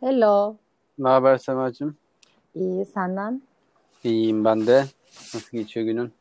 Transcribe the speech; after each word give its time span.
Hello. 0.00 0.56
Ne 0.98 1.08
haber 1.08 1.36
Semacığım? 1.38 1.96
İyi 2.54 2.84
senden? 2.84 3.42
İyiyim 4.04 4.44
ben 4.44 4.66
de. 4.66 4.84
Nasıl 5.34 5.50
geçiyor 5.52 5.86
günün? 5.86 6.12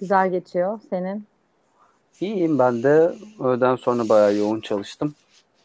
Güzel 0.00 0.30
geçiyor. 0.30 0.80
Senin? 0.90 1.24
İyiyim 2.20 2.58
ben 2.58 2.82
de. 2.82 3.12
Öğleden 3.40 3.76
sonra 3.76 4.08
bayağı 4.08 4.34
yoğun 4.36 4.60
çalıştım. 4.60 5.14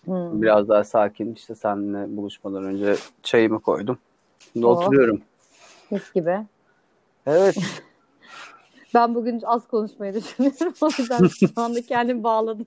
Hmm. 0.05 0.41
Biraz 0.41 0.69
daha 0.69 0.83
sakin. 0.83 1.33
İşte 1.33 1.55
seninle 1.55 2.17
buluşmadan 2.17 2.63
önce 2.63 2.95
çayımı 3.23 3.59
koydum. 3.59 3.97
Şimdi 4.53 4.65
Oh. 4.65 4.77
oturuyorum. 4.77 5.21
Mis 5.91 6.13
gibi. 6.13 6.45
Evet. 7.25 7.55
Ben 8.93 9.15
bugün 9.15 9.41
az 9.43 9.67
konuşmayı 9.67 10.13
düşünüyorum. 10.13 10.73
O 10.81 10.87
yüzden 10.97 11.27
şu 11.27 11.47
anda 11.55 11.81
kendimi 11.81 12.23
bağladım. 12.23 12.65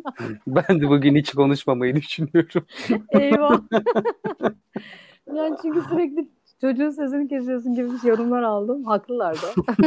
ben 0.46 0.80
de 0.80 0.88
bugün 0.88 1.16
hiç 1.16 1.32
konuşmamayı 1.32 1.96
düşünüyorum. 1.96 2.66
Eyvah. 3.10 3.60
yani 5.34 5.56
çünkü 5.62 5.82
sürekli 5.82 6.28
çocuğun 6.60 6.90
sözünü 6.90 7.28
kesiyorsun 7.28 7.74
gibi 7.74 7.92
bir 7.92 8.08
yorumlar 8.08 8.42
aldım. 8.42 8.84
Haklılar 8.84 9.36
da. 9.36 9.74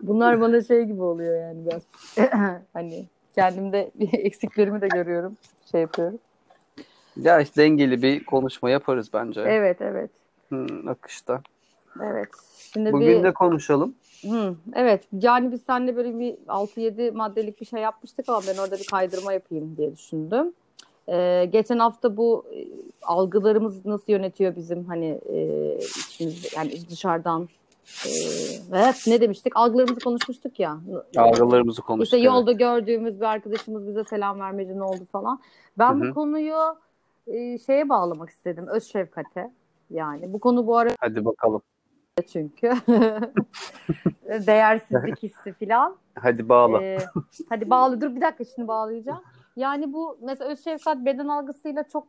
Bunlar 0.00 0.40
bana 0.40 0.62
şey 0.62 0.84
gibi 0.84 1.02
oluyor 1.02 1.40
yani 1.40 1.66
biraz. 1.66 1.82
hani 2.72 3.04
kendimde 3.34 3.90
bir 3.94 4.12
eksiklerimi 4.12 4.80
de 4.80 4.88
görüyorum. 4.88 5.36
Şey 5.70 5.80
yapıyorum. 5.80 6.18
Ya 7.16 7.40
işte 7.40 7.62
dengeli 7.62 8.02
bir 8.02 8.24
konuşma 8.24 8.70
yaparız 8.70 9.10
bence. 9.12 9.40
Evet 9.40 9.80
evet. 9.80 10.10
Hmm, 10.48 10.88
akışta. 10.88 11.40
Evet. 12.02 12.28
Şimdi 12.72 12.92
Bugün 12.92 13.18
bir... 13.18 13.22
de 13.22 13.32
konuşalım. 13.32 13.94
Hı, 14.22 14.54
evet 14.74 15.04
yani 15.12 15.52
biz 15.52 15.62
seninle 15.62 15.96
böyle 15.96 16.18
bir 16.18 16.34
6-7 16.48 17.10
maddelik 17.10 17.60
bir 17.60 17.66
şey 17.66 17.80
yapmıştık 17.80 18.28
ama 18.28 18.40
ben 18.48 18.58
orada 18.58 18.78
bir 18.78 18.86
kaydırma 18.86 19.32
yapayım 19.32 19.76
diye 19.76 19.92
düşündüm. 19.92 20.52
Ee, 21.08 21.48
geçen 21.52 21.78
hafta 21.78 22.16
bu 22.16 22.44
e, 22.54 22.66
algılarımız 23.02 23.86
nasıl 23.86 24.12
yönetiyor 24.12 24.56
bizim 24.56 24.84
hani 24.84 25.20
e, 25.26 25.78
içimizde 25.78 26.48
yani 26.56 26.88
dışarıdan 26.90 27.48
e, 28.06 28.10
evet 28.72 29.04
ne 29.06 29.20
demiştik 29.20 29.56
algılarımızı 29.56 30.00
konuşmuştuk 30.00 30.60
ya. 30.60 30.78
Algılarımızı 31.16 31.82
konuştuk. 31.82 32.04
İşte 32.04 32.26
yolda 32.26 32.52
gördüğümüz 32.52 33.20
bir 33.20 33.26
arkadaşımız 33.26 33.88
bize 33.88 34.04
selam 34.04 34.40
vermedi 34.40 34.78
ne 34.78 34.82
oldu 34.82 35.06
falan. 35.12 35.40
Ben 35.78 35.94
Hı 35.94 36.10
bu 36.10 36.14
konuyu 36.14 36.56
e, 37.26 37.58
şeye 37.58 37.88
bağlamak 37.88 38.30
istedim 38.30 38.66
öz 38.66 38.84
şefkate. 38.84 39.50
Yani 39.90 40.32
bu 40.32 40.38
konu 40.38 40.66
bu 40.66 40.76
ara 40.76 40.90
Hadi 41.00 41.24
bakalım. 41.24 41.62
Çünkü. 42.22 42.72
Değersizlik 44.46 45.22
hissi 45.22 45.52
filan. 45.52 45.96
Hadi 46.14 46.48
bağla. 46.48 46.82
Ee, 46.82 46.98
hadi 47.48 47.70
bağlı. 47.70 48.00
Dur 48.00 48.16
bir 48.16 48.20
dakika 48.20 48.44
şimdi 48.54 48.68
bağlayacağım. 48.68 49.22
Yani 49.56 49.92
bu 49.92 50.18
mesela 50.22 50.50
öz 50.50 50.64
şefkat 50.64 51.04
beden 51.04 51.28
algısıyla 51.28 51.84
çok 51.92 52.06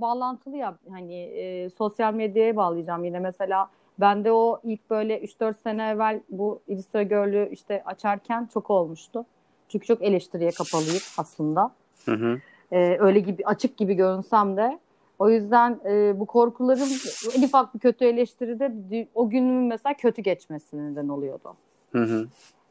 bağlantılı 0.00 0.56
ya. 0.56 0.74
Hani 0.90 1.14
e, 1.14 1.70
sosyal 1.70 2.14
medyaya 2.14 2.56
bağlayacağım 2.56 3.04
yine 3.04 3.18
mesela. 3.18 3.70
Ben 4.00 4.24
de 4.24 4.32
o 4.32 4.60
ilk 4.64 4.90
böyle 4.90 5.20
3-4 5.20 5.54
sene 5.62 5.88
evvel 5.88 6.20
bu 6.30 6.60
Instagram'ı 6.68 7.48
işte 7.50 7.82
açarken 7.84 8.48
çok 8.54 8.70
olmuştu. 8.70 9.26
Çünkü 9.68 9.86
çok 9.86 10.02
eleştiriye 10.02 10.50
kapalıyım 10.50 11.02
aslında. 11.18 11.70
Hı 12.04 12.12
hı. 12.12 12.40
Ee, 12.72 12.96
öyle 13.00 13.20
gibi 13.20 13.46
açık 13.46 13.76
gibi 13.76 13.94
görünsem 13.94 14.56
de. 14.56 14.78
O 15.18 15.30
yüzden 15.30 15.80
e, 15.86 16.20
bu 16.20 16.26
korkularım 16.26 16.88
en 17.36 17.42
ufak 17.42 17.74
bir 17.74 17.78
kötü 17.80 18.04
eleştiride 18.04 18.72
o 19.14 19.30
günümün 19.30 19.64
mesela 19.64 19.94
kötü 19.94 20.22
geçmesine 20.22 20.92
neden 20.92 21.08
oluyordu. 21.08 21.54
Hı 21.92 22.02
hı. 22.02 22.26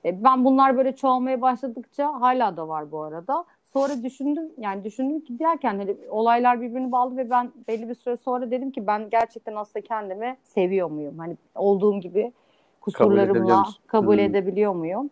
E, 0.05 0.23
ben 0.23 0.45
bunlar 0.45 0.77
böyle 0.77 0.95
çoğalmaya 0.95 1.41
başladıkça 1.41 2.21
hala 2.21 2.57
da 2.57 2.67
var 2.67 2.91
bu 2.91 3.01
arada. 3.01 3.45
Sonra 3.73 4.03
düşündüm 4.03 4.51
yani 4.57 4.83
düşündüm 4.83 5.19
ki 5.19 5.39
derken 5.39 5.77
hani 5.77 5.95
olaylar 6.09 6.61
birbirini 6.61 6.91
bağlı 6.91 7.17
ve 7.17 7.29
ben 7.29 7.51
belli 7.67 7.89
bir 7.89 7.95
süre 7.95 8.17
sonra 8.17 8.51
dedim 8.51 8.71
ki 8.71 8.87
ben 8.87 9.09
gerçekten 9.09 9.55
aslında 9.55 9.85
kendimi 9.85 10.37
seviyor 10.43 10.89
muyum? 10.89 11.19
Hani 11.19 11.37
olduğum 11.55 11.99
gibi 11.99 12.33
kusurlarımla 12.81 13.57
musun? 13.59 13.75
kabul 13.87 14.17
Hmm. 14.17 14.25
edebiliyor 14.25 14.73
muyum? 14.75 15.09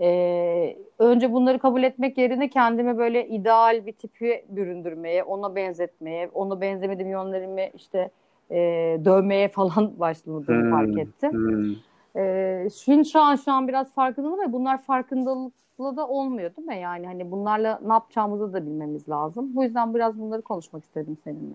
Ee, 0.00 0.76
önce 0.98 1.32
bunları 1.32 1.58
kabul 1.58 1.82
etmek 1.82 2.18
yerine 2.18 2.50
kendimi 2.50 2.98
böyle 2.98 3.28
ideal 3.28 3.86
bir 3.86 3.92
tipi 3.92 4.44
büründürmeye, 4.48 5.24
ona 5.24 5.54
benzetmeye, 5.54 6.30
ona 6.34 6.60
benzemediğim 6.60 7.10
yönlerimi 7.10 7.70
işte 7.74 8.10
e, 8.50 8.56
dövmeye 9.04 9.48
falan 9.48 9.92
başladığımı 10.00 10.62
Hmm. 10.62 10.70
fark 10.70 10.98
ettim. 10.98 11.32
Hmm. 11.32 11.74
Ee, 12.16 12.68
şimdi 12.84 13.08
şu 13.08 13.20
an 13.20 13.36
şu 13.36 13.52
an 13.52 13.68
biraz 13.68 13.94
farkındalım 13.94 14.40
ve 14.40 14.52
bunlar 14.52 14.82
farkındalıkla 14.82 15.96
da 15.96 16.08
olmuyor 16.08 16.56
değil 16.56 16.68
mi? 16.68 16.80
Yani 16.80 17.06
hani 17.06 17.30
bunlarla 17.30 17.80
ne 17.86 17.92
yapacağımızı 17.92 18.52
da 18.52 18.66
bilmemiz 18.66 19.08
lazım. 19.08 19.56
Bu 19.56 19.64
yüzden 19.64 19.94
biraz 19.94 20.20
bunları 20.20 20.42
konuşmak 20.42 20.84
istedim 20.84 21.16
seninle. 21.24 21.54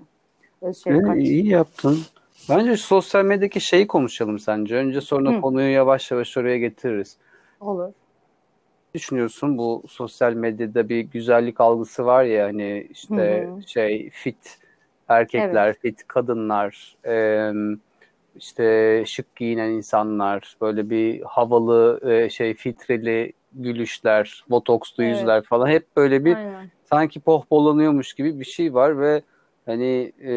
Öz 0.62 0.84
şefkat. 0.84 1.18
Ee, 1.18 1.20
iyi 1.20 1.48
yaptın. 1.48 1.98
Bence 2.50 2.78
şu 2.78 2.84
sosyal 2.84 3.26
medyadaki 3.26 3.62
şeyi 3.62 3.88
konuşalım 3.88 4.40
sence. 4.40 4.76
Önce 4.76 5.02
sonra 5.02 5.38
Hı. 5.38 5.42
konuyu 5.42 5.74
yavaş 5.74 6.12
yavaş 6.12 6.38
oraya 6.38 6.58
getiririz. 6.58 7.18
Olur. 7.60 7.92
Düşünüyorsun 8.96 9.58
bu 9.58 9.84
sosyal 9.88 10.34
medyada 10.34 10.90
bir 10.90 11.00
güzellik 11.00 11.62
algısı 11.62 12.06
var 12.06 12.24
ya 12.24 12.46
hani 12.46 12.88
işte 12.92 13.48
Hı 13.52 13.56
hı. 13.58 13.62
şey 13.68 14.10
fit 14.10 14.60
erkekler, 15.08 15.74
fit 15.80 16.08
kadınlar, 16.08 16.96
em, 17.04 17.80
işte 18.36 19.04
şık 19.08 19.36
giyinen 19.36 19.70
insanlar, 19.70 20.58
böyle 20.62 20.90
bir 20.90 21.22
havalı 21.22 22.00
e, 22.12 22.30
şey 22.30 22.54
filtreli 22.54 23.34
gülüşler, 23.54 24.44
botokslu 24.50 25.04
Evet. 25.04 25.16
yüzler 25.18 25.44
falan 25.44 25.68
hep 25.68 25.96
böyle 25.98 26.26
bir 26.26 26.36
Aynen. 26.36 26.72
sanki 26.90 27.20
pohpohlanıyormuş 27.20 28.14
gibi 28.14 28.40
bir 28.40 28.46
şey 28.46 28.74
var 28.74 29.00
ve 29.00 29.22
hani 29.66 30.12
e, 30.24 30.32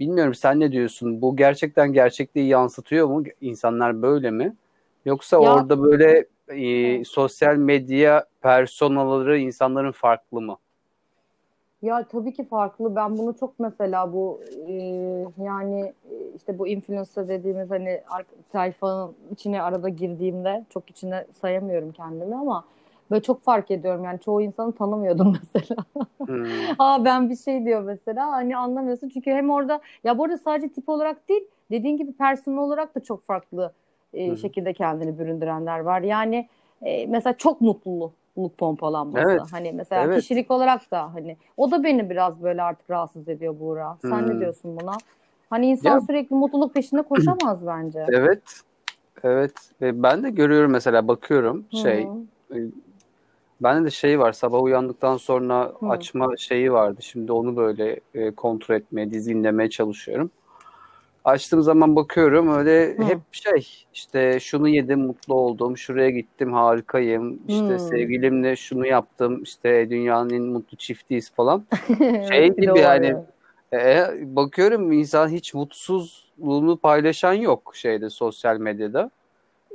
bilmiyorum 0.00 0.34
sen 0.34 0.60
ne 0.60 0.72
diyorsun? 0.72 1.22
Bu 1.22 1.36
gerçekten 1.36 1.92
gerçekliği 1.92 2.46
yansıtıyor 2.48 3.06
mu? 3.06 3.24
İnsanlar 3.40 4.02
böyle 4.02 4.30
mi? 4.30 4.56
Yoksa 5.04 5.36
Ya- 5.36 5.54
orada 5.54 5.82
böyle 5.82 6.26
e, 6.48 7.04
sosyal 7.04 7.56
medya 7.56 8.24
personaları 8.40 9.38
insanların 9.38 9.92
farklı 9.92 10.40
mı? 10.40 10.58
Ya 11.82 12.02
tabii 12.02 12.32
ki 12.32 12.44
farklı. 12.44 12.96
Ben 12.96 13.18
bunu 13.18 13.36
çok 13.40 13.58
mesela 13.58 14.12
bu 14.12 14.40
e, 14.66 14.72
yani 15.44 15.80
e, 15.80 16.14
işte 16.36 16.58
bu 16.58 16.68
influencer 16.68 17.28
dediğimiz 17.28 17.70
hani 17.70 18.02
sayfanın 18.52 19.14
içine 19.32 19.62
arada 19.62 19.88
girdiğimde 19.88 20.64
çok 20.70 20.90
içine 20.90 21.26
sayamıyorum 21.40 21.92
kendimi 21.92 22.36
ama 22.36 22.64
böyle 23.10 23.22
çok 23.22 23.42
fark 23.42 23.70
ediyorum. 23.70 24.04
Yani 24.04 24.20
çoğu 24.20 24.42
insanı 24.42 24.72
tanımıyordum 24.72 25.36
mesela. 25.54 25.84
Hmm. 26.26 26.44
Aa 26.78 27.04
ben 27.04 27.30
bir 27.30 27.36
şey 27.36 27.64
diyor 27.64 27.82
mesela 27.82 28.30
hani 28.30 28.56
anlamıyorsun 28.56 29.08
çünkü 29.08 29.30
hem 29.30 29.50
orada 29.50 29.80
ya 30.04 30.18
bu 30.18 30.24
arada 30.24 30.38
sadece 30.38 30.68
tip 30.68 30.88
olarak 30.88 31.28
değil 31.28 31.44
dediğin 31.70 31.96
gibi 31.96 32.12
personel 32.12 32.58
olarak 32.58 32.94
da 32.94 33.00
çok 33.00 33.24
farklı 33.24 33.72
e, 34.16 34.28
Hı 34.28 34.32
hı. 34.32 34.36
şekilde 34.36 34.72
kendini 34.72 35.18
büründürenler 35.18 35.78
var. 35.80 36.00
Yani 36.00 36.48
e, 36.82 37.06
mesela 37.06 37.36
çok 37.36 37.60
mutluluk 37.60 38.12
pompalanması. 38.58 39.28
Evet, 39.30 39.40
Hani 39.50 39.72
mesela 39.72 40.04
evet. 40.04 40.18
kişilik 40.20 40.50
olarak 40.50 40.90
da 40.90 41.14
hani 41.14 41.36
o 41.56 41.70
da 41.70 41.84
beni 41.84 42.10
biraz 42.10 42.42
böyle 42.42 42.62
artık 42.62 42.90
rahatsız 42.90 43.28
ediyor 43.28 43.60
Buğra. 43.60 43.96
Sen 44.02 44.22
Hmm. 44.22 44.30
ne 44.30 44.40
diyorsun 44.40 44.76
buna? 44.76 44.96
Hani 45.50 45.66
insan 45.66 45.94
Ya- 45.94 46.00
sürekli 46.00 46.36
mutluluk 46.36 46.74
peşinde 46.74 47.02
koşamaz 47.02 47.58
bence. 47.66 48.06
Evet. 48.08 48.42
Evet. 49.22 49.52
Ve 49.80 50.02
ben 50.02 50.22
de 50.22 50.30
görüyorum 50.30 50.70
mesela 50.70 51.08
bakıyorum 51.08 51.64
şey 51.72 52.08
Hı. 52.50 52.70
bende 53.60 53.86
de 53.86 53.90
şey 53.90 54.18
var 54.18 54.32
sabah 54.32 54.62
uyandıktan 54.62 55.16
sonra 55.16 55.72
Hı. 55.80 55.88
açma 55.88 56.36
şeyi 56.36 56.72
vardı. 56.72 57.02
Şimdi 57.02 57.32
onu 57.32 57.56
böyle 57.56 58.00
e, 58.14 58.30
kontrol 58.30 58.74
etmeye, 58.74 59.10
dizginlemeye 59.10 59.70
çalışıyorum. 59.70 60.30
Açtığım 61.26 61.62
zaman 61.62 61.96
bakıyorum 61.96 62.52
öyle 62.52 62.96
Hı. 62.98 63.02
hep 63.02 63.20
şey 63.32 63.68
işte 63.94 64.40
şunu 64.40 64.68
yedim 64.68 65.00
mutlu 65.00 65.34
oldum, 65.34 65.76
şuraya 65.78 66.10
gittim 66.10 66.52
harikayım, 66.52 67.40
işte 67.48 67.74
Hı. 67.74 67.78
sevgilimle 67.78 68.56
şunu 68.56 68.86
yaptım, 68.86 69.42
işte 69.42 69.90
dünyanın 69.90 70.30
en 70.30 70.42
mutlu 70.42 70.76
çiftiyiz 70.76 71.30
falan. 71.30 71.66
Şey 72.32 72.56
bir 72.56 72.62
gibi 72.62 72.78
yani 72.78 73.16
e, 73.72 74.04
bakıyorum 74.36 74.92
insan 74.92 75.28
hiç 75.28 75.54
mutsuzluğunu 75.54 76.76
paylaşan 76.76 77.32
yok 77.32 77.72
şeyde 77.76 78.10
sosyal 78.10 78.56
medyada. 78.58 79.10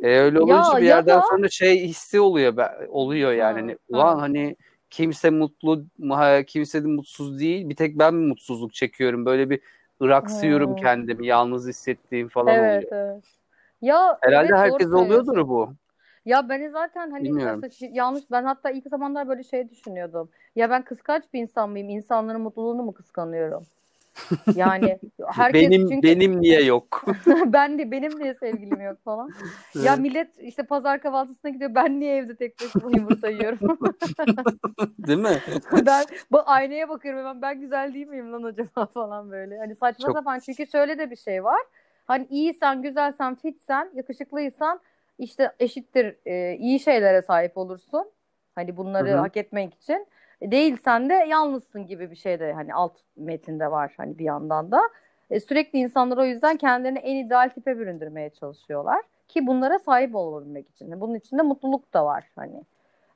E, 0.02 0.08
öyle 0.08 0.38
Ya- 0.40 0.44
olunca 0.44 0.78
bir 0.82 0.86
ya 0.86 0.96
yerden 0.96 1.18
da- 1.18 1.24
sonra 1.30 1.50
şey 1.50 1.88
hissi 1.88 2.20
oluyor 2.20 2.54
oluyor 2.90 3.32
yani 3.34 3.54
Ha, 3.54 3.62
hani 3.62 3.72
ha. 3.72 3.78
ulan 3.90 4.20
hani 4.20 4.56
kimse 4.90 5.30
mutlu 5.30 5.86
ha, 6.10 6.44
kimse 6.44 6.84
de 6.84 6.88
mutsuz 6.88 7.40
değil 7.40 7.70
bir 7.70 7.76
tek 7.76 8.00
ben 8.00 8.14
mi 8.16 8.28
mutsuzluk 8.28 8.74
çekiyorum 8.74 9.26
böyle 9.26 9.50
bir 9.50 9.60
ıraksıyorum 10.02 10.70
Hmm. 10.70 10.76
kendimi 10.76 11.28
yalnız 11.28 11.68
hissettiğim 11.68 12.28
falan 12.30 12.58
Evet, 12.60 12.86
oluyor. 12.88 12.92
evet. 12.92 13.24
Ya 13.82 14.18
Herhalde 14.22 14.48
evet, 14.54 14.60
herkes 14.60 14.94
oluyordur 14.94 15.48
bu. 15.48 15.74
Ya 16.26 16.50
beni 16.50 16.70
zaten 16.70 17.12
hani 17.12 17.24
Bilmiyorum. 17.24 17.60
mesela 17.62 17.92
yanlış 17.94 18.32
ben 18.32 18.44
hatta 18.44 18.70
ilk 18.72 18.88
zamanlar 18.90 19.28
böyle 19.28 19.44
şey 19.44 19.70
düşünüyordum. 19.70 20.30
Ya 20.56 20.70
ben 20.70 20.84
kıskanç 20.84 21.24
bir 21.34 21.40
insan 21.42 21.70
mıyım? 21.70 21.90
İnsanların 21.90 22.42
mutluluğunu 22.42 22.84
mu 22.84 22.94
kıskanıyorum? 22.94 23.64
Yani 24.56 25.00
herkes 25.28 25.62
benim 25.62 25.90
çünkü... 25.90 26.08
benim 26.08 26.42
niye 26.42 26.64
yok? 26.64 27.06
ben 27.46 27.80
de 27.80 27.92
benim 27.92 28.20
niye 28.20 28.34
sevgilim 28.34 28.82
yok 28.82 28.98
falan. 29.04 29.30
Evet. 29.76 29.86
Ya 29.86 29.96
millet 29.96 30.40
işte 30.40 30.64
pazar 30.64 31.02
kahvaltısına 31.02 31.52
gidiyor. 31.52 31.76
Ben 31.76 32.00
niye 32.00 32.16
evde 32.16 32.36
tek 32.36 32.56
başıma 32.62 32.92
yumurta 32.92 33.30
yiyorum? 33.30 33.80
değil 35.08 35.20
mi? 35.20 35.38
ben 35.86 36.06
bu 36.32 36.42
aynaya 36.46 36.90
bakıyorum 36.90 37.20
hemen 37.20 37.42
ben 37.42 37.62
güzel 37.62 37.94
değil 37.94 38.08
miyim 38.08 38.34
lan 38.34 38.44
acaba 38.44 38.86
falan 38.86 39.32
böyle. 39.32 39.58
Hani 39.58 39.76
saçma 39.76 40.06
Çok... 40.06 40.18
sapan 40.18 40.40
çünkü 40.40 40.68
şöyle 40.68 40.98
de 40.98 41.12
bir 41.12 41.16
şey 41.16 41.44
var. 41.44 41.62
Hani 42.06 42.28
iyiysen, 42.30 42.82
güzelsen, 42.82 43.36
fitsen, 43.36 43.92
yakışıklıysan 43.94 44.80
işte 45.20 45.52
eşittir 45.60 46.16
e, 46.26 46.56
iyi 46.56 46.80
şeylere 46.80 47.22
sahip 47.22 47.58
olursun. 47.58 48.06
Hani 48.56 48.78
bunları 48.78 49.10
Hı-hı. 49.10 49.18
hak 49.18 49.38
etmek 49.38 49.74
için. 49.74 50.08
Değilsen 50.42 51.10
de 51.10 51.14
yalnızsın 51.14 51.88
gibi 51.88 52.12
bir 52.12 52.16
şey 52.16 52.40
de 52.40 52.54
hani 52.54 52.74
alt 52.74 52.94
metinde 53.18 53.72
var 53.72 53.94
hani 53.98 54.20
bir 54.20 54.26
yandan 54.26 54.72
da. 54.72 54.82
E, 55.30 55.40
sürekli 55.40 55.80
insanlar 55.80 56.18
o 56.18 56.26
yüzden 56.26 56.58
kendilerini 56.58 57.00
en 57.00 57.26
ideal 57.26 57.50
tipe 57.50 57.78
büründürmeye 57.80 58.30
çalışıyorlar. 58.30 59.02
Ki 59.28 59.48
bunlara 59.48 59.80
sahip 59.80 60.16
olabilmek 60.16 60.70
için. 60.70 61.02
Bunun 61.02 61.16
içinde 61.16 61.42
mutluluk 61.42 61.94
da 61.94 62.06
var 62.06 62.24
hani. 62.36 62.64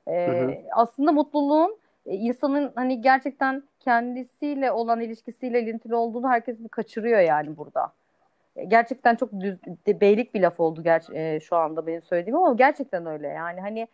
E, 0.08 0.64
aslında 0.72 1.12
mutluluğun 1.12 1.78
e, 2.06 2.14
insanın 2.14 2.72
hani 2.74 3.00
gerçekten 3.00 3.62
kendisiyle 3.80 4.72
olan 4.72 5.00
ilişkisiyle 5.00 5.62
ilintili 5.62 5.94
olduğunu 5.94 6.28
herkes 6.28 6.58
bir 6.58 6.68
kaçırıyor 6.68 7.20
yani 7.20 7.56
burada. 7.56 7.92
E, 8.56 8.64
gerçekten 8.64 9.16
çok 9.16 9.32
düz, 9.40 9.58
beylik 10.00 10.34
bir 10.34 10.40
laf 10.40 10.60
oldu 10.60 10.82
ger- 10.82 11.16
e, 11.16 11.40
şu 11.40 11.56
anda 11.56 11.86
benim 11.86 12.02
söylediğim 12.02 12.36
ama 12.36 12.54
gerçekten 12.54 13.06
öyle 13.06 13.28
yani 13.28 13.60
hani 13.60 13.88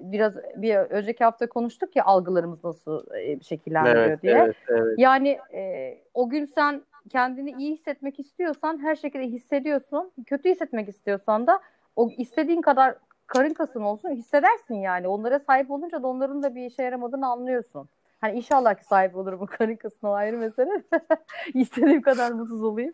biraz 0.00 0.34
bir 0.56 0.76
önceki 0.76 1.24
hafta 1.24 1.48
konuştuk 1.48 1.96
ya 1.96 2.04
algılarımız 2.04 2.64
nasıl 2.64 3.14
e, 3.14 3.40
şekillendiriyor 3.40 4.04
evet, 4.04 4.22
diye. 4.22 4.34
Evet, 4.34 4.56
evet. 4.68 4.98
Yani 4.98 5.38
e, 5.54 5.98
o 6.14 6.28
gün 6.28 6.44
sen 6.44 6.82
kendini 7.08 7.50
iyi 7.50 7.72
hissetmek 7.72 8.20
istiyorsan 8.20 8.82
her 8.82 8.96
şekilde 8.96 9.24
hissediyorsun. 9.24 10.12
Kötü 10.26 10.50
hissetmek 10.50 10.88
istiyorsan 10.88 11.46
da 11.46 11.60
o 11.96 12.10
istediğin 12.10 12.60
kadar 12.60 12.94
karın 13.26 13.54
kasın 13.54 13.80
olsun 13.80 14.10
hissedersin 14.10 14.74
yani. 14.74 15.08
Onlara 15.08 15.38
sahip 15.38 15.70
olunca 15.70 16.02
da 16.02 16.06
onların 16.06 16.42
da 16.42 16.54
bir 16.54 16.66
işe 16.66 16.82
yaramadığını 16.82 17.26
anlıyorsun. 17.26 17.88
Hani 18.20 18.36
inşallah 18.36 18.74
ki 18.74 18.84
sahip 18.84 19.16
olurum 19.16 19.40
bu 19.40 19.46
karın 19.46 19.76
kasına 19.76 20.14
ayrı 20.14 20.38
mesele. 20.38 20.82
İstediğim 21.54 22.02
kadar 22.02 22.32
mutsuz 22.32 22.62
olayım. 22.62 22.92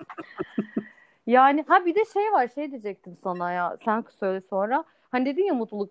yani 1.27 1.65
ha 1.69 1.87
bir 1.87 1.95
de 1.95 2.05
şey 2.13 2.33
var 2.33 2.49
şey 2.55 2.71
diyecektim 2.71 3.17
sana 3.23 3.53
ya 3.53 3.77
sen 3.85 4.05
söyle 4.21 4.41
sonra. 4.41 4.85
Hani 5.11 5.27
dedin 5.27 5.45
ya 5.45 5.55
mutluluk 5.55 5.91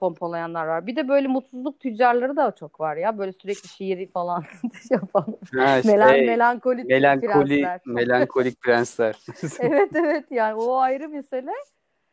pompalayanlar 0.00 0.66
var. 0.66 0.86
Bir 0.86 0.96
de 0.96 1.08
böyle 1.08 1.28
mutsuzluk 1.28 1.80
tüccarları 1.80 2.36
da 2.36 2.52
çok 2.58 2.80
var 2.80 2.96
ya. 2.96 3.18
Böyle 3.18 3.32
sürekli 3.32 3.68
şiiri 3.68 4.06
falan 4.10 4.44
yapan. 4.90 5.26
Ha, 5.56 5.82
şey, 5.82 5.92
Melan, 5.92 6.10
melankolik 6.10 6.84
melankoli, 6.84 7.60
prensler. 7.60 7.80
Melankolik 7.86 8.60
prensler. 8.60 9.16
evet 9.60 9.90
evet 9.94 10.24
yani 10.30 10.54
o 10.54 10.76
ayrı 10.76 11.08
mesele. 11.08 11.52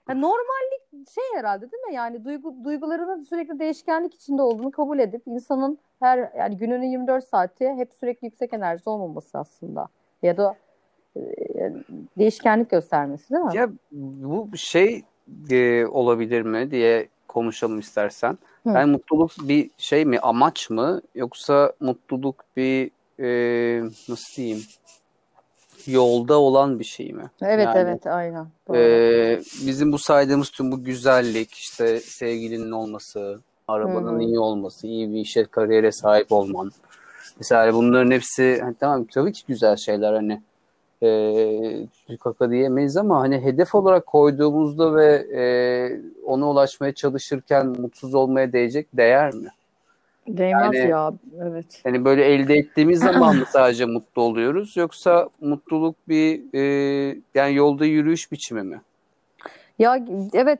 Yani 0.09 0.21
normallik 0.21 1.09
şey 1.13 1.23
herhalde 1.35 1.71
değil 1.71 1.83
mi? 1.83 1.93
Yani 1.93 2.25
duygu, 2.25 2.55
duygularının 2.63 3.21
sürekli 3.21 3.59
değişkenlik 3.59 4.13
içinde 4.13 4.41
olduğunu 4.41 4.71
kabul 4.71 4.99
edip 4.99 5.21
insanın 5.25 5.77
her 5.99 6.31
yani 6.37 6.57
gününün 6.57 6.87
24 6.87 7.27
saati 7.27 7.69
hep 7.69 7.93
sürekli 7.93 8.25
yüksek 8.25 8.53
enerjisi 8.53 8.89
olmaması 8.89 9.37
aslında. 9.37 9.87
Ya 10.23 10.37
da 10.37 10.55
e, 11.17 11.21
değişkenlik 12.17 12.69
göstermesi 12.69 13.33
değil 13.33 13.43
mi? 13.43 13.57
Ya 13.57 13.69
bu 13.91 14.57
şey 14.57 15.03
e, 15.49 15.85
olabilir 15.85 16.41
mi 16.41 16.71
diye 16.71 17.07
konuşalım 17.27 17.79
istersen. 17.79 18.37
Hı. 18.63 18.69
Yani 18.69 18.91
mutluluk 18.91 19.31
bir 19.41 19.69
şey 19.77 20.05
mi, 20.05 20.19
amaç 20.19 20.69
mı 20.69 21.01
yoksa 21.15 21.73
mutluluk 21.79 22.35
bir 22.57 22.91
e, 23.19 23.29
nasıl 24.09 24.35
diyeyim 24.37 24.63
yolda 25.87 26.39
olan 26.39 26.79
bir 26.79 26.83
şey 26.83 27.13
mi? 27.13 27.31
Evet 27.41 27.65
yani, 27.65 27.79
evet 27.79 28.07
aynen. 28.07 28.47
E, 28.73 29.39
bizim 29.65 29.91
bu 29.91 29.97
saydığımız 29.97 30.49
tüm 30.49 30.71
bu 30.71 30.83
güzellik 30.83 31.53
işte 31.53 31.99
sevgilinin 31.99 32.71
olması, 32.71 33.39
arabanın 33.67 34.19
hı 34.19 34.23
iyi 34.23 34.39
olması, 34.39 34.87
iyi 34.87 35.13
bir 35.13 35.19
işe 35.19 35.45
kariyere 35.45 35.91
sahip 35.91 36.31
olman. 36.31 36.71
Mesela 37.37 37.73
bunların 37.73 38.11
hepsi 38.11 38.59
hani 38.61 38.75
tamam 38.79 39.05
tabii 39.05 39.33
ki 39.33 39.43
güzel 39.47 39.75
şeyler 39.75 40.13
hani 40.13 40.41
e, 41.03 42.17
kaka 42.17 42.51
diyemeyiz 42.51 42.97
ama 42.97 43.19
hani 43.19 43.41
hedef 43.41 43.75
olarak 43.75 44.05
koyduğumuzda 44.05 44.95
ve 44.95 45.25
e, 45.35 45.43
ona 46.25 46.49
ulaşmaya 46.49 46.93
çalışırken 46.93 47.67
mutsuz 47.67 48.15
olmaya 48.15 48.53
değecek 48.53 48.87
değer 48.93 49.33
mi? 49.33 49.49
Değmez 50.27 50.75
yani, 50.75 50.89
ya 50.89 51.13
evet. 51.41 51.81
Yani 51.85 52.05
böyle 52.05 52.25
elde 52.25 52.55
ettiğimiz 52.55 52.99
zaman 52.99 53.35
mı 53.35 53.45
sadece 53.47 53.85
mutlu 53.85 54.21
oluyoruz 54.21 54.77
yoksa 54.77 55.29
mutluluk 55.41 55.95
bir 56.07 56.41
e, 56.53 56.61
yani 57.35 57.55
yolda 57.55 57.85
yürüyüş 57.85 58.31
biçimi 58.31 58.63
mi? 58.63 58.81
Ya 59.79 60.05
evet 60.33 60.59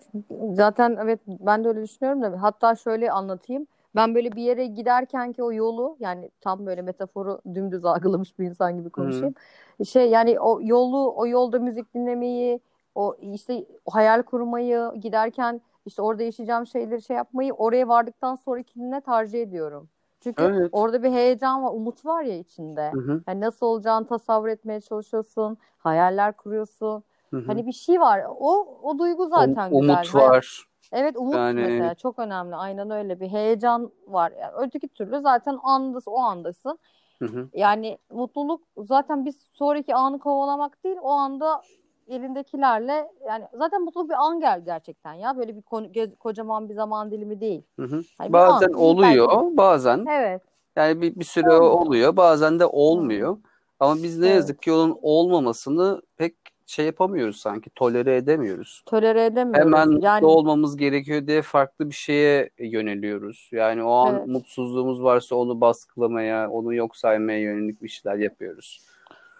zaten 0.54 0.98
evet 1.04 1.20
ben 1.28 1.64
de 1.64 1.68
öyle 1.68 1.84
düşünüyorum 1.84 2.22
da 2.22 2.42
hatta 2.42 2.76
şöyle 2.76 3.12
anlatayım. 3.12 3.68
Ben 3.96 4.16
böyle 4.16 4.32
bir 4.32 4.42
yere 4.42 4.66
giderken 4.66 5.34
ki 5.34 5.44
o 5.44 5.54
yolu 5.54 5.98
yani 6.00 6.32
tam 6.42 6.66
böyle 6.66 6.82
metaforu 6.82 7.42
dümdüz 7.56 7.86
algılamış 7.86 8.40
bir 8.40 8.46
insan 8.46 8.78
gibi 8.78 8.90
konuşayım. 8.90 9.36
Hı. 9.78 9.86
Şey 9.86 10.10
yani 10.10 10.40
o 10.40 10.60
yolu 10.62 11.14
o 11.16 11.28
yolda 11.28 11.60
müzik 11.60 11.94
dinlemeyi 11.94 12.60
o 12.96 13.16
işte 13.22 13.66
hayal 13.90 14.22
kurmayı 14.22 14.92
giderken 15.02 15.62
işte 15.86 16.02
orada 16.02 16.24
yaşayacağım 16.24 16.68
şeyleri 16.68 17.02
şey 17.02 17.18
yapmayı 17.18 17.54
oraya 17.54 17.88
vardıktan 17.88 18.36
sonrakine 18.36 19.02
tercih 19.02 19.42
ediyorum. 19.42 19.90
Çünkü 20.24 20.44
evet. 20.44 20.70
orada 20.72 21.04
bir 21.04 21.12
heyecan 21.12 21.64
var, 21.64 21.72
umut 21.74 22.06
var 22.06 22.24
ya 22.24 22.38
içinde. 22.38 22.92
Hı 22.92 23.00
hı. 23.00 23.22
Yani 23.28 23.42
nasıl 23.42 23.66
olacağını 23.66 24.08
tasavvur 24.08 24.48
etmeye 24.48 24.82
çalışıyorsun, 24.82 25.58
hayaller 25.78 26.34
kuruyorsun. 26.38 27.04
Hı 27.30 27.38
hı. 27.38 27.44
Hani 27.48 27.68
bir 27.68 27.72
şey 27.72 28.00
var. 28.00 28.24
O 28.40 28.80
o 28.84 29.00
duygu 29.00 29.28
zaten 29.28 29.72
um, 29.72 29.82
güzel. 29.82 29.96
Umut 29.96 30.16
var. 30.16 30.66
Evet 30.94 31.18
umut 31.18 31.36
yani... 31.36 31.62
mesela 31.62 31.96
çok 31.96 32.20
önemli. 32.20 32.56
Aynen 32.56 32.92
öyle 32.92 33.20
bir 33.20 33.28
heyecan 33.28 33.92
var. 34.08 34.34
Yani 34.40 34.52
öteki 34.58 34.88
türlü 34.88 35.22
zaten 35.22 35.60
andasın, 35.64 36.12
o 36.12 36.20
andasın. 36.20 36.80
Hı 37.20 37.26
hı. 37.26 37.50
Yani 37.54 37.98
mutluluk 38.12 38.62
zaten 38.78 39.26
biz 39.26 39.50
sonraki 39.54 39.96
anı 39.96 40.20
kovalamak 40.20 40.84
değil 40.84 40.98
o 41.02 41.10
anda 41.12 41.62
elindekilerle 42.08 43.12
yani 43.28 43.46
zaten 43.54 43.82
mutluluk 43.82 44.10
bir 44.10 44.26
an 44.26 44.40
gel 44.40 44.66
gerçekten 44.66 45.14
ya 45.14 45.38
böyle 45.38 45.56
bir 45.56 45.62
ko- 45.62 46.16
kocaman 46.16 46.70
bir 46.70 46.74
zaman 46.74 47.12
dilimi 47.12 47.42
değil. 47.42 47.62
Hı 47.80 47.86
hı. 47.86 48.02
Yani 48.22 48.34
bazen 48.34 48.68
an, 48.68 48.74
oluyor 48.74 49.28
belki... 49.30 49.58
bazen. 49.58 50.06
Evet. 50.10 50.42
Yani 50.76 51.02
bir, 51.02 51.16
bir 51.16 51.26
süre 51.26 51.52
oluyor. 51.52 51.72
oluyor 51.72 52.18
bazen 52.18 52.60
de 52.60 52.66
olmuyor. 52.66 53.34
Hı. 53.34 53.40
Ama 53.80 53.96
biz 53.96 54.20
ne 54.20 54.26
evet. 54.26 54.36
yazık 54.36 54.62
ki 54.62 54.72
onun 54.72 55.00
olmamasını 55.02 56.02
pek 56.18 56.36
şey 56.66 56.86
yapamıyoruz 56.86 57.38
sanki 57.38 57.70
tolere 57.70 58.16
edemiyoruz. 58.16 58.84
Tolere 58.86 59.26
edemiyoruz. 59.26 59.66
Hemen 59.66 60.00
yani... 60.02 60.26
olmamız 60.26 60.78
gerekiyor 60.78 61.28
diye 61.28 61.42
farklı 61.42 61.90
bir 61.90 61.96
şeye 61.96 62.50
yöneliyoruz. 62.60 63.50
Yani 63.52 63.84
o 63.84 63.92
an 63.92 64.16
evet. 64.16 64.28
mutsuzluğumuz 64.28 65.04
varsa 65.04 65.36
onu 65.36 65.62
baskılamaya, 65.62 66.50
onu 66.50 66.74
yok 66.74 66.98
saymaya 66.98 67.40
yönelik 67.40 67.82
bir 67.82 67.90
şeyler 67.90 68.18
yapıyoruz. 68.18 68.82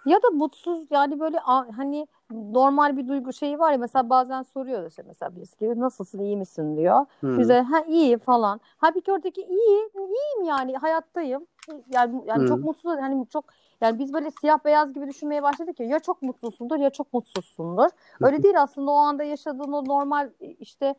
Ya 0.06 0.16
da 0.22 0.30
mutsuz 0.30 0.86
yani 0.90 1.20
böyle 1.20 1.38
hani 1.76 2.06
normal 2.30 2.96
bir 2.96 3.08
duygu 3.08 3.32
şeyi 3.32 3.58
var 3.58 3.72
ya 3.72 3.78
mesela 3.78 4.10
bazen 4.10 4.42
soruyor 4.42 4.88
işte 4.88 5.02
mesela 5.06 5.36
birisi 5.36 5.58
gibi 5.58 5.80
nasılsın 5.80 6.20
iyi 6.20 6.36
misin 6.36 6.76
diyor. 6.76 7.06
Hmm. 7.20 7.38
Bize 7.38 7.60
ha 7.60 7.84
iyi 7.88 8.18
falan. 8.18 8.60
Halbuki 8.76 9.12
oradaki 9.12 9.40
iyi 9.40 9.90
iyiyim 9.94 10.44
yani 10.44 10.76
hayattayım. 10.76 11.46
Yani 11.90 12.22
yani 12.26 12.40
hmm. 12.40 12.48
çok 12.48 12.58
mutsuz 12.58 12.96
hani 13.00 13.26
çok 13.28 13.44
yani 13.84 13.98
biz 13.98 14.12
böyle 14.12 14.30
siyah 14.30 14.64
beyaz 14.64 14.92
gibi 14.92 15.06
düşünmeye 15.06 15.42
başladık 15.42 15.80
ya 15.80 15.86
ya 15.86 15.98
çok 15.98 16.22
mutlusundur 16.22 16.76
ya 16.76 16.90
çok 16.90 17.12
mutsuzsundur. 17.12 17.88
Öyle 18.20 18.42
değil 18.42 18.62
aslında 18.62 18.90
o 18.90 18.94
anda 18.94 19.24
yaşadığın 19.24 19.72
o 19.72 19.84
normal 19.84 20.30
işte 20.40 20.94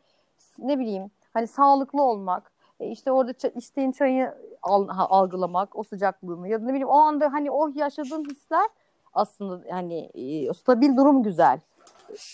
ne 0.58 0.78
bileyim 0.78 1.10
hani 1.34 1.46
sağlıklı 1.46 2.02
olmak, 2.02 2.52
e, 2.80 2.88
işte 2.88 3.12
orada 3.12 3.48
içtiğin 3.54 3.92
çayı 3.92 4.34
algılamak, 4.62 5.76
o 5.76 5.82
sıcaklığını 5.82 6.48
ya 6.48 6.60
da 6.60 6.64
ne 6.64 6.70
bileyim 6.70 6.88
o 6.88 6.96
anda 6.96 7.32
hani 7.32 7.50
o 7.50 7.68
yaşadığın 7.74 8.24
hisler 8.24 8.66
aslında 9.14 9.74
hani 9.74 10.10
e, 10.14 10.54
stabil 10.54 10.96
durum 10.96 11.22
güzel. 11.22 11.60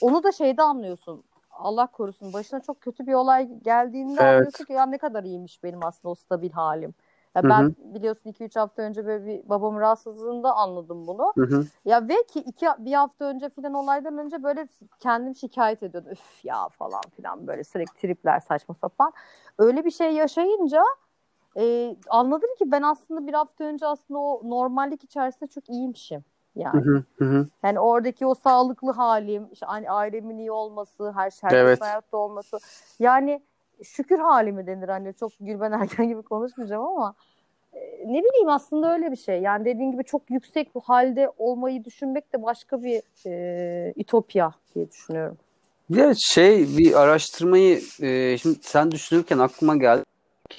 Onu 0.02 0.22
da 0.22 0.32
şeyde 0.32 0.62
anlıyorsun. 0.62 1.24
Allah 1.50 1.86
korusun 1.86 2.32
başına 2.32 2.60
çok 2.60 2.80
kötü 2.80 3.06
bir 3.06 3.12
olay 3.12 3.48
geldiğinde 3.64 4.12
evet. 4.20 4.34
anlıyorsun 4.34 4.64
ki 4.64 4.72
ya 4.72 4.86
ne 4.86 4.98
kadar 4.98 5.24
iyiymiş 5.24 5.62
benim 5.62 5.84
aslında 5.84 6.12
o 6.12 6.14
stabil 6.14 6.50
halim. 6.50 6.94
Ya 7.36 7.42
ben 7.42 7.62
hı 7.62 7.66
hı. 7.66 7.74
biliyorsun 7.94 8.30
2-3 8.30 8.56
hafta 8.56 8.82
önce 8.82 9.06
böyle 9.06 9.26
bir 9.26 9.48
babamın 9.48 9.80
rahatsızlığında 9.80 10.54
anladım 10.54 11.06
bunu. 11.06 11.32
Hı 11.34 11.46
hı. 11.46 11.66
Ya 11.84 12.08
ve 12.08 12.14
ki 12.28 12.40
iki, 12.40 12.66
bir 12.78 12.92
hafta 12.92 13.24
önce 13.24 13.50
filan 13.50 13.74
olaydan 13.74 14.18
önce 14.18 14.42
böyle 14.42 14.68
kendim 15.00 15.34
şikayet 15.34 15.82
ediyordum. 15.82 16.12
Üf 16.12 16.44
ya 16.44 16.68
falan 16.68 17.02
filan 17.16 17.46
böyle 17.46 17.64
sürekli 17.64 18.00
tripler 18.00 18.40
saçma 18.40 18.74
sapan. 18.74 19.12
Öyle 19.58 19.84
bir 19.84 19.90
şey 19.90 20.12
yaşayınca 20.12 20.82
e, 21.56 21.96
anladım 22.08 22.50
ki 22.58 22.72
ben 22.72 22.82
aslında 22.82 23.26
bir 23.26 23.34
hafta 23.34 23.64
önce 23.64 23.86
aslında 23.86 24.20
o 24.20 24.40
normallik 24.44 25.04
içerisinde 25.04 25.46
çok 25.46 25.68
iyiymişim. 25.68 26.24
Yani. 26.54 26.84
Hı 26.84 27.04
hı 27.18 27.24
hı. 27.24 27.46
Yani 27.62 27.80
oradaki 27.80 28.26
o 28.26 28.34
sağlıklı 28.34 28.92
halim, 28.92 29.48
işte 29.52 29.66
ailemin 29.66 30.38
iyi 30.38 30.52
olması, 30.52 31.12
her 31.12 31.30
şey 31.30 31.50
evet. 31.52 31.80
hayatta 31.80 32.16
olması. 32.16 32.58
Yani 32.98 33.42
şükür 33.84 34.18
halimi 34.18 34.66
denir 34.66 34.88
hani 34.88 35.14
çok 35.14 35.32
Gülben 35.40 35.72
Erken 35.72 36.08
gibi 36.08 36.22
konuşmayacağım 36.22 36.84
ama 36.84 37.14
ne 38.06 38.22
bileyim 38.22 38.48
aslında 38.48 38.92
öyle 38.92 39.10
bir 39.10 39.16
şey. 39.16 39.40
Yani 39.40 39.64
dediğin 39.64 39.92
gibi 39.92 40.04
çok 40.04 40.30
yüksek 40.30 40.74
bu 40.74 40.80
halde 40.80 41.30
olmayı 41.38 41.84
düşünmek 41.84 42.32
de 42.32 42.42
başka 42.42 42.82
bir 42.82 43.02
e, 43.26 43.92
ütopya 43.96 44.52
diye 44.74 44.90
düşünüyorum. 44.90 45.36
Bir 45.90 46.14
şey 46.14 46.66
bir 46.78 47.02
araştırmayı 47.02 47.80
e, 48.02 48.38
şimdi 48.38 48.58
sen 48.60 48.90
düşünürken 48.90 49.38
aklıma 49.38 49.76
geldi. 49.76 50.04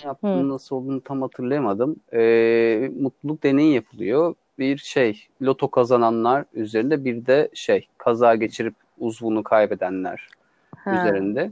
Yaptığının 0.03 0.49
nasıl 0.49 0.75
olduğunu 0.75 1.01
tam 1.01 1.21
hatırlayamadım. 1.21 1.95
E, 2.13 2.91
mutluluk 2.99 3.43
deneyi 3.43 3.73
yapılıyor. 3.73 4.35
Bir 4.59 4.77
şey 4.77 5.27
loto 5.41 5.71
kazananlar 5.71 6.45
üzerinde 6.53 7.05
bir 7.05 7.25
de 7.25 7.49
şey 7.53 7.87
kaza 7.97 8.35
geçirip 8.35 8.75
uzvunu 8.99 9.43
kaybedenler 9.43 10.27
ha. 10.75 10.91
üzerinde. 10.91 11.51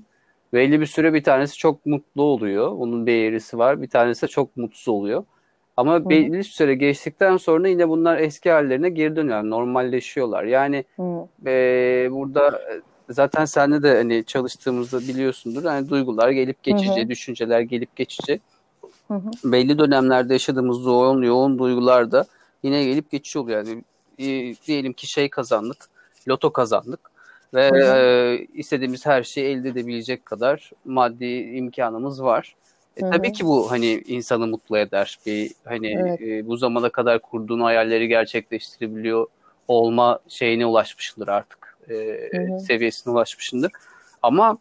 Belli 0.54 0.82
bir 0.82 0.86
süre 0.86 1.14
bir 1.14 1.24
tanesi 1.24 1.58
çok 1.58 1.86
mutlu 1.86 2.24
oluyor. 2.24 2.68
Onun 2.68 3.06
bir 3.06 3.14
eğrisi 3.14 3.58
var. 3.58 3.82
Bir 3.82 3.90
tanesi 3.90 4.22
de 4.22 4.28
çok 4.28 4.58
mutsuz 4.58 4.88
oluyor. 4.88 5.24
Ama 5.78 5.96
Hı. 5.96 6.10
belli 6.10 6.34
bir 6.34 6.44
süre 6.44 6.76
geçtikten 6.76 7.38
sonra 7.38 7.68
yine 7.68 7.90
bunlar 7.90 8.18
eski 8.18 8.52
hallerine 8.52 8.90
geri 8.90 9.16
dönüyorlar. 9.16 9.50
Normalleşiyorlar. 9.50 10.44
Yani 10.44 10.86
e, 11.46 12.08
burada 12.12 12.62
zaten 13.10 13.46
senle 13.46 13.84
de 13.84 13.96
hani 13.96 14.26
çalıştığımızda 14.26 15.00
biliyorsundur. 15.00 15.64
Hani 15.64 15.90
duygular 15.90 16.30
gelip 16.30 16.64
geçici, 16.64 17.04
Hı. 17.04 17.10
düşünceler 17.10 17.62
gelip 17.62 17.96
geçici. 17.96 18.40
Hı 19.08 19.14
hı. 19.14 19.32
Belli 19.44 19.80
dönemlerde 19.80 20.34
yaşadığımız 20.34 20.86
yoğun 20.86 21.22
yoğun 21.22 21.60
duygular 21.60 22.12
da 22.12 22.26
yine 22.64 22.84
gelip 22.84 23.12
geçiyor. 23.12 23.50
Yani 23.50 23.84
e, 24.20 24.56
diyelim 24.68 24.94
ki 24.94 25.08
şey 25.08 25.30
kazandık, 25.30 25.78
loto 26.28 26.54
kazandık 26.54 27.11
ve 27.54 27.72
e, 27.86 28.46
istediğimiz 28.54 29.06
her 29.06 29.24
şeyi 29.24 29.46
elde 29.46 29.70
edebilecek 29.70 30.26
kadar 30.26 30.72
maddi 30.86 31.26
imkanımız 31.54 32.24
var. 32.24 32.56
E, 32.98 33.02
tabii 33.02 33.32
ki 33.32 33.46
bu 33.46 33.72
hani 33.72 34.04
insanı 34.08 34.48
mutlu 34.48 34.78
eder. 34.78 35.20
Bir 35.26 35.52
hani 35.66 35.88
evet. 35.88 36.22
e, 36.22 36.48
bu 36.48 36.58
zamana 36.58 36.90
kadar 36.90 37.20
kurduğun 37.20 37.60
hayalleri 37.60 38.08
gerçekleştirebiliyor 38.08 39.28
olma 39.68 40.20
şeyine 40.28 40.66
ulaşmışındır 40.66 41.28
artık. 41.28 41.78
E, 41.90 42.30
seviyesine 42.60 43.14
ulaşmışındır. 43.14 43.72
Ama 44.22 44.58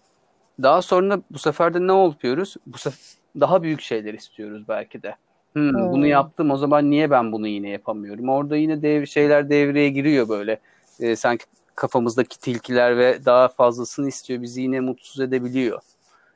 daha 0.62 0.82
sonra 0.82 1.20
bu 1.30 1.38
sefer 1.38 1.74
de 1.74 1.86
ne 1.86 2.04
yapıyoruz? 2.04 2.56
Bu 2.66 2.78
sefer 2.78 3.00
daha 3.40 3.62
büyük 3.62 3.80
şeyler 3.80 4.14
istiyoruz 4.14 4.64
belki 4.68 5.02
de. 5.02 5.14
Hmm, 5.52 5.74
hmm. 5.74 5.92
Bunu 5.92 6.06
yaptım 6.06 6.50
o 6.50 6.56
zaman 6.56 6.90
niye 6.90 7.10
ben 7.10 7.32
bunu 7.32 7.48
yine 7.48 7.68
yapamıyorum? 7.68 8.28
Orada 8.28 8.56
yine 8.56 8.82
dev 8.82 9.06
şeyler 9.06 9.50
devreye 9.50 9.88
giriyor 9.88 10.28
böyle. 10.28 10.60
E, 11.00 11.16
sanki 11.16 11.44
kafamızdaki 11.74 12.40
tilkiler 12.40 12.98
ve 12.98 13.24
daha 13.24 13.48
fazlasını 13.48 14.08
istiyor. 14.08 14.42
Bizi 14.42 14.62
yine 14.62 14.80
mutsuz 14.80 15.20
edebiliyor. 15.20 15.80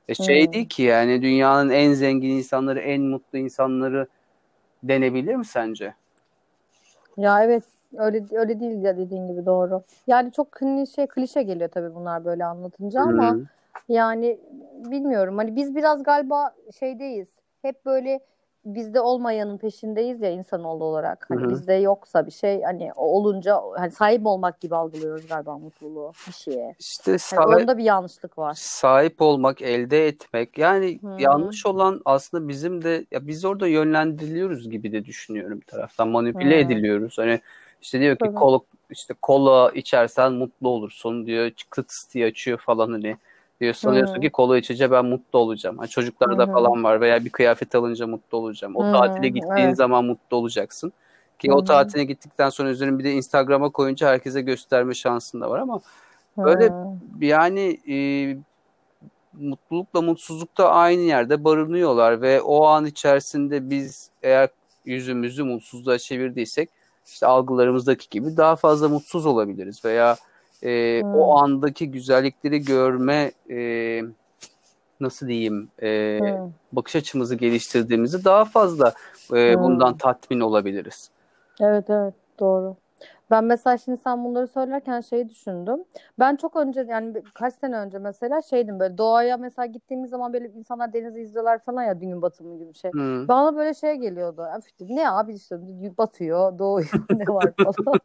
E 0.09 0.15
şey 0.15 0.47
hmm. 0.47 0.53
değil 0.53 0.69
ki 0.69 0.83
yani 0.83 1.23
dünyanın 1.23 1.71
en 1.71 1.93
zengin 1.93 2.31
insanları, 2.31 2.81
en 2.81 3.03
mutlu 3.03 3.39
insanları 3.39 4.07
denebilir 4.83 5.35
mi 5.35 5.45
sence? 5.45 5.95
Ya 7.17 7.45
evet 7.45 7.65
öyle 7.97 8.25
öyle 8.33 8.61
değil 8.61 8.83
ya 8.83 8.99
dediğin 8.99 9.29
gibi 9.29 9.47
doğru. 9.47 9.83
Yani 10.07 10.33
çok 10.33 10.53
klişe 10.53 11.07
klişe 11.07 11.43
geliyor 11.43 11.71
tabii 11.71 11.95
bunlar 11.95 12.25
böyle 12.25 12.45
anlatınca 12.45 13.05
hmm. 13.05 13.21
ama 13.21 13.37
yani 13.89 14.39
bilmiyorum 14.91 15.39
hani 15.39 15.57
biz 15.57 15.77
biraz 15.77 16.03
galiba 16.03 16.55
şeydeyiz. 16.79 17.29
Hep 17.63 17.85
böyle 17.85 18.21
bizde 18.65 19.01
olmayanın 19.01 19.59
peşindeyiz 19.59 20.23
ya 20.23 20.31
insanoğlu 20.31 20.85
olarak. 20.85 21.27
Hani 21.29 21.41
Hı-hı. 21.41 21.51
bizde 21.51 21.75
yoksa 21.75 22.27
bir 22.27 22.31
şey 22.31 22.63
hani 22.63 22.93
olunca 22.97 23.61
hani 23.77 23.91
sahip 23.91 24.27
olmak 24.27 24.61
gibi 24.61 24.77
algılıyoruz 24.77 25.27
galiba 25.29 25.59
mutluluğu 25.59 26.13
bir 26.29 26.33
şeye. 26.33 26.75
İşte 26.79 27.19
sahip, 27.19 27.51
yani 27.51 27.63
onda 27.63 27.79
bir 27.79 27.85
yanlışlık 27.85 28.39
var. 28.39 28.55
Sahip 28.57 29.23
olmak, 29.23 29.63
elde 29.63 30.07
etmek. 30.07 30.59
Yani 30.59 30.99
Hı-hı. 31.03 31.23
yanlış 31.23 31.67
olan 31.67 32.01
aslında 32.05 32.49
bizim 32.49 32.85
de 32.85 33.07
ya 33.11 33.27
biz 33.27 33.45
orada 33.45 33.67
yönlendiriliyoruz 33.67 34.71
gibi 34.71 34.93
de 34.93 35.05
düşünüyorum 35.05 35.61
bir 35.61 35.67
taraftan. 35.67 36.09
Manipüle 36.09 36.55
Hı-hı. 36.55 36.73
ediliyoruz. 36.73 37.19
Hani 37.19 37.41
işte 37.83 38.01
diyor 38.01 38.17
ki 38.17 38.35
kola 38.35 38.61
işte 38.91 39.15
kola 39.23 39.71
içersen 39.71 40.33
mutlu 40.33 40.69
olursun 40.69 41.27
diyor. 41.27 41.51
Diye 42.15 42.27
açıyor 42.27 42.59
falan 42.59 42.93
hani 42.93 43.17
diyor 43.61 43.75
sanıyorsun 43.75 44.21
ki 44.21 44.31
kola 44.31 44.59
içince 44.59 44.91
ben 44.91 45.05
mutlu 45.05 45.39
olacağım. 45.39 45.77
Yani 45.77 45.89
çocuklarda 45.89 46.47
falan 46.47 46.85
var 46.85 47.01
veya 47.01 47.25
bir 47.25 47.31
kıyafet 47.31 47.75
alınca 47.75 48.07
mutlu 48.07 48.39
olacağım. 48.39 48.77
O 48.77 48.93
tatile 48.93 49.29
gittiğin 49.29 49.67
evet. 49.67 49.77
zaman 49.77 50.05
mutlu 50.05 50.37
olacaksın. 50.37 50.93
Ki 51.39 51.49
Hı-hı. 51.49 51.57
o 51.57 51.65
tatile 51.65 52.05
gittikten 52.05 52.49
sonra 52.49 52.71
üzerine 52.71 52.99
bir 52.99 53.05
de 53.05 53.13
Instagram'a 53.13 53.69
koyunca 53.69 54.09
herkese 54.09 54.41
gösterme 54.41 54.95
şansın 54.95 55.41
da 55.41 55.51
var 55.51 55.59
ama 55.59 55.81
böyle 56.39 56.73
yani 57.21 57.81
e, 57.89 57.97
mutlulukla 59.33 60.03
mutsuzluk 60.03 60.59
da 60.59 60.71
aynı 60.71 61.01
yerde 61.01 61.45
barınıyorlar 61.45 62.23
ve 62.23 62.41
o 62.41 62.67
an 62.67 62.87
içerisinde 62.87 63.71
biz 63.71 64.11
eğer 64.23 64.49
yüzümüzü 64.85 65.45
mutsuzluğa 65.45 65.99
çevirdiysek 65.99 66.71
işte 67.07 67.27
algılarımızdaki 67.27 68.09
gibi 68.11 68.37
daha 68.37 68.57
fazla 68.57 68.89
mutsuz 68.89 69.27
olabiliriz 69.27 69.85
veya 69.85 70.17
e, 70.65 71.01
hmm. 71.03 71.15
o 71.15 71.39
andaki 71.39 71.91
güzellikleri 71.91 72.61
görme 72.61 73.33
e, 73.51 74.01
nasıl 75.01 75.29
diyeyim 75.29 75.69
e, 75.83 76.19
hmm. 76.23 76.53
bakış 76.73 76.97
açımızı 76.97 77.35
geliştirdiğimizde 77.35 78.25
daha 78.25 78.45
fazla 78.45 78.93
e, 79.35 79.55
hmm. 79.55 79.63
bundan 79.63 79.99
tatmin 79.99 80.41
olabiliriz. 80.41 81.11
Evet 81.61 81.91
evet 81.91 82.15
doğru. 82.41 82.77
Ben 83.31 83.45
mesela 83.45 83.79
şimdi 83.79 84.01
sen 84.05 84.25
bunları 84.25 84.49
söylerken 84.49 85.01
şeyi 85.01 85.29
düşündüm. 85.29 85.85
Ben 86.19 86.37
çok 86.37 86.57
önce 86.57 86.87
yani 86.89 87.23
kaç 87.35 87.55
sene 87.55 87.77
önce 87.77 87.99
mesela 87.99 88.43
şeydim 88.43 88.81
böyle 88.81 88.99
doğaya 88.99 89.37
mesela 89.37 89.67
gittiğimiz 89.67 90.11
zaman 90.11 90.33
böyle 90.33 90.49
insanlar 90.49 90.93
denizi 90.93 91.21
izliyorlar 91.21 91.59
falan 91.59 91.83
ya 91.83 92.01
gün 92.07 92.23
batımı 92.23 92.59
gibi 92.59 92.75
şey. 92.75 92.93
Hmm. 92.93 93.29
Bana 93.29 93.57
böyle 93.57 93.75
şey 93.75 93.95
geliyordu. 93.95 94.47
Ne 94.81 95.11
abi 95.11 95.35
işte 95.35 95.57
batıyor, 95.99 96.59
doğuyor 96.59 96.91
ne 97.11 97.25
var 97.35 97.53
falan. 97.65 98.01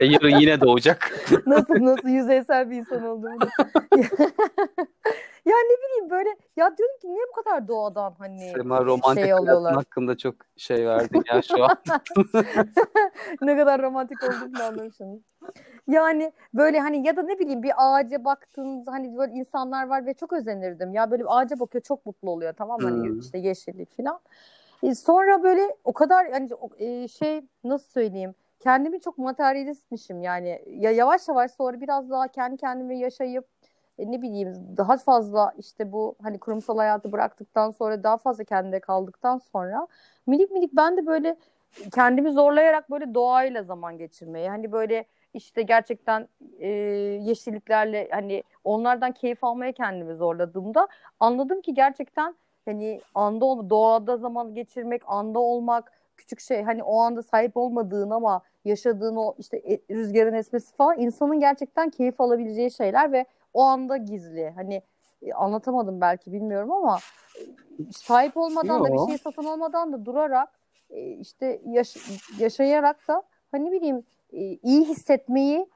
e, 0.00 0.06
yarın 0.06 0.40
yine 0.40 0.60
doğacak. 0.60 1.12
nasıl 1.46 1.84
nasıl 1.84 2.08
yüzeysel 2.08 2.70
bir 2.70 2.76
insan 2.76 3.06
olduğumu. 3.06 3.38
ya 5.46 5.56
ne 5.56 5.76
bileyim 5.84 6.10
böyle 6.10 6.36
ya 6.56 6.76
diyorum 6.76 6.96
ki 7.02 7.08
niye 7.08 7.24
bu 7.30 7.42
kadar 7.42 7.68
doğadan 7.68 8.14
hani 8.18 8.50
Sema 8.56 8.84
romantik 8.84 9.24
şey 9.24 9.34
oluyorlar. 9.34 9.74
hakkında 9.74 10.16
çok 10.16 10.34
şey 10.56 10.86
verdin 10.86 11.22
ya 11.32 11.42
şu 11.42 11.64
an. 11.64 11.76
ne 13.42 13.56
kadar 13.56 13.82
romantik 13.82 14.18
olduğunu 14.22 14.62
anlamışsınız. 14.62 15.20
Yani 15.88 16.32
böyle 16.54 16.80
hani 16.80 17.06
ya 17.06 17.16
da 17.16 17.22
ne 17.22 17.38
bileyim 17.38 17.62
bir 17.62 17.72
ağaca 17.76 18.24
baktığınızda 18.24 18.92
hani 18.92 19.16
böyle 19.16 19.32
insanlar 19.32 19.86
var 19.86 20.06
ve 20.06 20.14
çok 20.14 20.32
özenirdim. 20.32 20.94
Ya 20.94 21.10
böyle 21.10 21.22
bir 21.22 21.40
ağaca 21.40 21.60
bakıyor 21.60 21.82
çok 21.82 22.06
mutlu 22.06 22.30
oluyor 22.30 22.52
tamam 22.52 22.80
mı? 22.80 22.88
Hani 22.88 23.08
hmm. 23.08 23.18
işte 23.18 23.38
yeşillik 23.38 23.96
falan. 23.96 24.20
E 24.82 24.94
sonra 24.94 25.42
böyle 25.42 25.76
o 25.84 25.92
kadar 25.92 26.24
yani 26.26 26.50
e, 26.78 27.08
şey 27.08 27.40
nasıl 27.64 27.90
söyleyeyim 27.90 28.34
kendimi 28.60 29.00
çok 29.00 29.18
materyalistmişim 29.18 30.22
yani 30.22 30.62
ya 30.66 30.90
yavaş 30.90 31.28
yavaş 31.28 31.50
sonra 31.50 31.80
biraz 31.80 32.10
daha 32.10 32.28
kendi 32.28 32.56
kendime 32.56 32.98
yaşayıp 32.98 33.46
e, 33.98 34.10
ne 34.12 34.22
bileyim 34.22 34.54
daha 34.76 34.96
fazla 34.96 35.52
işte 35.58 35.92
bu 35.92 36.16
hani 36.22 36.38
kurumsal 36.38 36.78
hayatı 36.78 37.12
bıraktıktan 37.12 37.70
sonra 37.70 38.02
daha 38.02 38.16
fazla 38.16 38.44
kendine 38.44 38.80
kaldıktan 38.80 39.38
sonra 39.38 39.86
minik 40.26 40.50
minik 40.50 40.72
ben 40.72 40.96
de 40.96 41.06
böyle 41.06 41.36
kendimi 41.94 42.32
zorlayarak 42.32 42.90
böyle 42.90 43.14
doğayla 43.14 43.62
zaman 43.62 43.98
geçirmeyi 43.98 44.48
hani 44.48 44.72
böyle 44.72 45.04
işte 45.34 45.62
gerçekten 45.62 46.28
e, 46.58 46.68
yeşilliklerle 47.22 48.08
hani 48.10 48.42
onlardan 48.64 49.12
keyif 49.12 49.44
almaya 49.44 49.72
kendimi 49.72 50.14
zorladığımda 50.14 50.88
anladım 51.20 51.60
ki 51.60 51.74
gerçekten 51.74 52.34
hani 52.64 53.00
anda 53.14 53.44
ol 53.44 53.70
doğada 53.70 54.16
zaman 54.16 54.54
geçirmek, 54.54 55.02
anda 55.06 55.38
olmak 55.38 55.92
küçük 56.16 56.40
şey 56.40 56.62
hani 56.62 56.82
o 56.82 57.00
anda 57.00 57.22
sahip 57.22 57.56
olmadığın 57.56 58.10
ama 58.10 58.42
yaşadığın 58.64 59.16
o 59.16 59.34
işte 59.38 59.56
e, 59.56 59.94
rüzgarın 59.94 60.34
esmesi 60.34 60.76
falan 60.76 60.98
insanın 60.98 61.40
gerçekten 61.40 61.90
keyif 61.90 62.20
alabileceği 62.20 62.70
şeyler 62.70 63.12
ve 63.12 63.24
o 63.56 63.62
anda 63.62 63.96
gizli. 63.96 64.50
Hani 64.50 64.82
e, 65.22 65.32
anlatamadım 65.32 66.00
belki 66.00 66.32
bilmiyorum 66.32 66.72
ama 66.72 66.98
e, 67.38 67.42
sahip 67.92 68.36
olmadan 68.36 68.78
Yo. 68.78 68.84
da 68.84 68.92
bir 68.92 69.08
şey 69.08 69.18
satın 69.18 69.44
almadan 69.44 69.92
da 69.92 70.04
durarak 70.04 70.48
e, 70.90 71.10
işte 71.10 71.60
yaş 71.66 71.96
yaşayarak 72.38 73.08
da 73.08 73.22
hani 73.52 73.72
bileyim 73.72 74.04
iyi 74.62 74.84
hissetmeyi 74.84 75.66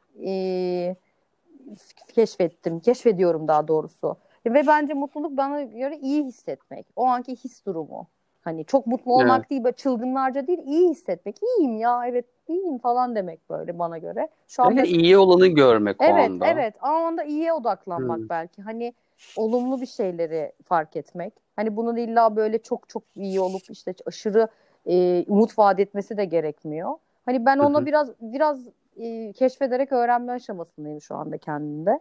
keşfettim. 2.14 2.80
Keşfediyorum 2.80 3.48
daha 3.48 3.68
doğrusu. 3.68 4.16
Ve 4.46 4.66
bence 4.66 4.94
mutluluk 4.94 5.36
bana 5.36 5.62
göre 5.62 5.98
iyi 5.98 6.24
hissetmek. 6.24 6.86
O 6.96 7.04
anki 7.04 7.36
his 7.36 7.66
durumu. 7.66 8.06
Hani 8.40 8.64
çok 8.64 8.86
mutlu 8.86 9.14
olmak 9.14 9.40
evet. 9.40 9.50
değil, 9.50 9.64
böyle 9.64 9.76
çılgınlarca 9.76 10.46
değil, 10.46 10.58
iyi 10.66 10.90
hissetmek. 10.90 11.36
İyiyim 11.42 11.76
ya, 11.76 12.06
evet 12.06 12.24
iyiyim 12.48 12.78
falan 12.78 13.14
demek 13.16 13.50
böyle 13.50 13.78
bana 13.78 13.98
göre. 13.98 14.28
Şu 14.48 14.62
anda 14.62 14.82
iyi 14.82 15.18
olanı 15.18 15.46
görmek 15.46 15.96
evet, 16.00 16.30
o 16.30 16.32
anda. 16.32 16.46
Evet, 16.46 16.56
evet. 16.58 16.74
O 16.82 16.86
anda 16.86 17.24
iyiye 17.24 17.52
odaklanmak 17.52 18.18
hmm. 18.18 18.28
belki. 18.28 18.62
Hani 18.62 18.94
olumlu 19.36 19.80
bir 19.80 19.86
şeyleri 19.86 20.52
fark 20.64 20.96
etmek. 20.96 21.32
Hani 21.56 21.76
bunun 21.76 21.96
illa 21.96 22.36
böyle 22.36 22.58
çok 22.58 22.88
çok 22.88 23.02
iyi 23.16 23.40
olup 23.40 23.62
işte 23.70 23.94
aşırı 24.06 24.48
e, 24.86 25.24
umut 25.28 25.58
vaat 25.58 25.80
etmesi 25.80 26.16
de 26.16 26.24
gerekmiyor. 26.24 26.94
Hani 27.26 27.46
ben 27.46 27.58
ona 27.58 27.86
biraz 27.86 28.10
biraz 28.20 28.66
e, 28.96 29.32
keşfederek 29.32 29.92
öğrenme 29.92 30.32
aşamasındayım 30.32 31.00
şu 31.00 31.14
anda 31.14 31.38
kendimde. 31.38 32.00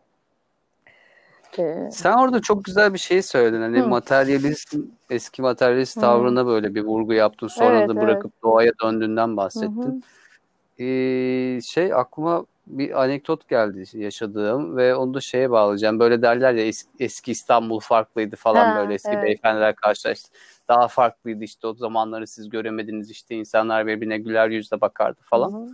Ee, 1.58 1.90
Sen 1.92 2.14
orada 2.14 2.42
çok 2.42 2.66
güzel 2.66 2.94
bir 2.94 3.00
şey 3.00 3.22
söyledin. 3.22 3.62
Hani 3.62 3.80
hı. 3.80 3.88
materyalist, 3.88 4.76
eski 5.10 5.42
materyalist 5.42 5.98
hı. 5.98 6.02
tavrına 6.02 6.46
böyle 6.46 6.76
bir 6.76 6.82
vurgu 6.82 7.14
yaptın. 7.14 7.48
Sonra 7.48 7.78
evet, 7.80 7.90
da 7.90 7.96
bırakıp 7.96 8.32
evet. 8.34 8.44
doğaya 8.44 8.72
döndüğünden 8.84 9.38
bahsettin. 9.38 9.84
Hı 9.84 10.82
hı. 10.84 10.84
Ee, 10.84 11.62
şey 11.62 11.94
aklıma 11.94 12.46
bir 12.68 13.04
anekdot 13.04 13.50
geldi 13.50 13.84
yaşadığım 13.94 14.78
ve 14.78 14.96
onu 14.96 15.14
da 15.14 15.22
şeye 15.22 15.52
bağlayacağım. 15.52 16.00
Böyle 16.00 16.22
derler 16.22 16.54
ya 16.54 16.66
es, 16.66 16.86
eski 17.00 17.32
İstanbul 17.32 17.80
farklıydı 17.80 18.36
falan 18.36 18.72
ha, 18.72 18.80
böyle 18.80 18.94
eski 18.94 19.10
evet. 19.12 19.24
beyefendiler 19.24 19.76
karşılaştı. 19.76 20.30
Daha 20.68 20.88
farklıydı 20.88 21.44
işte 21.44 21.68
o 21.68 21.74
zamanları 21.74 22.28
siz 22.28 22.50
göremediniz 22.50 23.12
işte 23.12 23.36
insanlar 23.36 23.88
birbirine 23.88 24.18
güler 24.18 24.50
yüzle 24.50 24.82
bakardı 24.82 25.20
falan. 25.24 25.52
Hı 25.52 25.58
hı. 25.58 25.70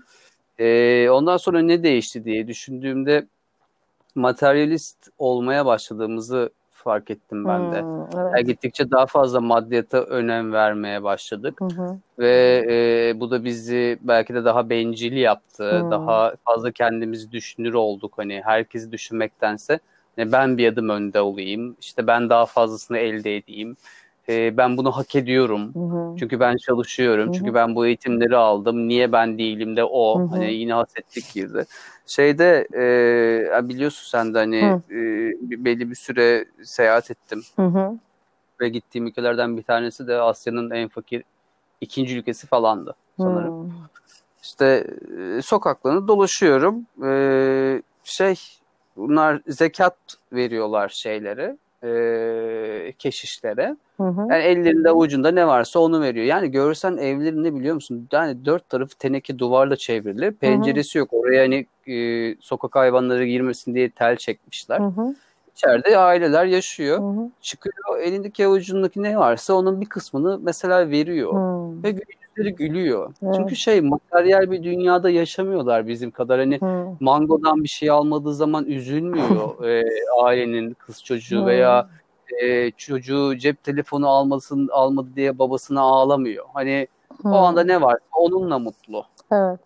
Ee, 0.60 1.10
ondan 1.10 1.38
sonra 1.38 1.62
ne 1.62 1.84
değişti 1.84 2.26
diye 2.26 2.48
düşündüğümde 2.48 3.28
materyalist 4.16 5.10
olmaya 5.18 5.66
başladığımızı 5.66 6.50
fark 6.72 7.12
ettim 7.12 7.46
ben 7.46 7.72
de. 7.72 7.82
Hmm, 7.82 8.02
evet. 8.02 8.32
yani 8.36 8.46
gittikçe 8.46 8.92
daha 8.92 9.06
fazla 9.06 9.42
maddiyata 9.42 10.02
önem 10.02 10.54
vermeye 10.54 11.04
başladık 11.04 11.62
hı 11.62 11.66
hı. 11.66 11.98
ve 12.20 12.66
e, 12.70 13.20
bu 13.20 13.32
da 13.32 13.44
bizi 13.44 14.00
belki 14.02 14.34
de 14.34 14.46
daha 14.46 14.70
bencil 14.70 15.14
yaptı. 15.14 15.82
Hmm. 15.82 15.92
Daha 15.92 16.34
fazla 16.46 16.72
kendimizi 16.72 17.32
düşünür 17.32 17.74
olduk. 17.74 18.14
Hani 18.18 18.42
herkesi 18.46 18.92
düşünmektense 18.92 19.80
hani 20.16 20.32
ben 20.32 20.58
bir 20.58 20.68
adım 20.68 20.90
önde 20.90 21.22
olayım. 21.22 21.76
İşte 21.82 22.08
ben 22.08 22.30
daha 22.30 22.46
fazlasını 22.46 22.98
elde 22.98 23.38
edeyim 23.38 23.78
e, 24.30 24.58
ben 24.58 24.78
bunu 24.78 24.92
hak 24.92 25.16
ediyorum. 25.16 25.76
Hı 25.76 25.80
hı. 25.80 26.16
Çünkü 26.20 26.40
ben 26.40 26.58
çalışıyorum. 26.58 27.26
Hı 27.26 27.30
hı. 27.30 27.34
Çünkü 27.34 27.54
ben 27.54 27.76
bu 27.76 27.86
eğitimleri 27.86 28.38
aldım. 28.38 28.88
Niye 28.88 29.12
ben 29.12 29.38
değilim 29.38 29.76
de 29.76 29.84
o. 29.84 30.20
Hı 30.20 30.24
hı. 30.24 30.28
Hani 30.28 30.54
yine 30.54 30.74
hasetlik 30.74 31.34
girdi. 31.34 31.66
Şeyde 32.08 32.68
e, 32.74 33.70
biliyorsun 33.70 34.08
sen 34.10 34.34
de 34.34 34.38
hani 34.38 34.82
e, 34.92 34.96
belli 35.66 35.90
bir 35.90 35.96
süre 35.96 36.46
seyahat 36.64 37.12
ettim. 37.12 37.44
Hı 37.56 37.66
hı. 37.66 38.00
Ve 38.62 38.70
gittiğim 38.70 39.08
ülkelerden 39.08 39.58
bir 39.58 39.64
tanesi 39.64 40.08
de 40.08 40.16
Asya'nın 40.16 40.72
en 40.72 40.88
fakir 40.88 41.24
ikinci 41.82 42.18
ülkesi 42.18 42.48
falandı 42.48 42.96
sanırım. 43.18 43.70
Hı. 43.70 43.74
İşte 44.44 44.88
e, 45.38 45.42
sokaklarını 45.42 46.08
dolaşıyorum. 46.08 46.86
E, 47.06 47.82
şey 48.04 48.36
bunlar 48.98 49.42
zekat 49.48 49.98
veriyorlar 50.34 50.90
şeylere 50.90 51.58
e, 51.86 52.94
keşişlere. 53.00 53.76
Hı 53.98 54.04
hı. 54.04 54.22
Yani 54.22 54.44
ellerinde 54.44 54.92
ucunda 54.92 55.32
ne 55.32 55.48
varsa 55.48 55.80
onu 55.80 56.02
veriyor. 56.02 56.26
Yani 56.26 56.52
görsen 56.52 56.98
evlerin 56.98 57.44
ne 57.44 57.56
biliyor 57.56 57.76
musun? 57.76 58.08
Yani 58.12 58.46
dört 58.46 58.70
tarafı 58.70 58.98
teneke 58.98 59.40
duvarla 59.40 59.76
çevrili. 59.76 60.32
Penceresi 60.32 60.96
hı 60.96 61.00
hı. 61.00 61.00
yok. 61.00 61.10
Oraya 61.14 61.42
hani 61.42 61.66
e, 61.88 62.36
sokak 62.40 62.76
hayvanları 62.76 63.26
girmesin 63.26 63.76
diye 63.76 63.90
tel 63.90 64.16
çekmişler. 64.16 64.80
Hı 64.80 64.84
hı. 64.84 65.16
İçeride 65.56 65.98
aileler 65.98 66.46
yaşıyor. 66.46 67.00
Hı 67.00 67.22
hı. 67.22 67.30
Çıkıyor 67.42 68.00
elindeki 68.02 68.46
avucundaki 68.46 69.04
ne 69.04 69.18
varsa 69.18 69.54
onun 69.54 69.82
bir 69.82 69.86
kısmını 69.86 70.40
mesela 70.42 70.90
veriyor. 70.90 71.34
Hı. 71.34 71.84
Ve 71.84 71.96
yüzleri 72.36 72.56
gülüyor. 72.56 73.14
Evet. 73.24 73.36
Çünkü 73.38 73.56
şey 73.56 73.82
materyal 73.82 74.52
bir 74.52 74.64
dünyada 74.64 75.10
yaşamıyorlar 75.10 75.88
bizim 75.88 76.12
kadar. 76.12 76.40
Hani 76.40 76.60
Hı. 76.62 76.88
mangodan 77.00 77.64
bir 77.64 77.70
şey 77.70 77.90
almadığı 77.90 78.34
zaman 78.34 78.66
üzülmüyor 78.66 79.66
e, 79.66 79.84
ailenin 80.24 80.74
kız 80.74 81.04
çocuğu 81.04 81.42
Hı. 81.42 81.46
veya 81.46 81.90
e, 82.44 82.72
çocuğu 82.72 83.38
cep 83.38 83.64
telefonu 83.64 84.08
almasın 84.08 84.70
almadı 84.72 85.10
diye 85.16 85.40
babasına 85.40 85.82
ağlamıyor. 85.82 86.46
Hani 86.54 86.88
Hı. 87.24 87.30
o 87.30 87.36
anda 87.38 87.64
ne 87.64 87.82
var? 87.82 87.98
Onunla 88.14 88.60
mutlu. 88.60 89.06
Evet. 89.32 89.60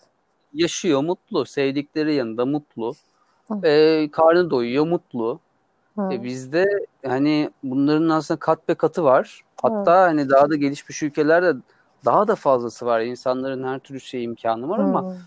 Yaşıyor 0.53 1.01
mutlu. 1.01 1.45
Sevdikleri 1.45 2.13
yanında 2.13 2.45
mutlu. 2.45 2.93
E, 3.63 4.07
karnı 4.11 4.49
doyuyor 4.49 4.87
mutlu. 4.87 5.39
E, 6.11 6.23
bizde 6.23 6.65
hani 7.05 7.49
bunların 7.63 8.09
aslında 8.09 8.39
kat 8.39 8.67
be 8.69 8.75
katı 8.75 9.03
var. 9.03 9.41
Hatta 9.61 10.01
Hı. 10.01 10.05
hani 10.05 10.29
daha 10.29 10.49
da 10.49 10.55
gelişmiş 10.55 11.03
ülkelerde 11.03 11.53
daha 12.05 12.27
da 12.27 12.35
fazlası 12.35 12.85
var. 12.85 13.01
İnsanların 13.01 13.63
her 13.63 13.79
türlü 13.79 13.99
şey 13.99 14.23
imkanı 14.23 14.69
var 14.69 14.79
ama 14.79 15.01
hmm. 15.01 15.17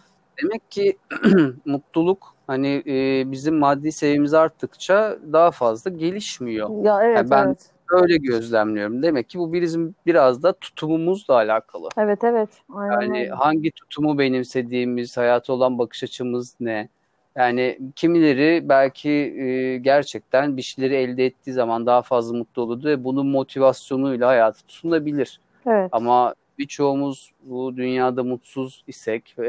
demek 0.43 0.71
ki 0.71 0.97
mutluluk 1.65 2.35
hani 2.47 2.83
e, 2.87 3.31
bizim 3.31 3.59
maddi 3.59 3.93
seviyemiz 3.93 4.35
arttıkça 4.35 5.19
daha 5.33 5.51
fazla 5.51 5.91
gelişmiyor. 5.91 6.85
Ya 6.85 7.03
evet 7.03 7.17
yani 7.17 7.31
ben 7.31 7.47
evet. 7.47 7.71
öyle 7.91 8.17
gözlemliyorum. 8.17 9.03
Demek 9.03 9.29
ki 9.29 9.39
bu 9.39 9.53
bizim 9.53 9.95
biraz 10.07 10.43
da 10.43 10.53
tutumumuzla 10.53 11.35
alakalı. 11.35 11.89
Evet 11.99 12.25
evet. 12.25 12.49
Aynen 12.75 13.01
yani 13.01 13.29
hangi 13.29 13.71
tutumu 13.71 14.19
benimsediğimiz, 14.19 15.17
hayata 15.17 15.53
olan 15.53 15.79
bakış 15.79 16.03
açımız 16.03 16.55
ne? 16.61 16.89
Yani 17.37 17.79
kimileri 17.97 18.69
belki 18.69 19.11
e, 19.11 19.79
gerçekten 19.79 20.57
bir 20.57 20.63
şeyleri 20.63 20.95
elde 20.95 21.27
ettiği 21.27 21.53
zaman 21.53 21.87
daha 21.87 22.03
fazla 22.03 22.39
mutlu 22.39 22.63
olurdu 22.63 22.89
ve 22.89 23.05
bunun 23.05 23.27
motivasyonuyla 23.27 24.29
hayatı 24.29 24.67
tutunabilir. 24.67 25.41
Evet. 25.67 25.89
Ama 25.93 26.35
birçoğumuz 26.63 27.33
bu 27.43 27.77
dünyada 27.77 28.25
mutsuz 28.25 28.85
isek 28.87 29.35
e, 29.39 29.43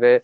ve 0.00 0.22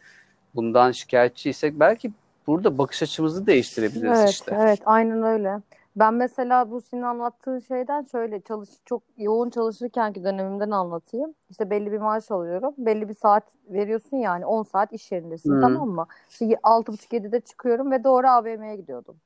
bundan 0.55 0.93
şikayetçi 0.93 1.51
isek 1.51 1.81
belki 1.81 2.13
burada 2.47 2.79
bakış 2.79 3.03
açımızı 3.03 3.47
değiştirebiliriz 3.47 4.19
evet, 4.21 4.31
işte. 4.31 4.57
Evet, 4.59 4.81
aynen 4.85 5.23
öyle. 5.23 5.61
Ben 5.97 6.15
mesela 6.15 6.71
bu 6.71 6.81
senin 6.81 7.03
anlattığın 7.03 7.59
şeyden 7.59 8.03
şöyle 8.03 8.41
çalış 8.41 8.69
çok 8.85 9.03
yoğun 9.17 9.51
çalışırken 9.51 10.13
ki 10.13 10.25
dönemimden 10.25 10.71
anlatayım. 10.71 11.35
İşte 11.51 11.71
belli 11.71 11.93
bir 11.93 11.99
maaş 11.99 12.31
alıyorum. 12.31 12.75
Belli 12.79 13.09
bir 13.09 13.15
saat 13.15 13.45
veriyorsun 13.69 14.17
yani 14.17 14.47
10 14.47 14.63
saat 14.63 14.93
iş 14.93 15.13
yerindesin 15.13 15.51
hmm. 15.51 15.61
tamam 15.61 15.89
mı? 15.89 16.07
İşte 16.31 16.45
6.30-7'de 16.45 17.41
çıkıyorum 17.41 17.91
ve 17.91 18.05
doğru 18.05 18.27
AVM'ye 18.27 18.77
gidiyordum. 18.77 19.17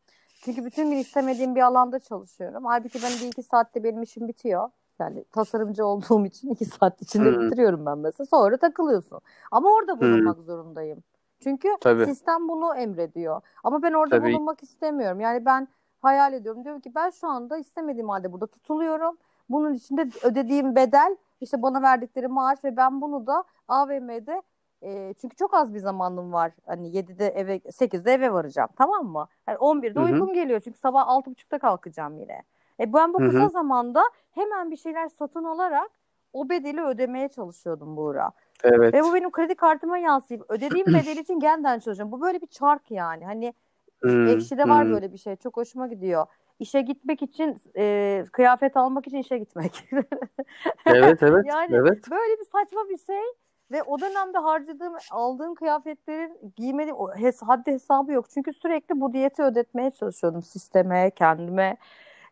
Çünkü 0.45 0.65
bütün 0.65 0.91
gün 0.91 0.97
istemediğim 0.97 1.55
bir 1.55 1.61
alanda 1.61 1.99
çalışıyorum. 1.99 2.65
Halbuki 2.65 2.99
ben 3.03 3.13
bir 3.23 3.27
iki 3.27 3.43
saatte 3.43 3.85
benim 3.85 4.03
işim 4.03 4.29
bitiyor. 4.29 4.69
Yani 5.01 5.25
tasarımcı 5.25 5.87
olduğum 5.87 6.27
için 6.27 6.51
iki 6.51 6.65
saat 6.65 7.03
içinde 7.03 7.31
hmm. 7.31 7.47
bitiriyorum 7.47 7.87
ben 7.87 7.99
mesela. 7.99 8.27
Sonra 8.27 8.57
takılıyorsun. 8.57 9.21
Ama 9.51 9.69
orada 9.75 10.01
bulunmak 10.01 10.37
hmm. 10.37 10.45
zorundayım. 10.45 11.03
Çünkü 11.41 11.69
Tabii. 11.81 12.07
sistem 12.07 12.49
bunu 12.49 12.75
emrediyor. 12.75 13.41
Ama 13.65 13.83
ben 13.83 13.93
orada 13.93 14.19
Tabii. 14.19 14.33
bulunmak 14.33 14.63
istemiyorum. 14.63 15.21
Yani 15.21 15.45
ben 15.45 15.69
hayal 16.01 16.33
ediyorum. 16.33 16.65
Diyorum 16.65 16.81
ki 16.81 16.95
ben 16.95 17.11
şu 17.11 17.29
anda 17.29 17.57
istemediğim 17.57 18.09
halde 18.09 18.33
burada 18.33 18.47
tutuluyorum. 18.47 19.17
Bunun 19.49 19.75
içinde 19.75 20.09
ödediğim 20.23 20.77
bedel 20.77 21.17
işte 21.41 21.63
bana 21.63 21.83
verdikleri 21.83 22.29
maaş 22.29 22.65
ve 22.65 22.77
ben 22.77 23.01
bunu 23.01 23.27
da 23.27 23.45
AVM'de 23.69 24.43
e, 24.83 25.15
çünkü 25.21 25.37
çok 25.37 25.55
az 25.55 25.75
bir 25.75 25.79
zamanım 25.79 26.33
var. 26.33 26.53
Hani 26.67 26.89
7'de 26.89 27.29
eve 27.29 27.57
8'de 27.57 28.13
eve 28.13 28.33
varacağım. 28.33 28.69
Tamam 28.77 29.07
mı? 29.07 29.29
Yani 29.49 29.57
11'de 29.57 30.01
Hı-hı. 30.01 30.13
uykum 30.13 30.35
geliyor 30.35 30.61
çünkü 30.61 30.79
sabah 30.79 31.07
6.30'da 31.07 31.59
kalkacağım 31.59 32.19
yine. 32.19 32.43
E 32.81 32.93
ben 32.93 33.15
bu 33.15 33.19
kısa 33.19 33.39
Hı-hı. 33.39 33.51
zamanda 33.51 34.03
hemen 34.31 34.71
bir 34.71 34.77
şeyler 34.77 35.09
satın 35.09 35.45
alarak 35.45 35.91
o 36.33 36.49
bedeli 36.49 36.83
ödemeye 36.83 37.29
çalışıyordum 37.29 37.97
Buğra. 37.97 38.31
Evet. 38.65 38.95
Ve 38.95 39.03
bu 39.03 39.15
benim 39.15 39.31
kredi 39.31 39.55
kartıma 39.55 39.99
yansıyıp 39.99 40.45
ödediğim 40.49 40.87
bedel 40.95 41.17
için 41.17 41.41
yeniden 41.41 41.79
çalışıyorum. 41.79 42.13
Bu 42.13 42.21
böyle 42.21 42.41
bir 42.41 42.47
çark 42.47 42.91
yani. 42.91 43.25
Hani 43.25 43.55
hmm. 44.01 44.27
ekşide 44.27 44.69
var 44.69 44.85
hmm. 44.85 44.93
böyle 44.93 45.13
bir 45.13 45.19
şey. 45.19 45.37
Çok 45.37 45.57
hoşuma 45.57 45.87
gidiyor. 45.87 46.27
İşe 46.59 46.81
gitmek 46.81 47.23
için, 47.23 47.57
e, 47.77 48.25
kıyafet 48.33 48.77
almak 48.77 49.07
için 49.07 49.19
işe 49.19 49.39
gitmek. 49.39 49.89
evet, 50.87 51.23
evet. 51.23 51.47
yani 51.47 51.75
evet. 51.75 52.11
böyle 52.11 52.41
bir 52.41 52.45
saçma 52.45 52.89
bir 52.89 52.99
şey. 52.99 53.23
Ve 53.71 53.83
o 53.83 54.01
dönemde 54.01 54.39
harcadığım, 54.39 54.95
aldığım 55.11 55.55
kıyafetlerin 55.55 56.53
giymediğim 56.57 56.97
hes 57.17 57.43
haddi 57.43 57.73
hesabı 57.73 58.13
yok. 58.13 58.31
Çünkü 58.31 58.53
sürekli 58.53 59.01
bu 59.01 59.13
diyeti 59.13 59.43
ödetmeye 59.43 59.91
çalışıyordum 59.91 60.43
sisteme, 60.43 61.11
kendime. 61.11 61.77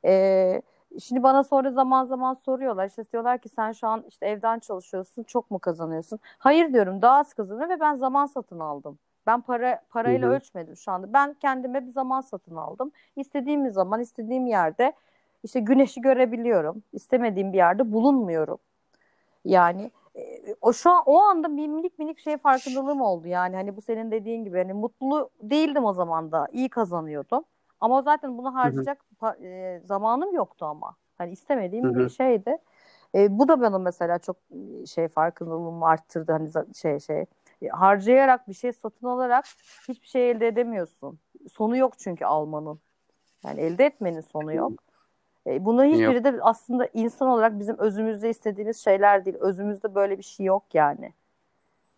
Ee, 0.05 0.63
şimdi 1.01 1.23
bana 1.23 1.45
sonra 1.45 1.71
zaman 1.71 2.05
zaman 2.05 2.35
soruyorlar. 2.35 2.87
İşte 2.89 3.05
diyorlar 3.13 3.39
ki 3.39 3.49
sen 3.49 3.73
şu 3.73 3.87
an 3.87 4.05
işte 4.09 4.27
evden 4.27 4.59
çalışıyorsun, 4.59 5.23
çok 5.23 5.51
mu 5.51 5.59
kazanıyorsun? 5.59 6.19
Hayır 6.39 6.73
diyorum, 6.73 7.03
daha 7.03 7.19
az 7.19 7.35
kazanıyorum 7.35 7.75
ve 7.77 7.81
ben 7.81 7.95
zaman 7.95 8.27
satın 8.27 8.61
aldım. 8.61 8.99
Ben 9.27 9.41
para 9.41 9.83
parayla 9.91 10.29
Hı-hı. 10.29 10.37
ölçmedim 10.37 10.77
şu 10.77 10.93
anda. 10.93 11.13
Ben 11.13 11.35
kendime 11.35 11.87
bir 11.87 11.93
zaman 11.93 12.21
satın 12.21 12.57
aldım. 12.57 12.93
İstediğim 13.17 13.71
zaman, 13.71 14.01
istediğim 14.01 14.47
yerde 14.47 14.93
işte 15.45 15.61
güneşi 15.61 16.01
görebiliyorum. 16.01 16.83
İstemediğim 16.93 17.53
bir 17.53 17.59
yerde 17.59 17.93
bulunmuyorum. 17.93 18.59
Yani 19.45 19.91
e, 20.17 20.55
o 20.61 20.73
şu 20.73 20.91
an 20.91 21.03
o 21.07 21.21
anda 21.21 21.57
bir 21.57 21.69
minik 21.69 21.99
minik 21.99 22.19
şey 22.19 22.37
farkındalığım 22.37 23.01
oldu 23.01 23.29
yani 23.29 23.57
hani 23.57 23.77
bu 23.77 23.83
senin 23.83 24.11
dediğin 24.11 24.45
gibi 24.45 24.59
hani 24.59 24.73
mutlu 24.73 25.31
değildim 25.43 25.85
o 25.85 25.93
zaman 25.93 26.33
da 26.33 26.49
iyi 26.53 26.69
kazanıyordum 26.69 27.45
ama 27.81 28.03
zaten 28.03 28.39
bunu 28.39 28.55
harcayacak 28.55 29.05
e, 29.43 29.81
zamanım 29.85 30.35
yoktu 30.35 30.67
ama. 30.67 30.97
Hani 31.19 31.33
istemediğim 31.33 31.85
Hı-hı. 31.85 31.99
bir 31.99 32.09
şeydi. 32.09 32.59
E, 33.15 33.39
bu 33.39 33.49
da 33.49 33.61
bana 33.61 33.79
mesela 33.79 34.19
çok 34.19 34.37
şey 34.87 35.09
farkındalığımı 35.09 35.87
arttırdı. 35.87 36.33
Hani 36.33 36.51
şey 36.75 37.01
şey 37.01 37.25
e, 37.63 37.69
harcayarak 37.69 38.49
bir 38.49 38.55
şey 38.55 38.73
satın 38.73 39.07
alarak 39.07 39.45
hiçbir 39.89 40.07
şey 40.07 40.31
elde 40.31 40.47
edemiyorsun. 40.47 41.19
Sonu 41.53 41.77
yok 41.77 41.99
çünkü 41.99 42.25
almanın. 42.25 42.81
Yani 43.45 43.61
elde 43.61 43.87
etmenin 43.87 44.21
sonu 44.21 44.55
yok. 44.55 44.73
E, 45.47 45.65
bunun 45.65 45.85
hiçbiri 45.85 46.15
yok. 46.15 46.25
de 46.25 46.39
aslında 46.43 46.89
insan 46.95 47.29
olarak 47.29 47.59
bizim 47.59 47.79
özümüzde 47.79 48.31
istediğimiz 48.31 48.85
şeyler 48.85 49.25
değil. 49.25 49.37
Özümüzde 49.41 49.95
böyle 49.95 50.19
bir 50.19 50.23
şey 50.23 50.47
yok 50.47 50.65
yani. 50.75 51.13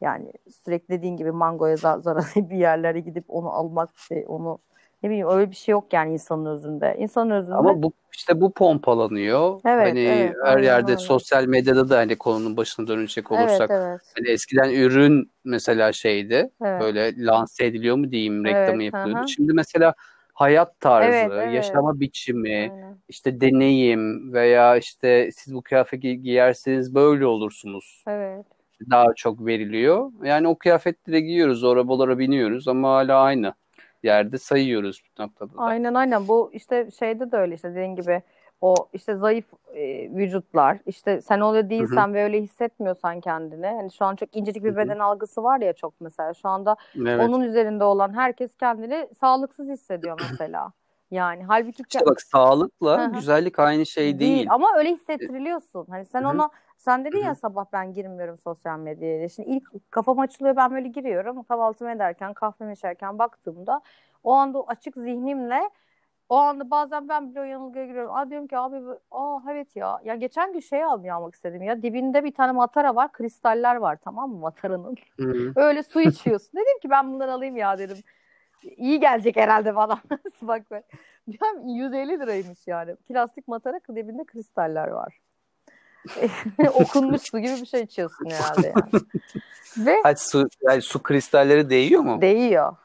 Yani 0.00 0.32
sürekli 0.64 0.88
dediğin 0.88 1.16
gibi 1.16 1.32
mangoya 1.32 1.76
zarar 1.76 2.32
bir 2.36 2.56
yerlere 2.56 3.00
gidip 3.00 3.24
onu 3.28 3.50
almak, 3.50 3.98
şey, 3.98 4.24
onu 4.28 4.58
Ne 5.02 5.10
bileyim 5.10 5.28
öyle 5.30 5.50
bir 5.50 5.56
şey 5.56 5.72
yok 5.72 5.92
yani 5.92 6.12
insanın 6.12 6.46
özünde. 6.46 6.96
İnsanın 6.98 7.30
özünde. 7.30 7.54
Ama 7.54 7.82
bu 7.82 7.92
işte 8.14 8.40
bu 8.40 8.52
pompalanıyor. 8.52 9.60
Evet, 9.66 9.88
hani 9.88 10.00
evet, 10.00 10.34
her 10.44 10.50
aynen 10.56 10.62
yerde 10.62 10.90
öyle. 10.90 11.00
sosyal 11.00 11.44
medyada 11.44 11.90
da 11.90 11.98
hani 11.98 12.16
konunun 12.16 12.56
başına 12.56 12.86
dönecek 12.86 13.32
olursak 13.32 13.70
Evet 13.70 13.82
evet. 13.88 14.00
hani 14.18 14.28
eskiden 14.28 14.70
ürün 14.70 15.30
mesela 15.44 15.92
şeydi. 15.92 16.50
Evet. 16.64 16.80
Böyle 16.82 17.24
lanse 17.26 17.66
ediliyor 17.66 17.96
mu 17.96 18.10
diyeyim 18.12 18.46
Evet, 18.46 18.56
reklamı 18.56 18.78
hı 18.80 18.84
yapılıyordu. 18.84 19.28
Şimdi 19.28 19.52
mesela 19.52 19.94
hayat 20.34 20.80
tarzı, 20.80 21.08
Evet, 21.08 21.30
evet. 21.34 21.54
yaşama 21.54 22.00
biçimi, 22.00 22.70
Aynen. 22.72 22.96
işte 23.08 23.40
deneyim 23.40 24.32
veya 24.32 24.76
işte 24.76 25.30
siz 25.32 25.54
bu 25.54 25.62
kıyafeti 25.62 26.22
giyerseniz 26.22 26.94
böyle 26.94 27.26
olursunuz. 27.26 28.04
Evet. 28.08 28.46
Daha 28.90 29.06
çok 29.16 29.46
veriliyor. 29.46 30.12
Yani 30.24 30.48
o 30.48 30.58
kıyafetleri 30.58 31.22
giyiyoruz, 31.24 31.64
o 31.64 31.70
arabalara 31.70 32.18
biniyoruz 32.18 32.68
ama 32.68 32.90
hala 32.94 33.20
aynı 33.20 33.54
yerde 34.02 34.38
sayıyoruz 34.38 35.02
bir 35.04 35.22
noktada 35.22 35.54
da. 35.54 35.58
Aynen 35.58 35.94
aynen. 35.94 36.28
Bu 36.28 36.50
işte 36.52 36.90
şeyde 36.98 37.32
de 37.32 37.36
öyle 37.36 37.54
işte 37.54 37.70
dediğin 37.70 37.96
gibi. 37.96 38.22
O 38.60 38.74
işte 38.92 39.16
zayıf 39.16 39.44
e, 39.74 40.10
vücutlar. 40.16 40.78
İşte 40.86 41.20
sen 41.20 41.40
öyle 41.40 41.70
değilsen 41.70 42.14
ve 42.14 42.24
öyle 42.24 42.42
hissetmiyorsan 42.42 43.20
kendini. 43.20 43.66
Hani 43.66 43.92
şu 43.92 44.04
an 44.04 44.16
çok 44.16 44.36
incecik 44.36 44.64
bir 44.64 44.76
beden 44.76 44.98
algısı 44.98 45.42
var 45.42 45.60
ya 45.60 45.72
çok 45.72 46.00
mesela. 46.00 46.34
Şu 46.34 46.48
anda 46.48 46.76
Evet. 46.96 47.20
onun 47.20 47.40
üzerinde 47.40 47.84
olan 47.84 48.14
herkes 48.14 48.56
kendini 48.56 49.08
sağlıksız 49.20 49.68
hissediyor 49.68 50.20
mesela 50.30 50.72
yani 51.10 51.44
halbuki 51.44 51.82
İşte 51.88 52.06
bak 52.06 52.20
sağlıkla 52.20 53.04
güzellik 53.04 53.58
aynı 53.58 53.86
şey 53.86 54.18
değil. 54.18 54.46
ama 54.50 54.68
öyle 54.76 54.92
hissettiriliyorsun 54.92 55.86
hani 55.90 56.04
sen 56.04 56.22
Hı 56.22 56.26
hı. 56.28 56.30
ona 56.32 56.50
sen 56.76 57.04
dedin 57.04 57.18
ya 57.18 57.34
sabah 57.34 57.64
ben 57.72 57.92
girmiyorum 57.92 58.38
sosyal 58.38 58.78
medyaya. 58.78 59.28
Şimdi 59.28 59.50
ilk 59.50 59.90
kafam 59.90 60.18
açılıyor 60.18 60.56
ben 60.56 60.70
böyle 60.70 60.88
giriyorum 60.88 61.42
kahvaltımı 61.42 61.90
ederken 61.90 62.34
kahvemi 62.34 62.72
içerken 62.72 63.18
baktığımda 63.18 63.80
o 64.24 64.32
anda 64.32 64.62
açık 64.66 64.94
zihnimle 64.94 65.70
o 66.28 66.36
anda 66.36 66.70
bazen 66.70 67.08
ben 67.08 67.30
bile 67.30 67.40
o 67.40 67.44
yanılgıya 67.44 67.86
giriyorum. 67.86 68.14
Aa 68.14 68.30
diyorum 68.30 68.46
ki 68.46 68.58
abi 68.58 68.76
aa 69.10 69.38
evet 69.50 69.76
ya. 69.76 70.00
Ya 70.04 70.14
geçen 70.14 70.52
gün 70.52 70.60
şey 70.60 70.84
almaya 70.84 71.14
almak 71.14 71.34
istedim 71.34 71.62
ya. 71.62 71.82
Dibinde 71.82 72.24
bir 72.24 72.34
tane 72.34 72.52
matara 72.52 72.94
var. 72.96 73.12
Kristaller 73.12 73.76
var 73.76 73.98
tamam 74.04 74.30
mı 74.30 74.36
mataranın? 74.38 74.96
Hı 75.20 75.30
hı. 75.30 75.52
Öyle 75.56 75.82
su 75.82 76.00
içiyorsun. 76.00 76.50
dedim 76.52 76.80
ki 76.82 76.90
ben 76.90 77.12
bundan 77.12 77.28
alayım 77.28 77.56
ya 77.56 77.78
dedim. 77.78 77.96
İyi 78.62 79.00
gelecek 79.00 79.36
herhalde 79.36 79.76
bana. 79.76 80.00
Bak. 80.42 80.62
Ya 81.26 81.48
150 81.64 82.20
liraymış 82.20 82.58
yani. 82.66 82.96
Plastik 82.96 83.48
matara 83.48 83.80
dibinde 83.94 84.24
kristaller 84.24 84.88
var. 84.88 85.20
Okunmuş 86.74 87.22
su 87.22 87.38
gibi 87.38 87.52
bir 87.52 87.66
şey 87.66 87.82
içiyorsun 87.82 88.30
herhalde 88.30 88.66
yani. 88.66 89.04
Ve 89.86 90.00
Hadi 90.02 90.20
su, 90.20 90.48
yani 90.62 90.82
su 90.82 91.02
kristalleri 91.02 91.70
değiyor 91.70 92.02
mu? 92.02 92.20
değiyor. 92.20 92.76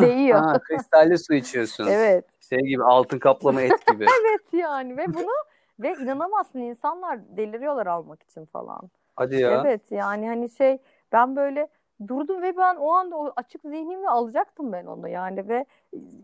değiyor. 0.00 0.38
Ha, 0.38 0.58
kristalli 0.58 1.18
su 1.18 1.34
içiyorsun. 1.34 1.86
Evet. 1.86 2.24
Şey 2.48 2.58
gibi 2.58 2.84
altın 2.84 3.18
kaplama 3.18 3.62
et 3.62 3.86
gibi. 3.86 4.06
Evet 4.20 4.42
yani 4.52 4.96
ve 4.96 5.14
bunu 5.14 5.32
ve 5.80 5.94
inanamazsın 5.94 6.58
insanlar 6.58 7.36
deliriyorlar 7.36 7.86
almak 7.86 8.22
için 8.22 8.44
falan. 8.44 8.90
Hadi 9.16 9.36
ya. 9.36 9.60
Evet 9.60 9.82
yani 9.90 10.28
hani 10.28 10.50
şey 10.50 10.78
ben 11.12 11.36
böyle 11.36 11.68
durdum 12.08 12.42
ve 12.42 12.56
ben 12.56 12.76
o 12.76 12.92
anda 12.92 13.16
o 13.16 13.32
açık 13.36 13.62
zihnimle 13.62 14.08
alacaktım 14.08 14.72
ben 14.72 14.86
onu 14.86 15.08
yani 15.08 15.48
ve 15.48 15.66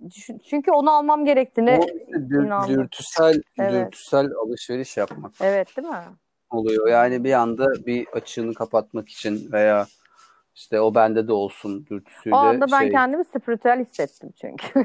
çü- 0.08 0.40
çünkü 0.42 0.70
onu 0.70 0.90
almam 0.90 1.24
gerektiğine 1.24 1.80
dür- 2.30 2.46
inandım. 2.46 2.78
dürtüsel, 2.78 3.42
Evet. 3.58 3.86
dürtüsel 3.86 4.30
alışveriş 4.44 4.96
yapmak 4.96 5.32
Evet 5.40 5.76
değil 5.76 5.88
mi? 5.88 5.96
oluyor. 6.50 6.88
Yani 6.88 7.24
bir 7.24 7.32
anda 7.32 7.86
bir 7.86 8.06
açığını 8.06 8.54
kapatmak 8.54 9.08
için 9.08 9.52
veya 9.52 9.86
işte 10.60 10.80
o 10.80 10.94
bende 10.94 11.28
de 11.28 11.32
olsun 11.32 11.86
dürtüsüyle 11.86 12.36
O 12.36 12.38
anda 12.38 12.66
ben 12.72 12.80
şey. 12.80 12.90
kendimi 12.90 13.24
spiritüel 13.24 13.80
hissettim 13.84 14.30
çünkü. 14.40 14.66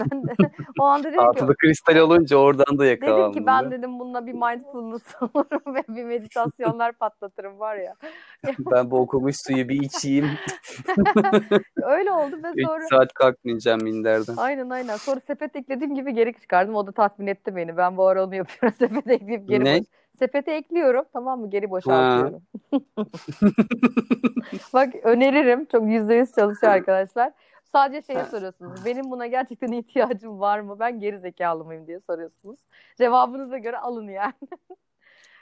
ben 0.00 0.26
de 0.26 0.32
o 0.80 0.84
anda 0.84 1.08
dedim 1.08 1.18
ki 1.18 1.26
Altıda 1.26 1.54
kristal 1.54 1.96
olunca 1.96 2.36
oradan 2.36 2.78
da 2.78 2.84
dedim 2.84 2.88
yakalandım. 2.88 3.32
ki 3.40 3.46
ben 3.46 3.70
dedim 3.70 3.98
bununla 3.98 4.26
bir 4.26 4.32
mindfulness 4.32 5.02
olurum 5.20 5.74
ve 5.74 5.82
bir 5.88 6.04
meditasyonlar 6.04 6.92
patlatırım 6.92 7.58
var 7.60 7.76
ya. 7.76 7.94
Ben 8.70 8.90
bu 8.90 8.98
okumuş 8.98 9.36
suyu 9.46 9.68
bir 9.68 9.82
içeyim. 9.82 10.30
Öyle 11.82 12.12
oldu 12.12 12.36
ve 12.42 12.48
3 12.54 12.66
sonra 12.66 12.86
saat 12.90 13.12
kalkmayacağım 13.14 13.82
minderden. 13.82 14.34
Aynen 14.36 14.70
aynen. 14.70 14.96
Sonra 14.96 15.20
sepet 15.20 15.56
eklediğim 15.56 15.94
gibi 15.94 16.14
geri 16.14 16.34
çıkardım. 16.40 16.74
O 16.74 16.86
da 16.86 16.92
tatmin 16.92 17.26
etti 17.26 17.56
beni. 17.56 17.76
Ben 17.76 17.96
bu 17.96 18.06
ara 18.06 18.24
onu 18.24 18.34
yapıyorum. 18.34 18.78
Sepete 18.78 19.14
ekleyip 19.14 19.48
geri 19.48 19.64
Ne? 19.64 19.78
boş. 19.78 19.86
Sepete 20.18 20.52
ekliyorum 20.52 21.04
tamam 21.12 21.40
mı? 21.40 21.50
Geri 21.50 21.70
boşaltıyorum. 21.70 22.42
Bak 24.74 24.94
öneririm. 25.02 25.64
Çok 25.64 25.88
yüzde 25.88 26.14
yüz 26.14 26.32
çalışıyor 26.32 26.72
arkadaşlar. 26.76 27.32
Sadece 27.72 28.12
şeye 28.12 28.24
soruyorsunuz. 28.24 28.84
Benim 28.84 29.10
buna 29.10 29.26
gerçekten 29.26 29.72
ihtiyacım 29.72 30.40
var 30.40 30.60
mı? 30.60 30.76
Ben 30.80 31.00
geri 31.00 31.18
zekalı 31.18 31.64
mıyım 31.64 31.86
diye 31.86 32.00
soruyorsunuz. 32.00 32.58
Cevabınıza 32.98 33.58
göre 33.58 33.78
alın 33.78 34.08
yani. 34.08 34.32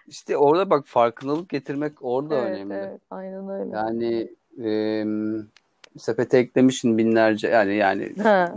İşte 0.06 0.36
orada 0.36 0.70
bak 0.70 0.86
farkındalık 0.86 1.48
getirmek 1.48 1.92
orada 2.00 2.36
evet, 2.38 2.56
önemli. 2.56 2.74
evet. 2.74 3.00
Aynen 3.10 3.48
öyle. 3.48 3.76
Yani 3.76 4.28
e, 4.64 4.70
sepete 5.98 6.38
eklemişsin 6.38 6.98
binlerce 6.98 7.48
yani 7.48 7.74
yani 7.74 8.12
Ha. 8.22 8.54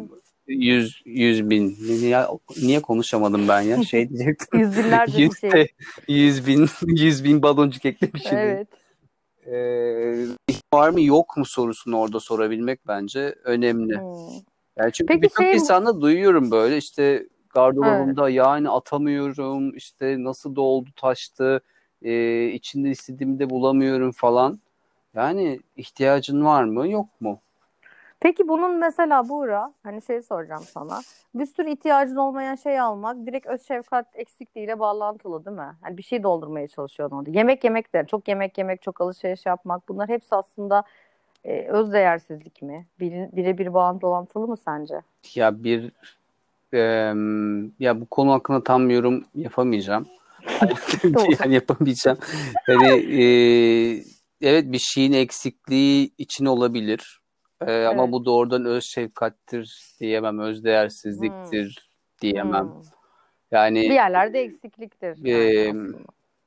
Yüz 0.49 1.01
yüz 1.05 1.49
bin 1.49 1.77
niye, 1.79 2.25
niye 2.61 2.81
konuşamadım 2.81 3.47
ben 3.47 3.61
ya 3.61 3.83
şey 3.83 4.09
diyecektim 4.09 4.59
Yüz 4.59 4.77
binlerce 4.77 5.17
bir 5.17 5.51
şey. 5.51 5.67
Yüz 6.07 6.47
bin 6.47 6.67
yüz 6.87 7.23
bin 7.23 7.41
baloncuk 7.41 7.85
eklemişim. 7.85 8.37
Evet. 8.37 8.67
Ee, 9.47 10.25
var 10.73 10.89
mı 10.89 11.01
yok 11.01 11.37
mu 11.37 11.45
sorusunu 11.45 11.97
orada 11.99 12.19
sorabilmek 12.19 12.87
bence 12.87 13.35
önemli. 13.43 13.97
Hmm. 13.97 14.41
Yani 14.77 14.91
çünkü 14.93 15.07
Peki 15.07 15.21
birçok 15.21 15.37
şey- 15.45 15.53
insanda 15.53 16.01
duyuyorum 16.01 16.51
böyle 16.51 16.77
işte 16.77 17.27
gardırobumda 17.49 18.29
yani 18.29 18.69
atamıyorum 18.69 19.75
işte 19.75 20.23
nasıl 20.23 20.55
doldu 20.55 20.89
taştı 20.95 21.61
e, 22.01 22.45
içinde 22.47 22.89
istediğimi 22.89 23.39
de 23.39 23.49
bulamıyorum 23.49 24.11
falan. 24.11 24.59
Yani 25.15 25.59
ihtiyacın 25.77 26.45
var 26.45 26.63
mı 26.63 26.89
yok 26.89 27.21
mu? 27.21 27.39
Peki 28.21 28.47
bunun 28.47 28.77
mesela 28.77 29.29
Buğra, 29.29 29.73
hani 29.83 30.01
şey 30.01 30.21
soracağım 30.21 30.63
sana. 30.73 31.01
Bir 31.35 31.45
sürü 31.45 31.69
ihtiyacın 31.69 32.15
olmayan 32.15 32.55
şey 32.55 32.79
almak 32.79 33.25
direkt 33.25 33.47
öz 33.47 33.67
şefkat 33.67 34.05
eksikliğiyle 34.13 34.79
bağlantılı 34.79 35.45
değil 35.45 35.57
mi? 35.57 35.75
Hani 35.81 35.97
bir 35.97 36.03
şey 36.03 36.23
doldurmaya 36.23 36.67
çalışıyorsun 36.67 37.17
orada. 37.17 37.29
Yemek 37.31 37.63
yemek 37.63 37.93
de, 37.93 38.05
çok 38.07 38.27
yemek 38.27 38.57
yemek, 38.57 38.81
çok 38.81 39.01
alışveriş 39.01 39.45
yapmak 39.45 39.89
bunlar 39.89 40.09
hepsi 40.09 40.35
aslında 40.35 40.83
e, 41.43 41.67
öz 41.67 41.93
değersizlik 41.93 42.61
mi? 42.61 42.85
Bir, 42.99 43.11
birebir 43.11 43.73
bağlantılı 43.73 44.47
mı 44.47 44.57
sence? 44.57 45.01
Ya 45.35 45.63
bir 45.63 45.91
em, 46.73 47.71
ya 47.79 48.01
bu 48.01 48.05
konu 48.05 48.31
hakkında 48.31 48.63
tam 48.63 48.89
yorum 48.89 49.23
yapamayacağım. 49.35 50.07
yani 51.39 51.53
yapamayacağım. 51.53 52.17
Hani 52.65 52.87
e, 53.21 53.23
evet 54.41 54.71
bir 54.71 54.79
şeyin 54.79 55.13
eksikliği 55.13 56.11
için 56.17 56.45
olabilir. 56.45 57.18
E, 57.67 57.85
ama 57.85 58.03
Evet. 58.03 58.11
bu 58.13 58.25
doğrudan 58.25 58.65
öz 58.65 58.83
şefkattir 58.83 59.95
diyemem, 59.99 60.39
öz 60.39 60.63
değersizliktir 60.63 61.89
diyemem. 62.21 62.65
Hmm. 62.65 62.81
Yani 63.51 63.79
Bir 63.81 63.93
yerlerde 63.93 64.41
eksikliktir. 64.41 65.17
yani 65.17 65.43
Ee, 65.43 65.69
aslında. 65.69 65.97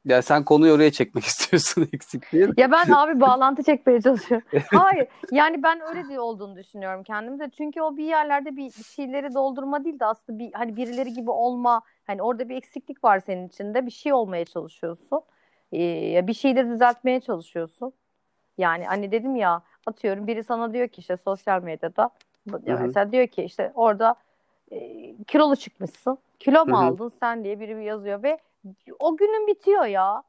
ya 0.05 0.23
sen 0.23 0.45
konuyu 0.45 0.73
oraya 0.73 0.93
çekmek 0.93 1.25
istiyorsun 1.33 1.89
eksikliği. 1.93 2.49
Ya 2.57 2.71
ben 2.73 2.91
abi 2.91 3.21
bağlantı 3.21 3.63
çekmeye 3.63 4.01
çalışıyorum. 4.01 4.47
Hayır. 4.71 5.09
Yani 5.33 5.63
ben 5.63 5.81
öyle 5.81 6.09
de 6.09 6.21
olduğunu 6.21 6.57
düşünüyorum 6.57 7.03
kendimde. 7.03 7.51
Çünkü 7.57 7.83
o 7.83 7.97
bir 7.97 8.05
yerlerde 8.05 8.57
bir 8.57 8.65
bir 8.79 8.85
şeyleri 8.85 9.35
doldurma 9.35 9.85
değil 9.85 10.01
de 10.01 10.07
aslında 10.07 10.39
bir 10.39 10.53
hani 10.53 10.77
birileri 10.77 11.13
gibi 11.13 11.31
olma. 11.31 11.83
Hani 12.07 12.23
orada 12.23 12.49
bir 12.49 12.57
eksiklik 12.57 13.05
var 13.05 13.23
senin 13.27 13.49
içinde. 13.49 13.87
Bir 13.87 13.91
şey 13.91 14.13
olmaya 14.13 14.45
çalışıyorsun. 14.45 15.21
Ee, 15.73 16.27
bir 16.27 16.35
şeyleri 16.35 16.71
düzeltmeye 16.71 17.21
çalışıyorsun. 17.21 17.93
Yani 18.59 18.85
hani 18.85 19.13
dedim 19.13 19.37
ya 19.37 19.63
atıyorum 19.87 20.27
biri 20.27 20.45
sana 20.45 20.73
diyor 20.73 20.89
ki 20.89 21.01
işte 21.01 21.17
sosyal 21.17 21.63
medyada 21.63 22.11
ya 22.67 22.77
Hı 22.77 22.79
hı. 22.81 22.87
mesela 22.87 23.13
diyor 23.13 23.27
ki 23.27 23.43
işte 23.43 23.73
orada 23.75 24.15
e, 24.71 25.15
kilolu 25.27 25.57
çıkmışsın. 25.57 26.19
Kilo 26.39 26.67
mu 26.67 26.77
Hı 26.77 26.81
hı. 26.81 26.85
aldın 26.85 27.13
sen 27.21 27.45
diye 27.45 27.61
biri 27.61 27.77
bir 27.77 27.83
yazıyor 27.83 28.23
ve 28.23 28.39
o 28.99 29.17
günün 29.17 29.47
bitiyor 29.47 29.85
ya. 29.85 30.23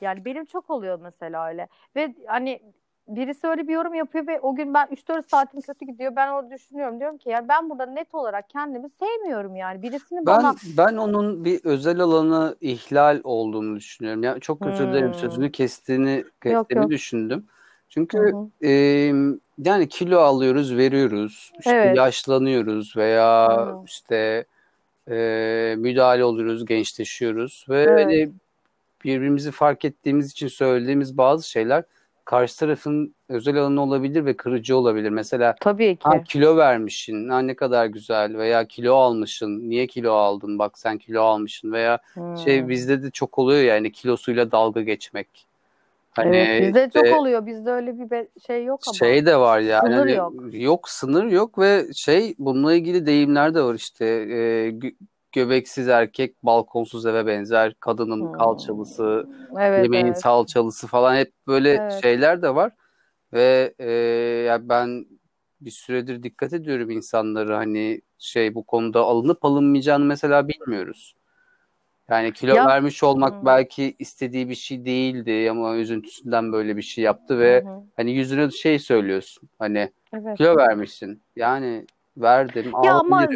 Yani 0.00 0.24
benim 0.24 0.44
çok 0.44 0.70
oluyor 0.70 0.98
mesela 1.02 1.48
öyle. 1.48 1.68
Ve 1.96 2.14
hani 2.26 2.60
birisi 3.08 3.46
öyle 3.46 3.68
bir 3.68 3.72
yorum 3.72 3.94
yapıyor 3.94 4.26
ve 4.26 4.40
o 4.40 4.54
gün 4.54 4.74
ben 4.74 4.86
3-4 4.86 5.30
saatim 5.30 5.60
kötü 5.60 5.84
gidiyor. 5.86 6.16
Ben 6.16 6.28
orada 6.28 6.50
düşünüyorum. 6.50 7.00
Diyorum 7.00 7.18
ki 7.18 7.28
yani 7.28 7.48
ben 7.48 7.70
burada 7.70 7.86
net 7.86 8.14
olarak 8.14 8.50
kendimi 8.50 8.88
sevmiyorum 8.90 9.56
yani. 9.56 9.82
Birisinin 9.82 10.26
Ben 10.26 10.36
bana 10.36 10.54
ben 10.78 10.96
onun 10.96 11.44
bir 11.44 11.64
özel 11.64 12.00
alanı 12.00 12.56
ihlal 12.60 13.20
olduğunu 13.24 13.76
düşünüyorum. 13.76 14.22
Yani 14.22 14.40
çok 14.40 14.66
özür 14.66 14.88
dilerim 14.88 15.06
Hmm. 15.06 15.14
sözünü 15.14 15.52
kestiğini 15.52 16.24
kestiğimi 16.42 16.82
yok. 16.84 16.90
düşündüm. 16.90 17.46
Çünkü 17.88 18.18
Hı 18.18 18.36
hı. 18.36 18.68
e, 18.68 18.70
yani 19.64 19.88
kilo 19.88 20.18
alıyoruz, 20.18 20.76
veriyoruz. 20.76 21.52
İşte 21.58 21.70
Evet. 21.70 21.96
yaşlanıyoruz 21.96 22.96
veya 22.96 23.48
Hı. 23.50 23.76
işte 23.86 24.44
e, 25.10 25.74
müdahale 25.78 26.24
oluyoruz, 26.24 26.64
gençleşiyoruz 26.66 27.66
ve 27.68 27.82
Evet. 27.82 28.04
hani 28.04 28.30
birbirimizi 29.04 29.50
fark 29.50 29.84
ettiğimiz 29.84 30.30
için 30.30 30.48
söylediğimiz 30.48 31.18
bazı 31.18 31.50
şeyler 31.50 31.84
karşı 32.24 32.58
tarafın 32.58 33.14
özel 33.28 33.56
alanı 33.56 33.82
olabilir 33.82 34.24
ve 34.24 34.36
kırıcı 34.36 34.76
olabilir. 34.76 35.10
Mesela 35.10 35.54
Tabii 35.60 35.96
ki. 35.96 36.02
ha, 36.04 36.22
kilo 36.22 36.56
vermişsin, 36.56 37.28
ha, 37.28 37.38
ne 37.40 37.54
kadar 37.56 37.86
güzel 37.86 38.38
veya 38.38 38.64
kilo 38.64 38.94
almışsın, 38.94 39.70
niye 39.70 39.86
kilo 39.86 40.12
aldın, 40.12 40.58
bak 40.58 40.78
sen 40.78 40.98
kilo 40.98 41.22
almışsın 41.22 41.72
veya 41.72 41.98
Hmm. 42.14 42.36
şey 42.36 42.68
bizde 42.68 43.02
de 43.02 43.10
çok 43.10 43.38
oluyor 43.38 43.62
yani 43.62 43.92
kilosuyla 43.92 44.52
dalga 44.52 44.80
geçmek. 44.80 45.47
Hani 46.12 46.36
evet 46.36 46.60
bizde 46.60 46.90
çok 46.90 47.04
işte 47.04 47.16
oluyor. 47.16 47.46
Bizde 47.46 47.70
öyle 47.70 47.98
bir 47.98 48.26
şey 48.46 48.64
yok 48.64 48.80
ama. 48.88 48.94
şey 48.98 49.26
de 49.26 49.36
var 49.36 49.60
yani 49.60 49.94
Sınır 49.94 50.06
hani 50.06 50.12
yok. 50.16 50.34
yok 50.52 50.88
sınır 50.88 51.24
yok 51.24 51.58
ve 51.58 51.86
şey 51.94 52.34
bununla 52.38 52.74
ilgili 52.74 53.06
deyimler 53.06 53.54
de 53.54 53.62
var 53.62 53.74
işte 53.74 54.04
e, 54.06 54.68
gö- 54.70 54.96
göbeksiz 55.32 55.88
erkek 55.88 56.44
balkonsuz 56.44 57.06
eve 57.06 57.26
benzer, 57.26 57.74
kadının 57.80 58.24
Hmm. 58.24 58.32
kalçalısı, 58.32 59.26
Evet 59.58 59.76
yemeğin 59.82 60.04
evet. 60.06 60.16
salçalısı 60.22 60.86
falan 60.86 61.16
hep 61.16 61.32
böyle 61.46 61.70
Evet. 61.70 62.02
şeyler 62.02 62.42
de 62.42 62.54
var 62.54 62.72
ve 63.32 63.74
e, 63.78 63.90
ya 64.46 64.68
ben 64.68 65.06
bir 65.60 65.70
süredir 65.70 66.22
dikkat 66.22 66.52
ediyorum 66.52 66.90
insanları 66.90 67.54
hani 67.54 68.00
şey 68.18 68.54
bu 68.54 68.64
konuda 68.66 69.00
alınıp 69.00 69.44
alınmayacağını 69.44 70.04
mesela 70.04 70.48
bilmiyoruz. 70.48 71.14
Yani 72.10 72.32
kilo 72.32 72.54
Ya 72.54 72.66
vermiş 72.66 73.02
olmak 73.02 73.34
Hı. 73.34 73.46
belki 73.46 73.94
istediği 73.98 74.48
bir 74.48 74.54
şey 74.54 74.84
değildi 74.84 75.50
ama 75.50 75.76
üzüntüsünden 75.76 76.52
böyle 76.52 76.76
bir 76.76 76.82
şey 76.82 77.04
yaptı 77.04 77.34
Hı 77.34 77.38
ve 77.38 77.64
hı. 77.64 77.82
hani 77.96 78.12
yüzüne 78.12 78.50
şey 78.50 78.78
söylüyorsun 78.78 79.48
hani 79.58 79.92
Evet. 80.12 80.38
kilo 80.38 80.56
vermişsin 80.56 81.22
yani 81.36 81.86
verdim 82.16 82.72
Ya 82.84 82.94
ama 82.94 83.26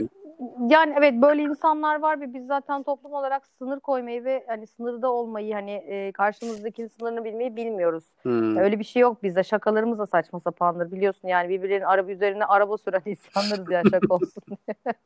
yani 0.69 0.95
evet 0.99 1.15
böyle 1.23 1.43
insanlar 1.43 2.01
var 2.01 2.21
ve 2.21 2.35
biz 2.35 2.47
zaten 2.47 2.83
toplum 2.83 3.13
olarak 3.13 3.47
sınır 3.59 3.81
koymayı 3.81 4.25
ve 4.25 4.45
hani 4.47 4.67
sınırda 4.67 5.13
olmayı 5.13 5.55
hani 5.55 5.71
e, 5.71 6.13
karşımızdakinin 6.13 6.89
sınırını 6.89 7.25
bilmeyi 7.25 7.57
bilmiyoruz. 7.57 8.05
Hmm. 8.23 8.57
Öyle 8.57 8.79
bir 8.79 8.85
şey 8.85 9.03
yok 9.03 9.23
bizde. 9.23 9.45
Şakalarımız 9.45 9.99
da 9.99 10.07
saçma 10.07 10.41
sapandır 10.41 10.93
biliyorsun 10.93 11.29
yani 11.29 11.49
birbirlerinin 11.49 11.85
araba 11.85 12.11
üzerine 12.11 12.45
araba 12.45 12.79
süren 12.79 13.03
insanlarız 13.07 13.71
ya 13.71 13.83
şaka 13.91 14.15
olsun. 14.15 14.43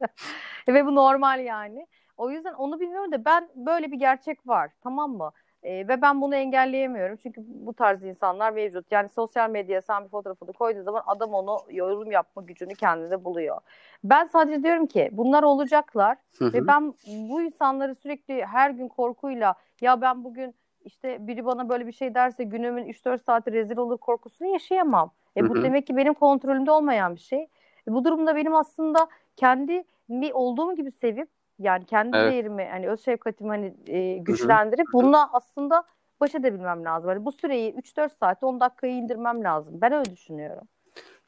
Ve 0.68 0.86
bu 0.86 0.94
normal 0.94 1.40
yani. 1.44 1.86
O 2.16 2.30
yüzden 2.30 2.54
onu 2.54 2.80
bilmiyorum 2.80 3.12
da 3.12 3.24
ben 3.24 3.48
böyle 3.54 3.92
bir 3.92 3.98
gerçek 3.98 4.48
var 4.48 4.70
tamam 4.82 5.16
mı? 5.16 5.32
Ee, 5.62 5.88
ve 5.88 6.02
ben 6.02 6.20
bunu 6.20 6.34
engelleyemiyorum. 6.34 7.16
Çünkü 7.16 7.42
bu 7.46 7.74
tarz 7.74 8.04
insanlar 8.04 8.52
mevcut. 8.52 8.92
Yani 8.92 9.08
sosyal 9.08 9.50
medyaya 9.50 9.82
sen 9.82 10.04
bir 10.04 10.08
fotoğrafını 10.08 10.52
koyduğun 10.52 10.82
zaman 10.82 11.02
adam 11.06 11.34
onu 11.34 11.58
yorum 11.70 12.10
yapma 12.10 12.42
gücünü 12.42 12.74
kendinde 12.74 13.24
buluyor. 13.24 13.58
Ben 14.04 14.26
sadece 14.26 14.62
diyorum 14.62 14.86
ki 14.86 15.08
bunlar 15.12 15.42
olacaklar 15.42 16.16
Hı 16.38 16.44
hı. 16.44 16.52
ve 16.52 16.66
ben 16.66 16.94
bu 17.06 17.42
insanları 17.42 17.94
sürekli 17.94 18.44
her 18.44 18.70
gün 18.70 18.88
korkuyla 18.88 19.54
ya 19.80 20.00
ben 20.00 20.24
bugün 20.24 20.54
işte 20.84 21.26
biri 21.26 21.44
bana 21.46 21.68
böyle 21.68 21.86
bir 21.86 21.92
şey 21.92 22.14
derse 22.14 22.44
günümün 22.44 22.86
3-4 22.86 23.22
saati 23.24 23.52
rezil 23.52 23.76
olur 23.76 23.98
korkusunu 23.98 24.48
yaşayamam. 24.48 25.10
E 25.36 25.40
Hı 25.40 25.48
bu 25.48 25.56
hı. 25.56 25.62
demek 25.62 25.86
ki 25.86 25.96
benim 25.96 26.14
kontrolümde 26.14 26.70
olmayan 26.70 27.14
bir 27.14 27.20
şey. 27.20 27.48
E 27.88 27.92
bu 27.92 28.04
durumda 28.04 28.36
benim 28.36 28.54
aslında 28.54 29.08
kendimi 29.36 30.32
olduğum 30.32 30.76
gibi 30.76 30.90
sevip 30.90 31.28
yani 31.58 31.84
kendi 31.84 32.16
Evet. 32.16 32.32
değerimi 32.32 32.68
hani 32.70 32.88
öz 32.88 33.04
şefkatimi 33.04 33.48
hani 33.50 33.74
e, 33.86 34.18
güçlendirip 34.18 34.86
bununla 34.92 35.30
aslında 35.32 35.84
baş 36.20 36.34
edebilmem 36.34 36.84
lazım. 36.84 37.08
Hani 37.08 37.24
bu 37.24 37.32
süreyi 37.32 37.74
3-4 37.74 38.10
saate 38.20 38.46
10 38.46 38.60
dakikayı 38.60 38.94
indirmem 38.94 39.44
lazım. 39.44 39.80
Ben 39.80 39.92
öyle 39.92 40.10
düşünüyorum. 40.12 40.68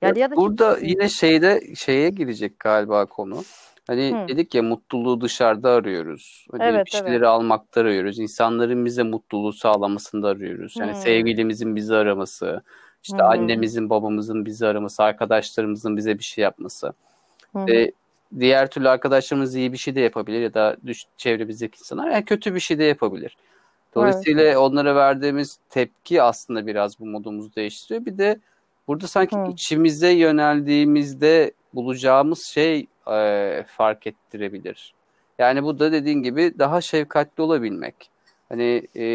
Ya 0.03 0.09
Yani 0.09 0.19
ya 0.19 0.31
da 0.31 0.37
burada 0.37 0.79
yine 0.79 1.09
şeyde 1.09 1.75
şeye 1.75 2.11
girecek 2.11 2.59
galiba 2.59 3.07
konu. 3.07 3.43
Hani 3.87 4.14
Hı. 4.14 4.29
dedik 4.29 4.55
ya 4.55 4.62
mutluluğu 4.62 5.21
dışarıda 5.21 5.71
arıyoruz. 5.71 6.47
Hani 6.53 6.62
Evet, 6.62 6.87
bir 6.87 6.91
şeyleri 6.91 7.14
evet. 7.14 7.27
almakta 7.27 7.81
arıyoruz. 7.81 8.19
İnsanların 8.19 8.85
bize 8.85 9.03
mutluluğu 9.03 9.53
sağlamasında 9.53 10.29
arıyoruz. 10.29 10.75
Yani 10.79 10.91
Hı. 10.91 10.97
sevgilimizin 10.97 11.77
bizi 11.77 11.95
araması, 11.95 12.62
işte 13.03 13.17
Hı 13.17 13.27
annemizin, 13.27 13.91
babamızın 13.91 14.45
bizi 14.45 14.67
araması, 14.67 15.03
arkadaşlarımızın 15.03 15.97
bize 15.97 16.19
bir 16.19 16.25
şey 16.25 16.43
yapması. 16.43 16.93
Hı 17.53 17.59
hı. 17.59 17.67
Diğer 18.41 18.71
türlü 18.71 18.88
arkadaşlarımız 18.88 19.55
iyi 19.55 19.73
bir 19.73 19.79
şey 19.79 19.95
de 19.95 20.01
yapabilir 20.01 20.41
ya 20.41 20.55
da 20.55 20.77
düş, 20.87 21.05
çevremizdeki 21.17 21.79
insanlar 21.79 22.11
yani 22.11 22.25
kötü 22.25 22.55
bir 22.55 22.61
şey 22.61 22.79
de 22.79 22.85
yapabilir. 22.85 23.37
Dolayısıyla 23.95 24.61
onlara 24.61 24.95
verdiğimiz 24.95 25.59
tepki 25.71 26.23
aslında 26.23 26.67
biraz 26.67 27.01
bu 27.01 27.07
modumuzu 27.07 27.55
değiştiriyor. 27.55 28.07
Bir 28.07 28.19
de 28.19 28.41
burada 28.88 29.07
sanki 29.07 29.37
Hı. 29.37 29.51
içimize 29.51 30.11
yöneldiğimizde 30.11 31.53
bulacağımız 31.75 32.43
şey 32.43 32.87
e, 33.11 33.64
fark 33.69 34.07
ettirebilir. 34.07 34.95
Yani 35.38 35.62
bu 35.62 35.79
da 35.79 35.93
dediğin 35.93 36.23
gibi 36.23 36.55
daha 36.59 36.81
şefkatli 36.81 37.43
olabilmek. 37.43 38.11
Hani 38.49 38.83
e, 38.97 39.07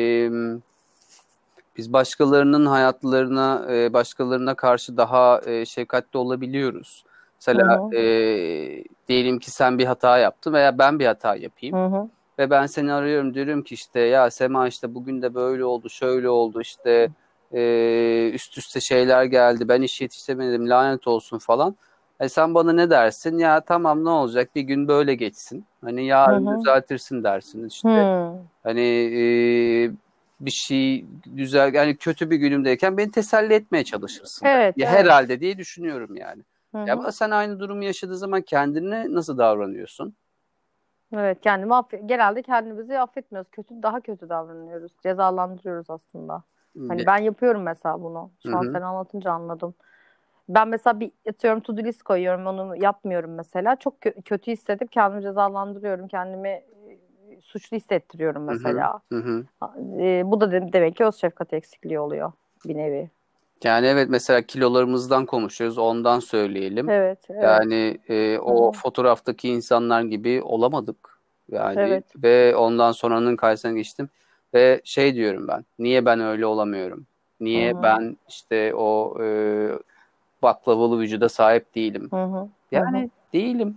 biz 1.77 1.93
başkalarının 1.93 2.65
hayatlarına, 2.65 3.65
e, 3.69 3.93
başkalarına 3.93 4.55
karşı 4.55 4.97
daha 4.97 5.41
e, 5.45 5.65
şefkatli 5.65 6.17
olabiliyoruz. 6.17 7.03
Mesela 7.47 7.77
Hı 7.77 7.81
hı. 7.81 7.95
e, 7.95 8.83
diyelim 9.07 9.39
ki 9.39 9.51
sen 9.51 9.77
bir 9.77 9.85
hata 9.85 10.17
yaptın 10.17 10.53
veya 10.53 10.77
ben 10.77 10.99
bir 10.99 11.05
hata 11.05 11.35
yapayım. 11.35 11.75
Hı 11.77 11.85
hı. 11.85 12.09
Ve 12.39 12.49
ben 12.49 12.65
seni 12.65 12.93
arıyorum 12.93 13.33
diyorum 13.33 13.63
ki 13.63 13.73
işte 13.73 13.99
ya 13.99 14.31
Sema 14.31 14.67
işte 14.67 14.95
bugün 14.95 15.21
de 15.21 15.33
böyle 15.33 15.65
oldu 15.65 15.89
şöyle 15.89 16.29
oldu 16.29 16.61
işte 16.61 17.09
e, 17.53 18.31
üst 18.33 18.57
üste 18.57 18.79
şeyler 18.81 19.23
geldi 19.23 19.67
ben 19.67 19.81
iş 19.81 20.01
yetiştiremedim 20.01 20.69
lanet 20.69 21.07
olsun 21.07 21.37
falan. 21.37 21.75
E 22.19 22.29
sen 22.29 22.53
bana 22.53 22.73
ne 22.73 22.89
dersin 22.89 23.37
ya 23.37 23.59
tamam 23.61 24.05
ne 24.05 24.09
olacak 24.09 24.55
bir 24.55 24.61
gün 24.61 24.87
böyle 24.87 25.15
geçsin 25.15 25.65
hani 25.81 26.05
yarın 26.05 26.45
Hı 26.47 26.51
hı. 26.51 26.59
düzeltirsin 26.59 27.23
dersin 27.23 27.67
işte 27.67 27.89
Hı. 27.89 28.33
hani 28.63 28.81
e, 29.15 29.21
bir 30.39 30.51
şey 30.51 31.05
güzel 31.25 31.73
yani 31.73 31.95
kötü 31.95 32.29
bir 32.29 32.37
günümdeyken 32.37 32.97
beni 32.97 33.11
teselli 33.11 33.53
etmeye 33.53 33.83
çalışırsın. 33.83 34.47
Evet, 34.47 34.75
Ya 34.77 34.89
evet. 34.89 34.99
herhalde 34.99 35.39
diye 35.39 35.57
düşünüyorum 35.57 36.15
yani. 36.15 36.41
Hı 36.73 36.77
Ya 36.77 36.95
hı. 37.03 37.11
sen 37.11 37.31
aynı 37.31 37.59
durumu 37.59 37.83
yaşadığı 37.83 38.17
zaman 38.17 38.41
kendine 38.41 39.13
nasıl 39.13 39.37
davranıyorsun? 39.37 40.15
Evet 41.13 41.41
kendimi 41.41 41.75
affet 41.75 42.09
genelde 42.09 42.41
kendimizi 42.41 42.99
affetmiyoruz. 42.99 43.51
Kötü 43.51 43.83
daha 43.83 44.01
kötü 44.01 44.29
davranıyoruz. 44.29 44.91
Cezalandırıyoruz 45.03 45.89
aslında. 45.89 46.43
Hani 46.87 47.05
ben 47.05 47.17
yapıyorum 47.17 47.63
mesela 47.63 48.01
bunu. 48.03 48.31
Şu 48.43 48.57
an 48.57 48.63
Hı 48.63 48.67
hı. 48.69 48.73
sen 48.73 48.81
anlatınca 48.81 49.31
anladım. 49.31 49.73
Ben 50.49 50.67
mesela 50.67 50.99
bir 50.99 51.11
atıyorum 51.29 51.59
to 51.59 51.77
do 51.77 51.83
list 51.83 52.03
koyuyorum 52.03 52.47
onu 52.47 52.75
yapmıyorum 52.83 53.35
mesela. 53.35 53.75
Çok 53.75 54.01
kö- 54.01 54.21
kötü 54.21 54.51
hissedip 54.51 54.91
kendimi 54.91 55.21
cezalandırıyorum. 55.23 56.07
Kendimi 56.07 56.49
e, 56.49 56.63
suçlu 57.41 57.77
hissettiriyorum 57.77 58.47
Hı 58.47 58.51
hı, 58.51 58.57
mesela. 58.57 58.99
hı 59.11 59.19
hı. 59.19 59.45
E, 59.99 60.23
bu 60.25 60.41
da 60.41 60.51
de- 60.51 60.73
demek 60.73 60.95
ki 60.95 61.05
öz 61.05 61.15
şefkat 61.15 61.53
eksikliği 61.53 61.99
oluyor 61.99 62.31
bir 62.65 62.75
nevi. 62.77 63.09
Yani 63.63 63.87
evet 63.87 64.09
mesela 64.09 64.41
kilolarımızdan 64.41 65.25
konuşuyoruz 65.25 65.77
ondan 65.77 66.19
söyleyelim. 66.19 66.89
Evet, 66.89 67.19
evet. 67.29 67.43
Yani 67.43 67.97
e, 68.09 68.37
o 68.39 68.67
Hı. 68.67 68.77
fotoğraftaki 68.77 69.49
insanlar 69.49 70.01
gibi 70.01 70.41
olamadık. 70.41 71.19
Yani 71.51 71.79
Evet. 71.79 72.03
ve 72.23 72.55
ondan 72.55 72.91
sonranın 72.91 73.35
karşısına 73.35 73.71
geçtim 73.71 74.09
ve 74.53 74.81
şey 74.83 75.15
diyorum 75.15 75.47
ben. 75.47 75.65
Niye 75.79 76.05
ben 76.05 76.19
öyle 76.19 76.45
olamıyorum? 76.45 77.05
Niye 77.39 77.73
Hı 77.73 77.77
hı. 77.77 77.83
ben 77.83 78.17
işte 78.29 78.75
o 78.75 79.17
e, 79.23 79.27
baklavalı 80.41 80.99
vücuda 80.99 81.29
sahip 81.29 81.75
değilim? 81.75 82.07
Hı 82.11 82.23
hı. 82.23 82.37
Hı 82.39 82.49
Yani 82.71 83.09
değilim. 83.33 83.75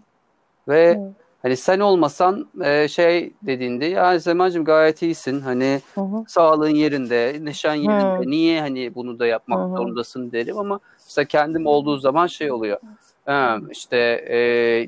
Ve 0.68 0.94
hı. 0.94 1.25
Hani 1.46 1.56
sen 1.56 1.80
olmasan 1.80 2.48
e, 2.64 2.88
şey 2.88 3.32
dediğinde 3.42 3.84
ya 3.84 4.20
Semacığım 4.20 4.64
gayet 4.64 5.02
iyisin. 5.02 5.40
Hani 5.40 5.80
Hı 5.94 6.00
hı. 6.00 6.24
sağlığın 6.26 6.74
yerinde, 6.74 7.36
neşen 7.40 7.74
yerinde. 7.74 8.24
Hı. 8.24 8.30
Niye 8.30 8.60
hani 8.60 8.94
bunu 8.94 9.18
da 9.18 9.26
yapmak 9.26 9.58
Hı 9.58 9.64
hı. 9.64 9.76
zorundasın 9.76 10.32
derim 10.32 10.58
ama 10.58 10.80
mesela 10.94 11.24
kendim 11.24 11.66
olduğu 11.66 11.96
zaman 11.96 12.26
şey 12.26 12.50
oluyor. 12.52 12.78
Ha, 13.26 13.58
işte 13.70 13.96
e, 14.28 14.38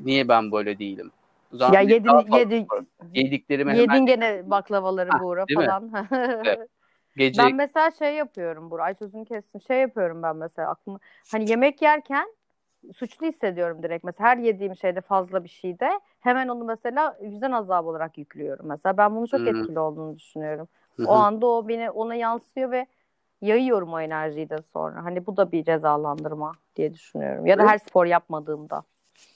niye 0.05 0.27
ben 0.27 0.51
böyle 0.51 0.79
değilim? 0.79 1.11
Zaman 1.53 1.73
Ya 1.73 1.81
yedin 1.81 2.37
yedi 2.37 2.55
yaparım. 2.55 2.87
Yediklerimi 3.13 3.71
hemen 3.71 3.95
yedin 3.95 4.05
gene 4.05 4.49
baklavaları 4.49 5.09
Hah, 5.09 5.19
Buğra 5.21 5.45
falan. 5.55 5.91
Evet. 6.45 6.67
gece 7.17 7.41
Ben 7.41 7.55
mesela 7.55 7.91
şey 7.91 8.15
yapıyorum 8.15 8.71
Buğra. 8.71 8.83
Ay 8.83 8.95
sözünü 8.95 9.25
kestim. 9.25 9.61
Şey 9.61 9.79
yapıyorum 9.79 10.23
ben 10.23 10.35
mesela 10.35 10.69
aklımı. 10.69 10.99
Hani 11.31 11.49
yemek 11.49 11.81
yerken 11.81 12.27
suçlu 12.95 13.27
hissediyorum 13.27 13.83
direkt. 13.83 14.03
Mesela 14.03 14.29
her 14.29 14.37
yediğim 14.37 14.75
şeyde 14.75 15.01
fazla 15.01 15.43
bir 15.43 15.49
şeyde 15.49 15.99
hemen 16.19 16.47
onu 16.47 16.63
mesela 16.63 17.17
vicdan 17.21 17.51
azabı 17.51 17.89
olarak 17.89 18.17
yüklüyorum. 18.17 18.67
Mesela 18.67 18.97
ben 18.97 19.15
bunu 19.15 19.27
çok 19.27 19.39
Hı 19.39 19.43
hı. 19.43 19.49
etkili 19.49 19.79
olduğunu 19.79 20.15
düşünüyorum. 20.17 20.67
Hı 20.97 21.05
O 21.05 21.11
anda 21.13 21.47
o 21.47 21.67
beni 21.67 21.89
ona 21.91 22.15
yansıyor 22.15 22.71
ve 22.71 22.87
yayıyorum 23.41 23.93
o 23.93 23.99
enerjiyi 23.99 24.49
de 24.49 24.57
sonra. 24.73 25.03
Hani 25.03 25.25
bu 25.25 25.37
da 25.37 25.51
bir 25.51 25.63
cezalandırma 25.63 26.51
diye 26.75 26.93
düşünüyorum. 26.93 27.45
Ya 27.45 27.57
da 27.57 27.67
her 27.67 27.77
spor 27.77 28.05
yapmadığımda. 28.05 28.83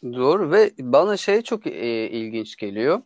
Doğru 0.04 0.52
ve 0.52 0.72
bana 0.80 1.18
şey 1.18 1.42
çok 1.42 1.68
e, 1.68 2.10
ilginç 2.10 2.56
geliyor. 2.56 3.02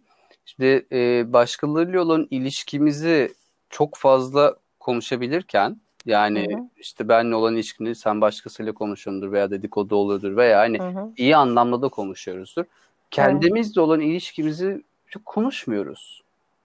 Şimdi 0.45 0.88
e, 0.91 1.34
başkalarıyla 1.34 2.02
olan 2.02 2.28
ilişkimizi 2.30 3.34
çok 3.69 3.95
fazla 3.95 4.56
konuşabilirken 4.80 5.82
yani 6.08 6.48
Hı 6.52 6.58
hı. 6.58 6.62
işte 6.78 7.10
benle 7.10 7.36
olan 7.36 7.56
ilişkini 7.56 7.96
sen 7.96 8.22
başkasıyla 8.22 8.74
konuşuyordur 8.74 9.32
veya 9.32 9.52
dedikodu 9.52 9.96
oluyordur 9.96 10.36
veya 10.36 10.60
hani 10.60 10.80
Hı 10.80 10.88
hı. 10.88 11.12
iyi 11.17 11.36
anlamda 11.36 11.82
da 11.82 11.89
konuşuyoruzdur. 11.89 12.65
Kendimizle 13.12 13.82
olan 13.82 14.00
ilişkimizi 14.00 14.84
çok 15.08 15.26
konuşmuyoruz. 15.26 16.24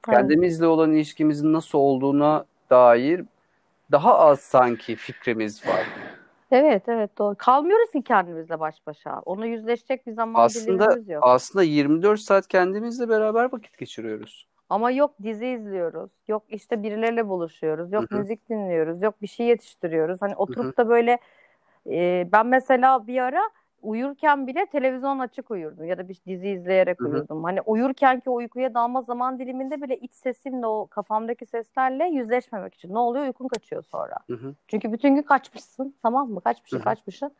Evet. 0.08 0.18
Kendimizle 0.18 0.66
olan 0.66 0.92
ilişkimizin 0.92 1.52
nasıl 1.52 1.78
olduğuna 1.78 2.44
dair 2.70 3.24
daha 3.92 4.18
az 4.18 4.40
sanki 4.40 4.96
fikrimiz 4.96 5.66
var. 5.66 5.86
Evet 6.50 6.82
evet 6.88 7.18
doğru. 7.18 7.34
Kalmıyoruz 7.38 7.90
ki 7.90 8.02
kendimizle 8.02 8.60
baş 8.60 8.86
başa. 8.86 9.20
Onu 9.20 9.46
yüzleşecek 9.46 10.06
bir 10.06 10.12
zaman 10.12 10.44
aslında, 10.44 10.98
yok. 11.06 11.22
Aslında 11.26 11.62
24 11.62 12.20
saat 12.20 12.48
kendimizle 12.48 13.08
beraber 13.08 13.52
vakit 13.52 13.78
geçiriyoruz. 13.78 14.46
Ama 14.72 14.90
yok 14.90 15.14
dizi 15.22 15.46
izliyoruz. 15.46 16.10
Yok 16.28 16.42
işte 16.48 16.82
birileriyle 16.82 17.28
buluşuyoruz. 17.28 17.92
Yok 17.92 18.10
Hı-hı. 18.10 18.18
müzik 18.18 18.48
dinliyoruz. 18.48 19.02
Yok 19.02 19.22
bir 19.22 19.26
şey 19.26 19.46
yetiştiriyoruz. 19.46 20.22
Hani 20.22 20.36
oturup 20.36 20.64
Hı-hı. 20.64 20.76
da 20.76 20.88
böyle 20.88 21.18
e, 21.90 22.28
ben 22.32 22.46
mesela 22.46 23.06
bir 23.06 23.18
ara 23.18 23.40
uyurken 23.82 24.46
bile 24.46 24.66
televizyon 24.66 25.18
açık 25.18 25.50
uyurdum 25.50 25.84
ya 25.84 25.98
da 25.98 26.08
bir 26.08 26.18
dizi 26.26 26.48
izleyerek 26.48 27.00
Hı-hı. 27.00 27.08
uyurdum. 27.08 27.44
Hani 27.44 27.60
uyurken 27.60 28.20
ki 28.20 28.30
uykuya 28.30 28.74
dalma 28.74 29.02
zaman 29.02 29.38
diliminde 29.38 29.82
bile 29.82 29.96
iç 29.96 30.12
sesimle 30.12 30.66
o 30.66 30.86
kafamdaki 30.86 31.46
seslerle 31.46 32.04
yüzleşmemek 32.04 32.74
için. 32.74 32.94
Ne 32.94 32.98
oluyor? 32.98 33.24
Uykun 33.24 33.48
kaçıyor 33.48 33.82
sonra. 33.82 34.16
Hı-hı. 34.30 34.54
Çünkü 34.68 34.92
bütün 34.92 35.14
gün 35.14 35.22
kaçmışsın 35.22 35.94
tamam 36.02 36.30
mı? 36.30 36.40
Kaçmışsın 36.40 36.76
Hı-hı. 36.76 36.84
kaçmışsın. 36.84 37.32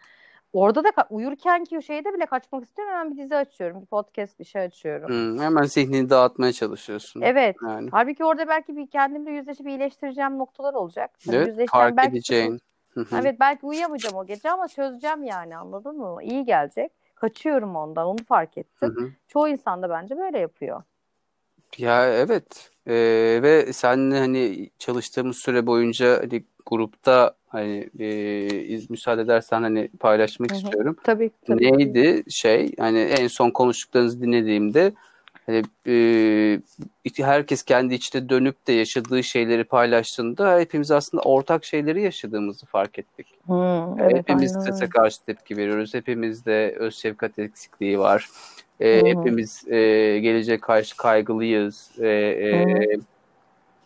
Orada 0.53 0.85
da 0.85 0.91
uyurken 1.11 1.65
ki 1.65 1.83
şeyde 1.83 2.15
bile 2.15 2.27
kaçmak 2.27 2.65
istiyorum. 2.65 2.95
Hemen 2.95 3.11
bir 3.11 3.23
dizi 3.23 3.37
açıyorum. 3.37 3.81
Bir 3.81 3.87
podcast 3.87 4.39
bir 4.39 4.45
şey 4.45 4.63
açıyorum. 4.63 5.09
Hmm, 5.09 5.39
hemen 5.39 5.63
zihnini 5.63 6.11
dağıtmaya 6.11 6.53
çalışıyorsun. 6.53 7.21
Evet. 7.21 7.57
Yani. 7.67 7.89
Halbuki 7.93 8.25
orada 8.25 8.49
belki 8.49 8.77
bir 8.77 8.87
kendimle 8.87 9.31
yüzleşip 9.31 9.67
iyileştireceğim 9.67 10.39
noktalar 10.39 10.75
olacak. 10.75 11.11
Hani 11.27 11.37
evet. 11.37 11.69
Fark 11.71 11.97
belki 11.97 12.11
edeceğin. 12.11 12.61
evet 12.97 13.37
belki 13.41 13.67
uyuyamayacağım 13.67 14.17
o 14.17 14.27
gece 14.27 14.51
ama 14.51 14.69
çözeceğim 14.69 15.25
yani 15.25 15.57
anladın 15.57 15.97
mı? 15.97 16.23
İyi 16.23 16.45
gelecek. 16.45 16.93
Kaçıyorum 17.15 17.77
ondan 17.77 18.07
onu 18.07 18.25
fark 18.29 18.59
ettim. 18.59 18.89
Hı 18.89 19.01
hı. 19.01 19.11
Çoğu 19.29 19.49
insan 19.49 19.83
da 19.83 19.91
bence 19.91 20.17
böyle 20.17 20.39
yapıyor. 20.39 20.83
Ya 21.79 22.07
evet 22.07 22.71
ee, 22.87 22.95
ve 23.43 23.73
seninle 23.73 24.19
hani 24.19 24.71
çalıştığımız 24.79 25.37
süre 25.37 25.67
boyunca 25.67 26.21
hani 26.23 26.45
grupta 26.67 27.35
hani 27.49 27.91
e, 28.01 28.79
müsaade 28.89 29.23
edersen 29.23 29.63
hani 29.63 29.89
paylaşmak 30.01 30.51
Hı-hı. 30.51 30.59
istiyorum. 30.59 30.97
Tabii, 31.05 31.31
tabii. 31.47 31.73
Neydi 31.73 32.25
şey 32.31 32.73
hani 32.79 32.99
en 32.99 33.27
son 33.27 33.51
konuştuklarınızı 33.51 34.21
dinlediğimde 34.21 34.93
hani 35.47 35.63
e, 35.87 36.61
herkes 37.17 37.63
kendi 37.63 37.95
içinde 37.95 38.29
dönüp 38.29 38.67
de 38.67 38.73
yaşadığı 38.73 39.23
şeyleri 39.23 39.65
paylaştığında 39.65 40.59
hepimiz 40.59 40.91
aslında 40.91 41.23
ortak 41.23 41.65
şeyleri 41.65 42.03
yaşadığımızı 42.03 42.67
fark 42.67 42.99
ettik. 42.99 43.27
Hı, 43.47 43.87
evet, 43.99 44.17
hepimiz 44.17 44.53
strese 44.53 44.89
karşı 44.89 45.25
tepki 45.25 45.57
veriyoruz. 45.57 45.95
Hepimizde 45.95 46.77
öz 46.79 46.97
şefkat 46.97 47.39
eksikliği 47.39 47.99
var. 47.99 48.29
E, 48.81 49.03
hepimiz 49.05 49.69
e, 49.69 49.79
gelecek 50.19 50.63
karşı 50.63 50.97
kaygılıyız. 50.97 51.91
E, 51.99 52.09
e, 52.09 52.65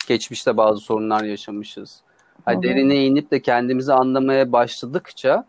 geçmişte 0.09 0.57
bazı 0.57 0.81
sorunlar 0.81 1.25
yaşamışız. 1.25 2.03
Hani 2.45 2.63
derine 2.63 3.07
inip 3.07 3.31
de 3.31 3.43
kendimizi 3.43 3.93
anlamaya 3.93 4.53
başladıkça 4.53 5.45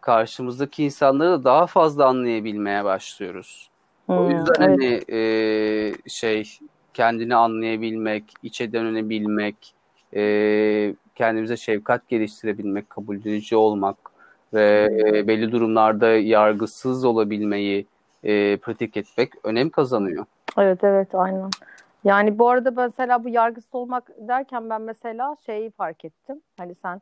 karşımızdaki 0.00 0.84
insanları 0.84 1.30
da 1.30 1.44
daha 1.44 1.66
fazla 1.66 2.06
anlayabilmeye 2.06 2.84
başlıyoruz. 2.84 3.70
Hmm, 4.06 4.18
o 4.18 4.30
yüzden 4.30 4.54
evet. 4.60 4.68
hani 4.68 5.18
e, 5.18 5.92
şey 6.08 6.58
kendini 6.94 7.34
anlayabilmek, 7.34 8.24
içe 8.42 8.72
dönebilmek, 8.72 9.74
e, 10.14 10.94
kendimize 11.14 11.56
şefkat 11.56 12.08
geliştirebilmek, 12.08 12.90
kabulleyici 12.90 13.56
olmak 13.56 13.96
ve 14.54 14.88
e, 15.06 15.28
belli 15.28 15.52
durumlarda 15.52 16.08
yargısız 16.08 17.04
olabilmeyi 17.04 17.86
e, 18.24 18.56
pratik 18.56 18.96
etmek 18.96 19.32
önem 19.44 19.70
kazanıyor. 19.70 20.24
Evet 20.58 20.84
evet 20.84 21.14
aynen. 21.14 21.50
Yani 22.04 22.38
bu 22.38 22.48
arada 22.48 22.70
mesela 22.70 23.24
bu 23.24 23.28
yargısız 23.28 23.74
olmak 23.74 24.10
derken 24.18 24.70
ben 24.70 24.82
mesela 24.82 25.36
şeyi 25.46 25.70
fark 25.70 26.04
ettim. 26.04 26.40
Hani 26.56 26.74
sen 26.74 27.00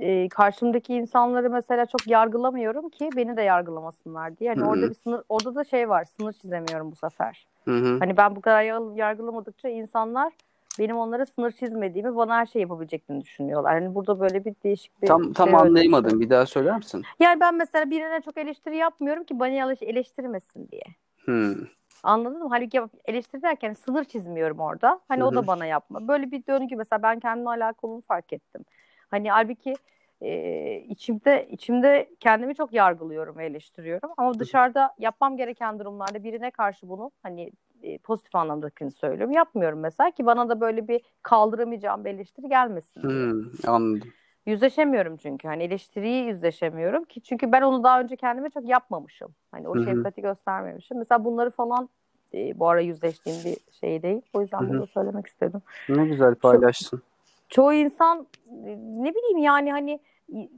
e, 0.00 0.28
karşımdaki 0.28 0.94
insanları 0.94 1.50
mesela 1.50 1.86
çok 1.86 2.06
yargılamıyorum 2.06 2.88
ki 2.88 3.10
beni 3.16 3.36
de 3.36 3.42
yargılamasınlar 3.42 4.38
diye. 4.38 4.50
Hani 4.50 4.60
Hı-hı. 4.60 4.70
orada 4.70 4.90
bir 4.90 4.94
sınır 4.94 5.22
orada 5.28 5.54
da 5.54 5.64
şey 5.64 5.88
var. 5.88 6.04
Sınır 6.04 6.32
çizemiyorum 6.32 6.92
bu 6.92 6.96
sefer. 6.96 7.46
Hı-hı. 7.64 7.98
Hani 7.98 8.16
ben 8.16 8.36
bu 8.36 8.40
kadar 8.40 8.62
yargılamadıkça 8.96 9.68
insanlar 9.68 10.32
benim 10.78 10.96
onlara 10.96 11.26
sınır 11.26 11.50
çizmediğimi, 11.50 12.16
bana 12.16 12.36
her 12.36 12.46
şey 12.46 12.62
yapabileceklerini 12.62 13.22
düşünüyorlar. 13.22 13.74
Yani 13.74 13.94
burada 13.94 14.20
böyle 14.20 14.44
bir 14.44 14.54
değişik 14.64 15.02
bir 15.02 15.06
Tam 15.06 15.24
şey 15.24 15.32
tam 15.32 15.54
anlayamadım. 15.54 16.20
Bir 16.20 16.30
daha 16.30 16.46
söyler 16.46 16.76
misin? 16.76 17.02
Yani 17.20 17.40
ben 17.40 17.54
mesela 17.54 17.90
birine 17.90 18.20
çok 18.20 18.38
eleştiri 18.38 18.76
yapmıyorum 18.76 19.24
ki 19.24 19.40
bana 19.40 19.72
eleştirmesin 19.80 20.68
diye. 20.68 20.82
Hmm. 21.24 21.54
Anladın 22.02 22.42
mı? 22.42 22.48
Halbuki 22.50 22.80
eleştiri 23.04 23.42
derken 23.42 23.72
sınır 23.72 24.04
çizmiyorum 24.04 24.60
orada. 24.60 25.00
Hani 25.08 25.20
Hı-hı. 25.20 25.28
o 25.28 25.34
da 25.34 25.46
bana 25.46 25.66
yapma. 25.66 26.08
Böyle 26.08 26.30
bir 26.30 26.46
döngü 26.46 26.76
mesela 26.76 27.02
ben 27.02 27.20
kendime 27.20 27.50
alakalı 27.50 28.00
fark 28.00 28.32
ettim. 28.32 28.64
Hani 29.10 29.30
halbuki 29.30 29.74
e, 30.20 30.76
içimde 30.88 31.48
içimde 31.50 32.10
kendimi 32.20 32.54
çok 32.54 32.72
yargılıyorum 32.72 33.36
ve 33.38 33.46
eleştiriyorum. 33.46 34.10
Ama 34.16 34.38
dışarıda 34.38 34.94
yapmam 34.98 35.36
gereken 35.36 35.78
durumlarda 35.78 36.24
birine 36.24 36.50
karşı 36.50 36.88
bunu 36.88 37.10
hani 37.22 37.52
e, 37.82 37.98
pozitif 37.98 38.34
anlamdakini 38.34 38.90
söylüyorum. 38.90 39.32
Yapmıyorum 39.32 39.80
mesela 39.80 40.10
ki 40.10 40.26
bana 40.26 40.48
da 40.48 40.60
böyle 40.60 40.88
bir 40.88 41.00
kaldıramayacağım 41.22 42.04
bir 42.04 42.10
eleştiri 42.10 42.48
gelmesin. 42.48 43.02
Hmm, 43.02 43.44
anladım. 43.66 44.12
Yüzleşemiyorum 44.48 45.16
çünkü. 45.16 45.48
Hani 45.48 45.62
eleştiriyi 45.62 46.24
yüzleşemiyorum 46.24 47.04
ki 47.04 47.20
çünkü 47.20 47.52
ben 47.52 47.62
onu 47.62 47.84
daha 47.84 48.00
önce 48.00 48.16
kendime 48.16 48.50
çok 48.50 48.68
yapmamışım. 48.68 49.34
Hani 49.52 49.68
o 49.68 49.74
Hı-hı. 49.74 49.84
şefkati 49.84 50.22
göstermemişim. 50.22 50.98
Mesela 50.98 51.24
bunları 51.24 51.50
falan 51.50 51.88
e, 52.34 52.58
bu 52.58 52.68
ara 52.68 52.80
yüzleştiğim 52.80 53.38
bir 53.44 53.56
şey 53.80 54.02
değil. 54.02 54.22
O 54.32 54.40
yüzden 54.40 54.60
Hı-hı. 54.60 54.68
bunu 54.68 54.86
söylemek 54.86 55.26
istedim. 55.26 55.62
Ne 55.88 56.06
güzel 56.06 56.34
paylaştın. 56.34 56.98
Ço- 56.98 57.02
çoğu 57.48 57.72
insan 57.72 58.26
e, 58.46 58.76
ne 58.78 59.14
bileyim 59.14 59.38
yani 59.38 59.72
hani 59.72 60.00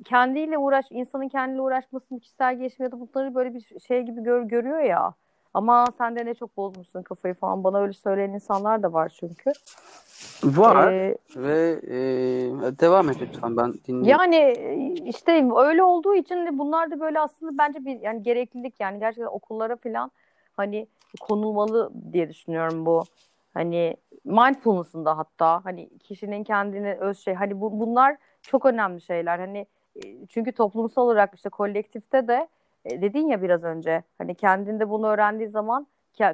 kendiyle 0.04 0.58
uğraş, 0.58 0.86
insanın 0.90 1.28
kendiyle 1.28 1.60
uğraşmasını, 1.60 2.20
kişisel 2.20 2.58
gelişim 2.58 2.84
ya 2.84 2.92
da 2.92 3.00
bunları 3.00 3.34
böyle 3.34 3.54
bir 3.54 3.80
şey 3.86 4.02
gibi 4.02 4.22
gör, 4.22 4.42
görüyor 4.42 4.80
ya. 4.80 5.14
Ama 5.54 5.86
sen 5.98 6.16
de 6.16 6.26
ne 6.26 6.34
çok 6.34 6.56
bozmuşsun 6.56 7.02
kafayı 7.02 7.34
falan. 7.34 7.64
Bana 7.64 7.80
öyle 7.80 7.92
söyleyen 7.92 8.30
insanlar 8.30 8.82
da 8.82 8.92
var 8.92 9.12
çünkü. 9.20 9.52
Var 10.44 10.92
ee, 10.92 11.16
ve 11.36 11.80
e, 11.82 11.98
devam 12.80 13.10
et 13.10 13.16
lütfen 13.20 13.56
ben 13.56 13.74
dinliyorum. 13.74 14.06
Yani 14.06 14.52
işte 15.04 15.48
öyle 15.56 15.82
olduğu 15.82 16.14
için 16.14 16.46
de 16.46 16.58
bunlar 16.58 16.90
da 16.90 17.00
böyle 17.00 17.20
aslında 17.20 17.58
bence 17.58 17.84
bir 17.84 18.00
yani 18.00 18.22
gereklilik 18.22 18.80
yani 18.80 18.98
gerçekten 18.98 19.32
okullara 19.32 19.76
falan 19.76 20.10
hani 20.52 20.86
konulmalı 21.20 21.90
diye 22.12 22.28
düşünüyorum 22.28 22.86
bu. 22.86 23.04
Hani 23.54 23.96
mindfulness'ın 24.24 25.04
da 25.04 25.18
hatta 25.18 25.64
hani 25.64 25.98
kişinin 25.98 26.44
kendini 26.44 26.94
öz 26.94 27.18
şey 27.18 27.34
hani 27.34 27.60
bu, 27.60 27.80
bunlar 27.80 28.16
çok 28.42 28.66
önemli 28.66 29.00
şeyler. 29.00 29.38
Hani 29.38 29.66
çünkü 30.28 30.52
toplumsal 30.52 31.02
olarak 31.02 31.34
işte 31.34 31.48
kolektifte 31.48 32.28
de 32.28 32.48
e, 32.84 33.02
dedin 33.02 33.28
ya 33.28 33.42
biraz 33.42 33.64
önce 33.64 34.02
hani 34.18 34.34
kendinde 34.34 34.90
bunu 34.90 35.06
öğrendiği 35.06 35.48
zaman 35.48 35.86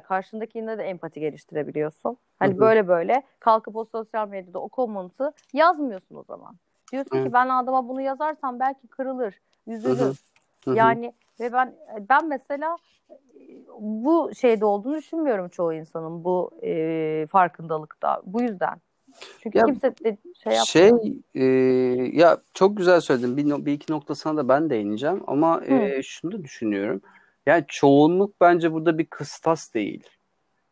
karşındakine 0.03 0.77
de 0.77 0.83
empati 0.83 1.19
geliştirebiliyorsun. 1.19 2.17
Hani 2.39 2.51
hı 2.53 2.55
hı. 2.57 2.59
böyle 2.59 2.87
böyle 2.87 3.23
kalkıp 3.39 3.75
o 3.75 3.85
sosyal 3.85 4.27
medyada 4.27 4.59
o 4.59 4.69
komutu 4.69 5.31
yazmıyorsun 5.53 6.15
o 6.15 6.23
zaman. 6.23 6.55
Diyorsun 6.91 7.17
hı. 7.17 7.23
ki 7.23 7.33
ben 7.33 7.49
adama 7.49 7.87
bunu 7.87 8.01
yazarsam 8.01 8.59
belki 8.59 8.87
kırılır, 8.87 9.39
üzülür. 9.67 9.99
Hı 9.99 10.03
hı. 10.03 10.13
Hı 10.65 10.71
hı. 10.71 10.75
Yani 10.75 11.13
ve 11.39 11.53
ben 11.53 11.75
ben 12.09 12.27
mesela 12.27 12.77
bu 13.79 14.31
şeyde 14.35 14.65
olduğunu 14.65 14.97
düşünmüyorum 14.97 15.49
çoğu 15.49 15.73
insanın 15.73 16.23
bu 16.23 16.51
e, 16.63 17.27
farkındalıkta. 17.29 18.21
Bu 18.25 18.41
yüzden. 18.41 18.81
Çünkü 19.43 19.57
ya, 19.57 19.65
kimse 19.65 19.91
de 20.03 20.17
şey 20.43 20.53
yapmıyor. 20.53 20.65
Şey 20.65 20.91
e, 21.35 21.45
ya 22.13 22.37
çok 22.53 22.77
güzel 22.77 23.01
söyledin. 23.01 23.37
Bir, 23.37 23.65
bir 23.65 23.73
iki 23.73 23.91
noktasına 23.91 24.37
da 24.37 24.49
ben 24.49 24.69
değineceğim 24.69 25.23
ama 25.27 25.61
e, 25.65 26.03
şunu 26.03 26.31
da 26.31 26.43
düşünüyorum. 26.43 27.01
Yani 27.45 27.65
çoğunluk 27.67 28.41
bence 28.41 28.73
burada 28.73 28.97
bir 28.97 29.05
kıstas 29.05 29.73
değil. 29.73 30.03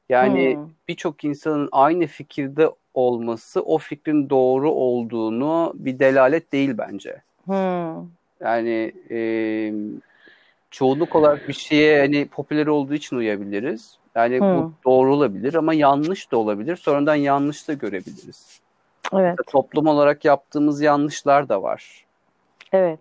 Yani 0.10 0.56
hmm. 0.56 0.70
birçok 0.88 1.24
insanın 1.24 1.70
aynı 1.72 2.08
fikirde 2.08 2.70
olması 2.94 3.62
o 3.62 3.78
fikrin 3.78 4.30
doğru 4.30 4.72
olduğunu 4.72 5.74
bir 5.76 6.00
delalet 6.00 6.52
değil 6.52 6.78
bence. 6.78 7.22
Hmm. 7.46 8.08
Yani 8.40 8.94
e, 9.12 9.20
çoğunluk 10.72 11.16
olarak 11.16 11.48
bir 11.48 11.54
şeye 11.54 12.00
hani 12.00 12.28
popüler 12.28 12.68
olduğu 12.68 12.94
için 12.94 13.16
uyabiliriz. 13.16 13.98
Yani 14.16 14.40
hmm. 14.40 14.58
bu 14.58 14.74
doğru 14.86 15.14
olabilir 15.14 15.54
ama 15.54 15.74
yanlış 15.74 16.32
da 16.32 16.38
olabilir. 16.38 16.76
Sonradan 16.76 17.16
yanlış 17.16 17.68
da 17.68 17.74
görebiliriz. 17.74 18.60
Evet. 19.14 19.38
Toplum 19.48 19.88
olarak 19.88 20.26
yaptığımız 20.26 20.82
yanlışlar 20.82 21.50
da 21.50 21.64
var. 21.64 22.06
Evet. 22.72 23.00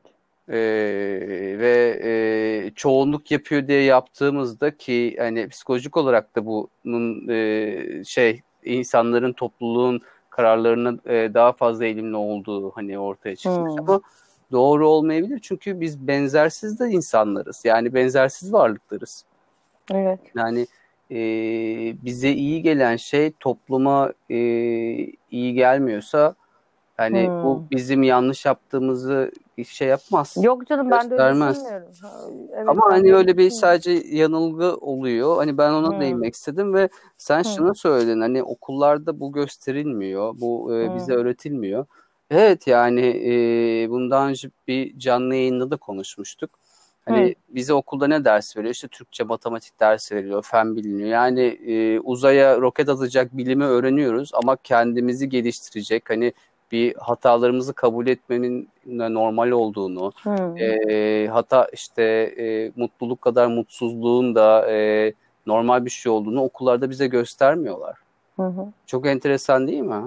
Ee, 0.48 1.56
ve 1.58 2.00
e, 2.04 2.70
çoğunluk 2.70 3.30
yapıyor 3.30 3.68
diye 3.68 3.82
yaptığımızda 3.82 4.76
ki 4.76 5.16
hani 5.18 5.48
psikolojik 5.48 5.96
olarak 5.96 6.36
da 6.36 6.46
bunun 6.46 7.28
e, 7.28 8.04
şey 8.04 8.40
insanların 8.64 9.32
topluluğun 9.32 10.00
kararlarına 10.30 10.98
e, 11.06 11.34
daha 11.34 11.52
fazla 11.52 11.84
eğilimli 11.84 12.16
olduğu 12.16 12.70
hani 12.70 12.98
ortaya 12.98 13.36
çıkmış 13.36 13.72
hmm. 13.72 13.80
ama 13.80 14.00
doğru 14.52 14.88
olmayabilir 14.88 15.38
çünkü 15.42 15.80
biz 15.80 16.08
benzersiz 16.08 16.80
de 16.80 16.88
insanlarız 16.88 17.64
yani 17.64 17.94
benzersiz 17.94 18.52
varlıklarız. 18.52 19.24
Evet. 19.90 20.20
Yani 20.36 20.66
e, 21.10 21.16
bize 22.04 22.30
iyi 22.32 22.62
gelen 22.62 22.96
şey 22.96 23.32
topluma 23.40 24.12
e, 24.30 24.36
iyi 25.30 25.54
gelmiyorsa 25.54 26.34
Yani 26.98 27.28
Hmm. 27.28 27.42
bu 27.42 27.64
bizim 27.70 28.02
yanlış 28.02 28.44
yaptığımızı 28.46 29.32
şey 29.68 29.88
yapmaz. 29.88 30.36
Yok 30.42 30.66
canım 30.66 30.90
ben 30.90 31.10
de 31.10 31.14
öyle 31.14 31.34
düşünmüyorum. 31.50 31.88
Evet, 32.54 32.68
Ama 32.68 32.82
hani 32.88 33.08
de 33.08 33.14
öyle 33.14 33.36
bir 33.36 33.50
sadece 33.50 33.90
yanılgı 33.90 34.76
oluyor. 34.76 35.36
Hani 35.36 35.58
ben 35.58 35.72
ona 35.72 35.90
Hmm. 35.92 36.00
değinmek 36.00 36.34
istedim 36.34 36.74
ve 36.74 36.88
sen 37.16 37.42
Hmm. 37.42 37.50
şunu 37.56 37.74
söyledin. 37.74 38.20
Hani 38.20 38.42
okullarda 38.42 39.20
bu 39.20 39.32
gösterilmiyor. 39.32 40.34
Bu 40.40 40.76
e, 40.76 40.94
bize 40.94 41.12
Hmm. 41.12 41.20
öğretilmiyor. 41.20 41.86
Evet 42.30 42.66
yani 42.66 43.06
e, 43.06 43.90
bundan 43.90 44.28
önce 44.30 44.50
bir 44.68 44.98
canlı 44.98 45.34
yayında 45.34 45.70
da 45.70 45.76
konuşmuştuk. 45.76 46.50
Hani 47.06 47.28
Hı. 47.28 47.34
bize 47.48 47.74
okulda 47.74 48.06
ne 48.06 48.24
ders 48.24 48.56
veriyor? 48.56 48.74
İşte 48.74 48.88
Türkçe, 48.88 49.24
matematik 49.24 49.80
dersi 49.80 50.16
veriliyor, 50.16 50.42
fen 50.42 50.76
biliniyor. 50.76 51.08
Yani 51.08 51.40
e, 51.42 52.00
uzaya 52.00 52.60
roket 52.60 52.88
atacak 52.88 53.36
bilimi 53.36 53.64
öğreniyoruz 53.64 54.30
ama 54.34 54.56
kendimizi 54.56 55.28
geliştirecek 55.28 56.10
hani 56.10 56.32
bir 56.72 56.94
hatalarımızı 56.94 57.72
kabul 57.72 58.06
etmenin 58.06 58.68
normal 58.86 59.50
olduğunu, 59.50 60.12
Hmm. 60.22 60.56
e, 60.58 61.26
hata 61.26 61.68
işte 61.72 62.02
e, 62.38 62.72
mutluluk 62.76 63.22
kadar 63.22 63.46
mutsuzluğun 63.46 64.34
da 64.34 64.70
e, 64.72 65.12
normal 65.46 65.84
bir 65.84 65.90
şey 65.90 66.12
olduğunu 66.12 66.42
okullarda 66.42 66.90
bize 66.90 67.06
göstermiyorlar. 67.06 67.98
Hı 68.36 68.42
hı. 68.42 68.66
Çok 68.86 69.06
enteresan 69.06 69.66
değil 69.66 69.80
mi? 69.80 70.02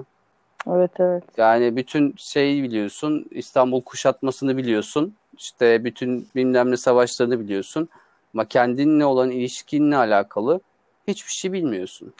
Evet 0.66 0.90
evet. 0.98 1.24
Yani 1.36 1.76
bütün 1.76 2.14
şeyi 2.16 2.62
biliyorsun, 2.62 3.26
İstanbul 3.30 3.82
kuşatmasını 3.82 4.56
biliyorsun, 4.56 5.14
işte 5.36 5.84
bütün 5.84 6.28
bilmem 6.36 6.70
ne 6.70 6.76
savaşlarını 6.76 7.40
biliyorsun. 7.40 7.88
Ama 8.34 8.44
kendinle 8.44 9.04
olan 9.04 9.30
ilişkinle 9.30 9.96
alakalı 9.96 10.60
hiçbir 11.08 11.32
şey 11.32 11.52
bilmiyorsun. 11.52 12.12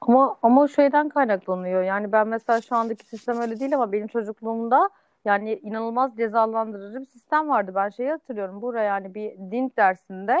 Ama 0.00 0.36
ama 0.42 0.62
o 0.62 0.68
şeyden 0.68 1.08
kaynaklanıyor. 1.08 1.82
Yani 1.82 2.12
ben 2.12 2.28
mesela 2.28 2.60
şu 2.60 2.76
andaki 2.76 3.04
sistem 3.04 3.40
öyle 3.40 3.60
değil 3.60 3.74
ama 3.74 3.92
benim 3.92 4.06
çocukluğumda 4.06 4.90
yani 5.24 5.60
inanılmaz 5.62 6.16
cezalandırıcı 6.16 7.00
bir 7.00 7.06
sistem 7.06 7.48
vardı. 7.48 7.72
Ben 7.74 7.88
şeyi 7.88 8.10
hatırlıyorum. 8.10 8.62
Buraya 8.62 8.84
yani 8.84 9.14
bir 9.14 9.30
din 9.50 9.72
dersinde 9.76 10.36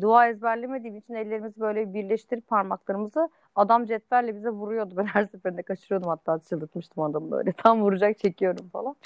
dua 0.00 0.28
ezberlemediğim 0.28 0.96
için 0.96 1.14
ellerimizi 1.14 1.60
böyle 1.60 1.94
birleştirip 1.94 2.48
parmaklarımızı 2.48 3.28
adam 3.58 3.86
cetvelle 3.86 4.34
bize 4.36 4.50
vuruyordu. 4.50 4.96
Ben 4.96 5.04
her 5.04 5.24
seferinde 5.24 5.62
kaçırıyordum 5.62 6.08
hatta 6.08 6.38
çıldırtmıştım 6.38 7.02
adamı 7.02 7.30
böyle. 7.30 7.52
Tam 7.56 7.80
vuracak 7.82 8.18
çekiyorum 8.18 8.68
falan. 8.68 8.96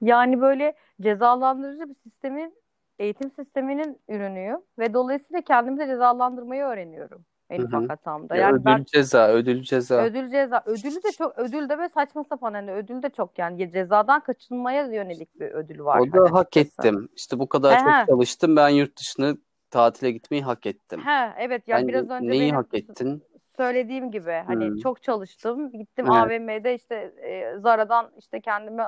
Yani 0.00 0.40
böyle 0.40 0.74
cezalandırıcı 1.00 1.88
bir 1.88 1.94
sistemin 1.94 2.54
eğitim 2.98 3.30
sisteminin 3.30 3.98
ürünüyüm 4.08 4.58
ve 4.78 4.94
dolayısıyla 4.94 5.42
kendimi 5.42 5.78
de 5.78 5.86
cezalandırmayı 5.86 6.62
öğreniyorum 6.62 7.24
en 7.50 7.62
ufak 7.62 7.90
hatamda. 7.90 8.36
Ya 8.36 8.42
Yani 8.42 8.54
ödül 8.54 8.64
ben 8.64 8.84
ceza, 8.84 9.28
ödül 9.28 9.62
ceza. 9.62 10.02
Ödül 10.02 10.30
ceza. 10.30 10.62
Ödülü 10.66 11.02
de 11.02 11.12
çok 11.18 11.38
ödül 11.38 11.68
de 11.68 11.78
ve 11.78 11.88
saçma 11.88 12.24
sapan 12.24 12.54
hani 12.54 12.72
ödül 12.72 13.02
de 13.02 13.10
çok 13.10 13.38
yani 13.38 13.72
cezadan 13.72 14.20
kaçınmaya 14.20 14.86
yönelik 14.86 15.40
bir 15.40 15.46
ödül 15.46 15.80
var. 15.80 15.98
O 15.98 16.00
hani 16.00 16.12
da 16.12 16.32
hak 16.32 16.56
açıkçası. 16.56 16.88
ettim. 16.88 17.08
İşte 17.16 17.38
bu 17.38 17.48
kadar 17.48 17.78
He 17.78 17.84
çok 17.84 18.06
çalıştım. 18.06 18.56
Ben 18.56 18.68
yurt 18.68 18.98
dışına 18.98 19.36
tatile 19.70 20.10
gitmeyi 20.10 20.42
hak 20.42 20.66
ettim. 20.66 21.00
He 21.04 21.32
evet 21.38 21.68
yani 21.68 21.80
Sen 21.80 21.88
biraz 21.88 22.10
önce 22.10 22.28
neyi 22.28 22.40
benim 22.40 22.54
hak 22.54 22.74
ettin? 22.74 23.22
Söylediğim 23.64 24.10
gibi 24.10 24.42
hani 24.46 24.68
Hmm. 24.68 24.76
çok 24.76 25.02
çalıştım. 25.02 25.70
Gittim 25.70 26.06
Evet. 26.06 26.16
AVM'de 26.16 26.74
işte 26.74 26.94
e, 27.22 27.58
Zara'dan 27.58 28.10
işte 28.18 28.40
kendime 28.40 28.84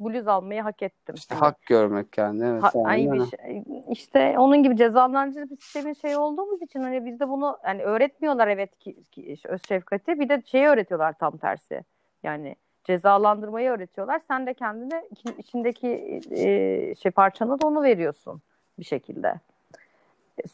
bluz 0.00 0.28
almayı 0.28 0.62
hak 0.62 0.82
ettim. 0.82 1.14
İşte 1.14 1.34
Hani 1.34 1.44
hak 1.44 1.66
görmek 1.66 2.12
kendi. 2.12 2.44
Evet, 2.44 2.62
Ha, 2.62 2.70
ay 2.84 3.08
şey, 3.30 3.62
işte 3.90 4.34
onun 4.38 4.62
gibi 4.62 4.76
cezalandırıcı 4.76 5.50
bir 5.50 5.56
sistemin 5.56 5.92
şey 5.92 6.16
olduğumuz 6.16 6.62
için 6.62 6.80
hani 6.80 7.04
bizde 7.04 7.28
bunu 7.28 7.58
hani 7.62 7.82
öğretmiyorlar 7.82 8.48
evet 8.48 8.78
ki, 8.78 9.02
ki 9.04 9.36
öz 9.48 9.60
şefkati 9.68 10.20
bir 10.20 10.28
de 10.28 10.42
şeyi 10.46 10.66
öğretiyorlar 10.66 11.12
tam 11.12 11.36
tersi. 11.36 11.80
Yani 12.22 12.56
cezalandırmayı 12.84 13.70
öğretiyorlar. 13.70 14.20
Sen 14.28 14.46
de 14.46 14.54
kendine 14.54 15.02
içi- 15.10 15.34
içindeki 15.38 16.20
e, 16.30 16.94
şey 16.94 17.10
parçana 17.12 17.60
da 17.60 17.66
onu 17.66 17.82
veriyorsun 17.82 18.42
bir 18.78 18.84
şekilde. 18.84 19.34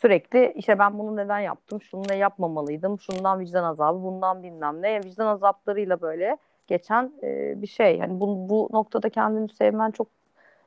Sürekli 0.01 0.53
işte 0.57 0.79
ben 0.79 0.99
bunu 0.99 1.17
neden 1.17 1.39
yaptım, 1.39 1.83
şunu 1.83 2.03
ne 2.09 2.17
yapmamalıydım, 2.17 3.01
şundan 3.01 3.41
vicdan 3.41 3.65
azabı, 3.65 4.03
bundan 4.03 4.43
bilmem 4.43 4.83
ne. 4.83 5.05
Vicdan 5.05 5.27
azaplarıyla 5.27 6.01
böyle 6.01 6.37
geçen 6.67 7.13
e, 7.23 7.63
bir 7.63 7.67
şey. 7.67 7.99
Yani 7.99 8.21
bu, 8.21 8.49
bu 8.49 8.69
noktada 8.73 9.09
kendini 9.09 9.49
sevmen 9.49 9.91
çok 9.91 10.07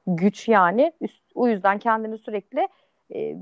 güç 0.08 0.48
yani. 0.48 0.94
Üst- 1.02 1.32
o 1.36 1.48
yüzden 1.48 1.80
kendini 1.80 2.18
sürekli 2.18 2.68
e, 3.16 3.36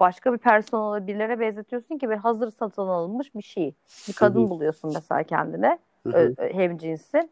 başka 0.00 0.32
bir 0.32 0.38
persona 0.38 1.06
birilere 1.06 1.40
benzetiyorsun 1.40 1.98
ki 1.98 2.10
bir 2.10 2.16
hazır 2.16 2.50
satın 2.50 2.82
alınmış 2.88 3.34
bir 3.34 3.42
şey. 3.42 3.74
Bir 4.08 4.12
kadın 4.12 4.50
buluyorsun 4.50 4.90
mesela 4.94 5.22
kendine. 5.22 5.78
Hı 6.06 6.10
Ö- 6.10 6.28
hı. 6.28 6.34
ö- 6.38 6.52
hem 6.52 6.78
cinsin. 6.78 7.30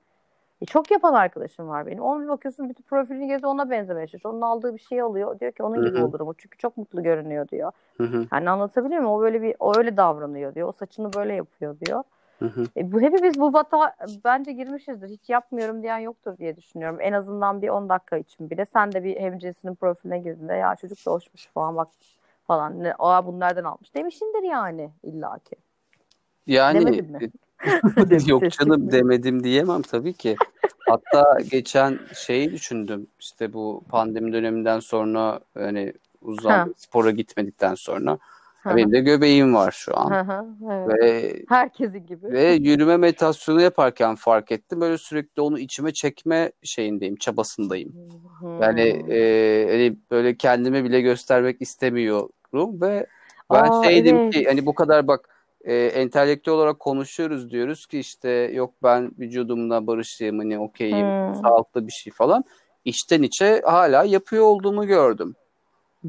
E, 0.62 0.66
çok 0.66 0.90
yapan 0.90 1.14
arkadaşım 1.14 1.68
var 1.68 1.86
benim. 1.86 2.02
Ona 2.02 2.22
bir 2.22 2.28
bakıyorsun 2.28 2.68
bütün 2.68 2.82
profilini 2.82 3.26
geziyor 3.26 3.52
ona 3.52 3.70
benzemeye 3.70 4.06
çalışıyor. 4.06 4.34
Onun 4.34 4.42
aldığı 4.42 4.74
bir 4.74 4.80
şey 4.80 5.00
alıyor. 5.00 5.40
Diyor 5.40 5.52
ki 5.52 5.62
onun 5.62 5.84
gibi 5.84 5.98
hı. 5.98 6.06
olurum 6.06 6.28
o 6.28 6.34
çünkü 6.34 6.58
çok 6.58 6.76
mutlu 6.76 7.02
görünüyor 7.02 7.48
diyor. 7.48 7.72
Hı 7.96 8.04
hı. 8.04 8.26
Hani 8.30 8.50
anlatabiliyor 8.50 9.00
muyum? 9.00 9.14
O 9.14 9.20
böyle 9.20 9.42
bir 9.42 9.54
o 9.58 9.78
öyle 9.78 9.96
davranıyor 9.96 10.54
diyor. 10.54 10.68
O 10.68 10.72
saçını 10.72 11.12
böyle 11.12 11.34
yapıyor 11.34 11.80
diyor. 11.80 12.02
E, 12.76 12.92
bu 12.92 13.00
hepimiz 13.00 13.40
bu 13.40 13.52
batağa 13.52 13.94
bence 14.24 14.52
girmişizdir. 14.52 15.08
Hiç 15.08 15.28
yapmıyorum 15.28 15.82
diyen 15.82 15.98
yoktur 15.98 16.38
diye 16.38 16.56
düşünüyorum. 16.56 16.98
En 17.00 17.12
azından 17.12 17.62
bir 17.62 17.68
10 17.68 17.88
dakika 17.88 18.16
için 18.16 18.50
bile. 18.50 18.64
Sen 18.64 18.92
de 18.92 19.04
bir 19.04 19.20
hemcinsinin 19.20 19.74
profiline 19.74 20.18
girdiğinde 20.18 20.54
ya 20.54 20.76
çocuk 20.76 21.06
da 21.06 21.10
hoşmuş 21.10 21.46
falan 21.46 21.76
bak 21.76 21.88
falan. 22.46 22.82
Ne, 22.82 22.94
Aa 22.98 23.26
bunu 23.26 23.40
nereden 23.40 23.64
almış 23.64 23.94
demişindir 23.94 24.42
yani 24.42 24.90
illaki. 25.02 25.56
Yani 26.46 27.02
Yok 28.26 28.50
canım 28.50 28.92
demedim 28.92 29.44
diyemem 29.44 29.82
tabii 29.82 30.12
ki. 30.12 30.36
Hatta 30.88 31.38
geçen 31.50 31.98
şeyi 32.14 32.52
düşündüm. 32.52 33.06
İşte 33.20 33.52
bu 33.52 33.84
pandemi 33.88 34.32
döneminden 34.32 34.80
sonra 34.80 35.40
hani 35.54 35.92
uzun 36.22 36.50
Ha. 36.50 36.66
spora 36.76 37.10
gitmedikten 37.10 37.74
sonra 37.74 38.18
hı. 38.62 38.76
benim 38.76 38.92
de 38.92 39.00
göbeğim 39.00 39.54
var 39.54 39.72
şu 39.72 39.98
an. 39.98 40.10
Hı, 40.10 40.44
evet. 40.72 41.02
Ve 41.02 41.42
Herkesin 41.48 42.06
gibi. 42.06 42.32
ve 42.32 42.52
yürüme 42.52 42.96
meditasyonu 42.96 43.60
yaparken 43.60 44.14
fark 44.14 44.52
ettim. 44.52 44.80
Böyle 44.80 44.98
sürekli 44.98 45.42
onu 45.42 45.58
içime 45.58 45.92
çekme 45.92 46.52
şeyindeyim, 46.62 47.16
çabasındayım. 47.16 47.92
Yani 48.60 49.00
Hmm. 49.00 49.12
e, 49.12 49.66
hani 49.70 49.96
böyle 50.10 50.36
kendime 50.36 50.84
bile 50.84 51.00
göstermek 51.00 51.62
istemiyorum 51.62 52.80
ve 52.80 53.06
ben 53.52 53.70
Aa, 53.70 53.84
şeydim 53.84 54.16
evet. 54.16 54.34
ki 54.34 54.44
hani 54.44 54.66
bu 54.66 54.74
kadar 54.74 55.08
bak 55.08 55.28
e, 55.66 55.74
entelektüel 55.74 56.56
olarak 56.56 56.78
konuşuyoruz 56.78 57.50
diyoruz 57.50 57.86
ki 57.86 57.98
işte 57.98 58.30
yok 58.30 58.74
ben 58.82 59.10
vücudumla 59.18 59.86
barışığım 59.86 60.38
hani 60.38 60.58
okeyim 60.58 61.06
Hmm. 61.06 61.34
sağlıklı 61.34 61.86
bir 61.86 61.92
şey 61.92 62.12
falan. 62.12 62.44
İçten 62.84 63.22
içe 63.22 63.62
hala 63.64 64.04
yapıyor 64.04 64.44
olduğumu 64.44 64.86
gördüm. 64.86 65.36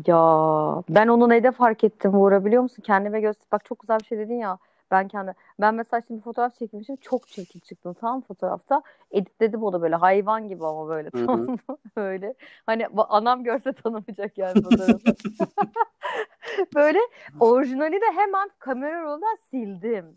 Ya 0.07 0.83
ben 0.89 1.07
onu 1.07 1.29
neyde 1.29 1.51
fark 1.51 1.83
ettim 1.83 2.21
Uğra 2.21 2.45
biliyor 2.45 2.63
musun? 2.63 2.83
Kendime 2.85 3.21
göster. 3.21 3.47
Bak 3.51 3.65
çok 3.65 3.79
güzel 3.79 3.99
bir 3.99 4.05
şey 4.05 4.17
dedin 4.17 4.39
ya. 4.39 4.57
Ben 4.91 5.07
kendi 5.07 5.33
ben 5.61 5.75
mesela 5.75 6.01
şimdi 6.07 6.21
fotoğraf 6.21 6.55
çekmişim. 6.55 6.95
Çok 6.95 7.27
çirkin 7.27 7.59
çıktım 7.59 7.95
mı 8.01 8.21
fotoğrafta. 8.27 8.81
Editledim 9.11 9.63
onu 9.63 9.81
böyle 9.81 9.95
hayvan 9.95 10.47
gibi 10.47 10.65
ama 10.65 10.87
böyle 10.87 11.09
tamam 11.09 11.39
mı? 11.39 11.57
Böyle. 11.97 12.33
Hani 12.65 12.87
anam 13.09 13.43
görse 13.43 13.73
tanımayacak 13.73 14.37
yani 14.37 14.63
fotoğrafı. 14.63 14.99
Böyle 16.75 16.99
orijinali 17.39 17.95
de 17.95 18.11
hemen 18.15 18.49
kamera 18.59 19.01
rolünden 19.03 19.37
sildim. 19.49 20.15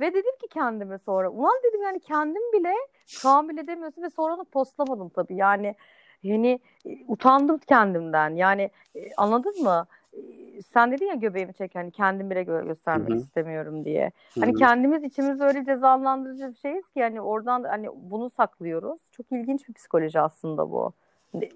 Ve 0.00 0.14
dedim 0.14 0.36
ki 0.40 0.48
kendime 0.50 0.98
sonra 0.98 1.30
ulan 1.30 1.54
dedim 1.64 1.82
yani 1.82 2.00
kendim 2.00 2.52
bile 2.52 2.72
tahammül 3.22 3.58
edemiyorsun 3.58 4.02
ve 4.02 4.10
sonra 4.10 4.38
da 4.38 4.44
postlamadım 4.44 5.08
tabii. 5.08 5.36
Yani 5.36 5.74
yani 6.24 6.60
e, 6.86 6.90
utandım 7.08 7.58
kendimden. 7.58 8.34
Yani 8.34 8.70
e, 8.94 9.14
anladın 9.16 9.62
mı? 9.62 9.86
Sen 10.72 10.92
dedin 10.92 11.06
ya 11.06 11.14
göbeğimi 11.14 11.54
çek 11.54 11.74
hani 11.74 11.90
kendim 11.90 12.30
bile 12.30 12.42
gö- 12.42 12.66
göstermek 12.66 13.10
Hı 13.10 13.14
hı. 13.14 13.18
istemiyorum 13.18 13.84
diye. 13.84 14.10
Hani 14.40 14.52
hı. 14.52 14.58
kendimiz 14.58 15.04
içimizde 15.04 15.44
öyle 15.44 15.64
cezalandırıcı 15.64 16.48
bir 16.50 16.56
şeyiz 16.56 16.88
ki 16.88 16.98
yani 16.98 17.20
oradan 17.20 17.64
hani 17.64 17.88
bunu 17.94 18.30
saklıyoruz. 18.30 19.00
Çok 19.12 19.32
ilginç 19.32 19.68
bir 19.68 19.74
psikoloji 19.74 20.20
aslında 20.20 20.70
bu. 20.70 20.92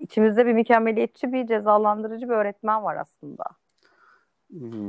İçimizde 0.00 0.46
bir 0.46 0.52
mükemmeliyetçi 0.52 1.32
bir 1.32 1.46
cezalandırıcı 1.46 2.28
bir 2.28 2.34
öğretmen 2.34 2.84
var 2.84 2.96
aslında. 2.96 3.44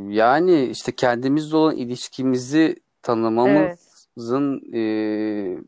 Yani 0.08 0.64
işte 0.66 0.92
kendimizle 0.92 1.58
olan 1.58 1.76
ilişkimizi 1.76 2.76
Evet. 3.48 3.80
tanımamızın 4.18 4.74
e, 4.74 4.82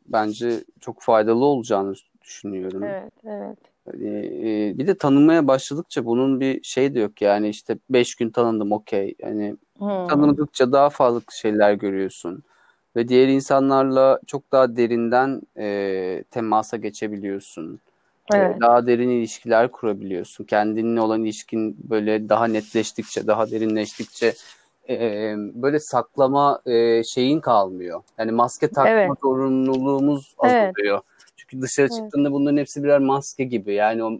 bence 0.05 0.63
çok 0.79 1.01
faydalı 1.01 1.45
olacağını 1.45 1.93
düşünüyorum. 2.21 2.83
Evet, 2.83 3.13
evet. 3.25 3.57
Hani, 3.85 4.09
e, 4.69 4.77
bir 4.77 4.87
de 4.87 4.95
tanımaya 4.97 5.47
başladıkça 5.47 6.05
bunun 6.05 6.39
bir 6.39 6.63
şey 6.63 6.95
de 6.95 6.99
yok 6.99 7.21
yani 7.21 7.49
işte 7.49 7.77
beş 7.89 8.15
gün 8.15 8.29
tanındım 8.29 8.71
okey. 8.71 9.15
Yani 9.19 9.55
Hmm. 9.77 10.07
tanıdıkça 10.07 10.71
daha 10.71 10.89
fazla 10.89 11.21
şeyler 11.31 11.73
görüyorsun 11.73 12.43
ve 12.95 13.07
diğer 13.07 13.27
insanlarla 13.27 14.19
çok 14.27 14.51
daha 14.51 14.75
derinden 14.75 15.41
e, 15.57 16.23
temasa 16.31 16.77
geçebiliyorsun. 16.77 17.79
E, 18.33 18.37
Evet. 18.37 18.61
daha 18.61 18.87
derin 18.87 19.09
ilişkiler 19.09 19.71
kurabiliyorsun. 19.71 20.43
Kendinle 20.43 21.01
olan 21.01 21.23
ilişkin 21.23 21.77
böyle 21.89 22.29
daha 22.29 22.45
netleştikçe, 22.47 23.27
daha 23.27 23.51
derinleştikçe 23.51 24.33
e, 24.89 25.33
böyle 25.37 25.79
saklama 25.79 26.61
e, 26.65 27.03
şeyin 27.03 27.39
kalmıyor. 27.39 28.01
Yani 28.17 28.31
maske 28.31 28.67
takma 28.67 28.89
Evet. 28.91 29.11
zorunluluğumuz 29.21 30.35
Evet. 30.43 30.75
Çünkü 31.51 31.63
dışarı 31.63 31.87
evet. 31.91 31.97
çıktığında 31.97 32.31
bunların 32.31 32.57
hepsi 32.57 32.83
birer 32.83 32.99
maske 32.99 33.43
gibi. 33.43 33.73
Yani 33.73 34.03
o 34.03 34.19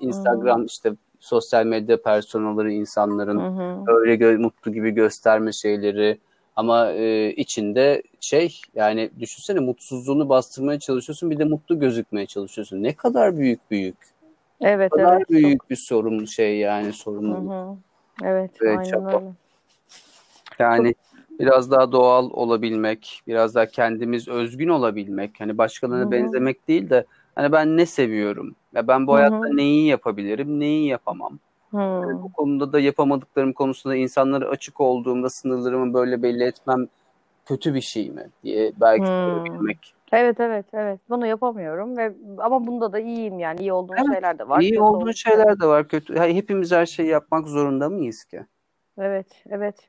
Instagram 0.00 0.58
hmm. 0.58 0.66
işte 0.66 0.92
sosyal 1.20 1.66
medya 1.66 2.02
personelleri 2.02 2.74
insanların 2.74 3.38
hmm. 3.38 3.88
öyle 3.88 4.14
gö- 4.14 4.38
mutlu 4.38 4.72
gibi 4.72 4.90
gösterme 4.90 5.52
şeyleri 5.52 6.18
ama 6.56 6.90
e, 6.90 7.32
içinde 7.32 8.02
şey 8.20 8.60
yani 8.74 9.10
düşünsene 9.20 9.60
mutsuzluğunu 9.60 10.28
bastırmaya 10.28 10.78
çalışıyorsun 10.78 11.30
bir 11.30 11.38
de 11.38 11.44
mutlu 11.44 11.80
gözükmeye 11.80 12.26
çalışıyorsun. 12.26 12.82
Ne 12.82 12.92
kadar 12.92 13.36
büyük 13.36 13.70
büyük. 13.70 13.96
Evet, 14.60 14.92
ne 14.92 15.02
kadar 15.02 15.16
evet. 15.16 15.30
büyük 15.30 15.60
çok... 15.60 15.70
bir 15.70 15.76
sorun 15.76 16.24
şey 16.24 16.58
yani 16.58 16.92
sorumluluk. 16.92 17.78
Evet, 18.24 18.50
evet 18.62 18.78
aynen 18.78 18.90
çapa. 18.90 19.16
öyle. 19.16 19.26
Yani 20.58 20.94
çok... 20.94 21.07
biraz 21.38 21.70
daha 21.70 21.92
doğal 21.92 22.30
olabilmek, 22.30 23.22
biraz 23.26 23.54
daha 23.54 23.66
kendimiz 23.66 24.28
özgün 24.28 24.68
olabilmek. 24.68 25.40
Hani 25.40 25.58
başkalarına 25.58 26.02
Hı-hı. 26.02 26.10
benzemek 26.10 26.68
değil 26.68 26.90
de 26.90 27.04
hani 27.34 27.52
ben 27.52 27.76
ne 27.76 27.86
seviyorum? 27.86 28.54
Ya 28.74 28.88
ben 28.88 29.06
bu 29.06 29.12
Hı-hı. 29.12 29.18
hayatta 29.18 29.48
neyi 29.54 29.86
yapabilirim, 29.86 30.60
neyi 30.60 30.86
yapamam? 30.86 31.38
Yani 31.72 32.22
bu 32.22 32.32
konuda 32.32 32.72
da 32.72 32.80
yapamadıklarım 32.80 33.52
konusunda 33.52 33.96
insanlara 33.96 34.48
açık 34.48 34.80
olduğumda 34.80 35.30
sınırlarımı 35.30 35.94
böyle 35.94 36.22
belli 36.22 36.44
etmem 36.44 36.86
kötü 37.46 37.74
bir 37.74 37.80
şey 37.80 38.10
mi 38.10 38.26
diye 38.42 38.72
belki 38.80 39.06
sorabilmek. 39.06 39.94
Evet 40.12 40.40
evet 40.40 40.66
evet 40.72 41.00
bunu 41.08 41.26
yapamıyorum 41.26 41.96
ve 41.96 42.12
ama 42.38 42.66
bunda 42.66 42.92
da 42.92 42.98
iyiyim 42.98 43.38
yani 43.38 43.60
iyi 43.60 43.72
olduğum 43.72 43.94
evet, 43.96 44.06
şeyler 44.12 44.38
de 44.38 44.48
var. 44.48 44.60
İyi 44.60 44.80
olduğu 44.80 45.12
şeyler 45.12 45.60
de 45.60 45.66
var 45.66 45.88
kötü. 45.88 46.18
Hepimiz 46.18 46.72
her 46.72 46.86
şeyi 46.86 47.08
yapmak 47.08 47.48
zorunda 47.48 47.88
mıyız 47.88 48.24
ki? 48.24 48.46
Evet 48.98 49.26
evet. 49.50 49.88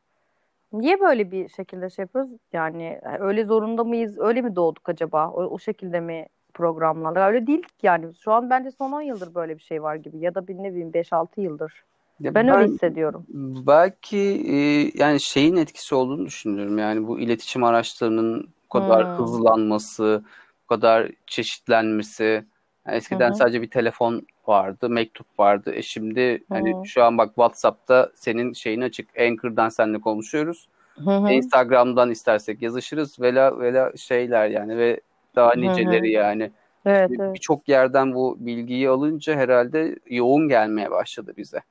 Niye 0.74 1.00
böyle 1.00 1.32
bir 1.32 1.50
şekilde 1.50 1.90
şey 1.90 2.04
yapıyoruz? 2.04 2.32
Yani 2.54 3.02
öyle 3.20 3.46
zorunda 3.46 3.84
mıyız? 3.84 4.20
Öyle 4.20 4.42
mi 4.42 4.56
doğduk 4.56 4.90
acaba? 4.90 5.30
O, 5.30 5.44
o 5.44 5.60
şekilde 5.60 6.00
mi 6.00 6.26
programlandık? 6.54 7.22
Öyle 7.22 7.48
değil 7.48 7.64
yani. 7.84 8.14
Şu 8.24 8.32
an 8.32 8.50
bence 8.50 8.72
son 8.72 8.92
10 8.92 9.02
yıldır 9.02 9.36
böyle 9.36 9.58
bir 9.58 9.64
şey 9.64 9.84
var 9.84 9.96
gibi. 9.96 10.20
Ya 10.20 10.36
da 10.36 10.48
bir 10.48 10.56
ne 10.56 10.72
bileyim 10.72 10.92
5-6 10.92 11.28
yıldır. 11.38 11.84
Ya 12.20 12.36
ben, 12.36 12.48
ben 12.48 12.58
öyle 12.58 12.72
hissediyorum. 12.74 13.26
Belki 13.68 14.18
e, 14.48 14.56
yani 15.04 15.22
şeyin 15.22 15.56
etkisi 15.56 15.96
olduğunu 15.96 16.26
düşünüyorum. 16.26 16.78
Yani 16.78 17.08
bu 17.08 17.20
iletişim 17.20 17.64
araçlarının 17.64 18.50
bu 18.64 18.70
kadar 18.80 19.08
hmm. 19.08 19.26
hızlanması, 19.26 20.24
bu 20.64 20.68
kadar 20.68 21.12
çeşitlenmesi. 21.28 22.46
Yani 22.88 22.98
eskiden 22.98 23.30
hmm. 23.30 23.36
sadece 23.36 23.62
bir 23.62 23.70
telefon 23.70 24.28
vardı, 24.50 24.90
mektup 24.90 25.40
vardı. 25.40 25.74
E 25.76 25.82
şimdi 25.82 26.44
hani 26.50 26.74
hmm. 26.74 26.86
şu 26.86 27.04
an 27.04 27.18
bak 27.18 27.28
WhatsApp'ta 27.28 28.12
senin 28.16 28.54
şeyin 28.54 28.82
açık. 28.82 29.20
Anchor'dan 29.20 29.70
seninle 29.70 30.00
konuşuyoruz. 30.00 30.68
Hmm. 30.96 31.28
Instagram'dan 31.28 32.12
istersek 32.12 32.62
yazışırız. 32.62 33.20
Vela 33.20 33.60
vela 33.60 33.98
şeyler 33.98 34.50
yani 34.50 34.78
ve 34.78 35.00
daha 35.36 35.54
niceleri 35.56 36.08
hmm. 36.08 36.14
yani. 36.14 36.52
Evet, 36.86 37.12
evet. 37.20 37.34
Birçok 37.34 37.70
yerden 37.70 38.16
bu 38.16 38.38
bilgiyi 38.40 38.90
alınca 38.90 39.36
herhalde 39.36 39.96
yoğun 40.10 40.48
gelmeye 40.48 40.92
başladı 40.92 41.34
bize. 41.38 41.62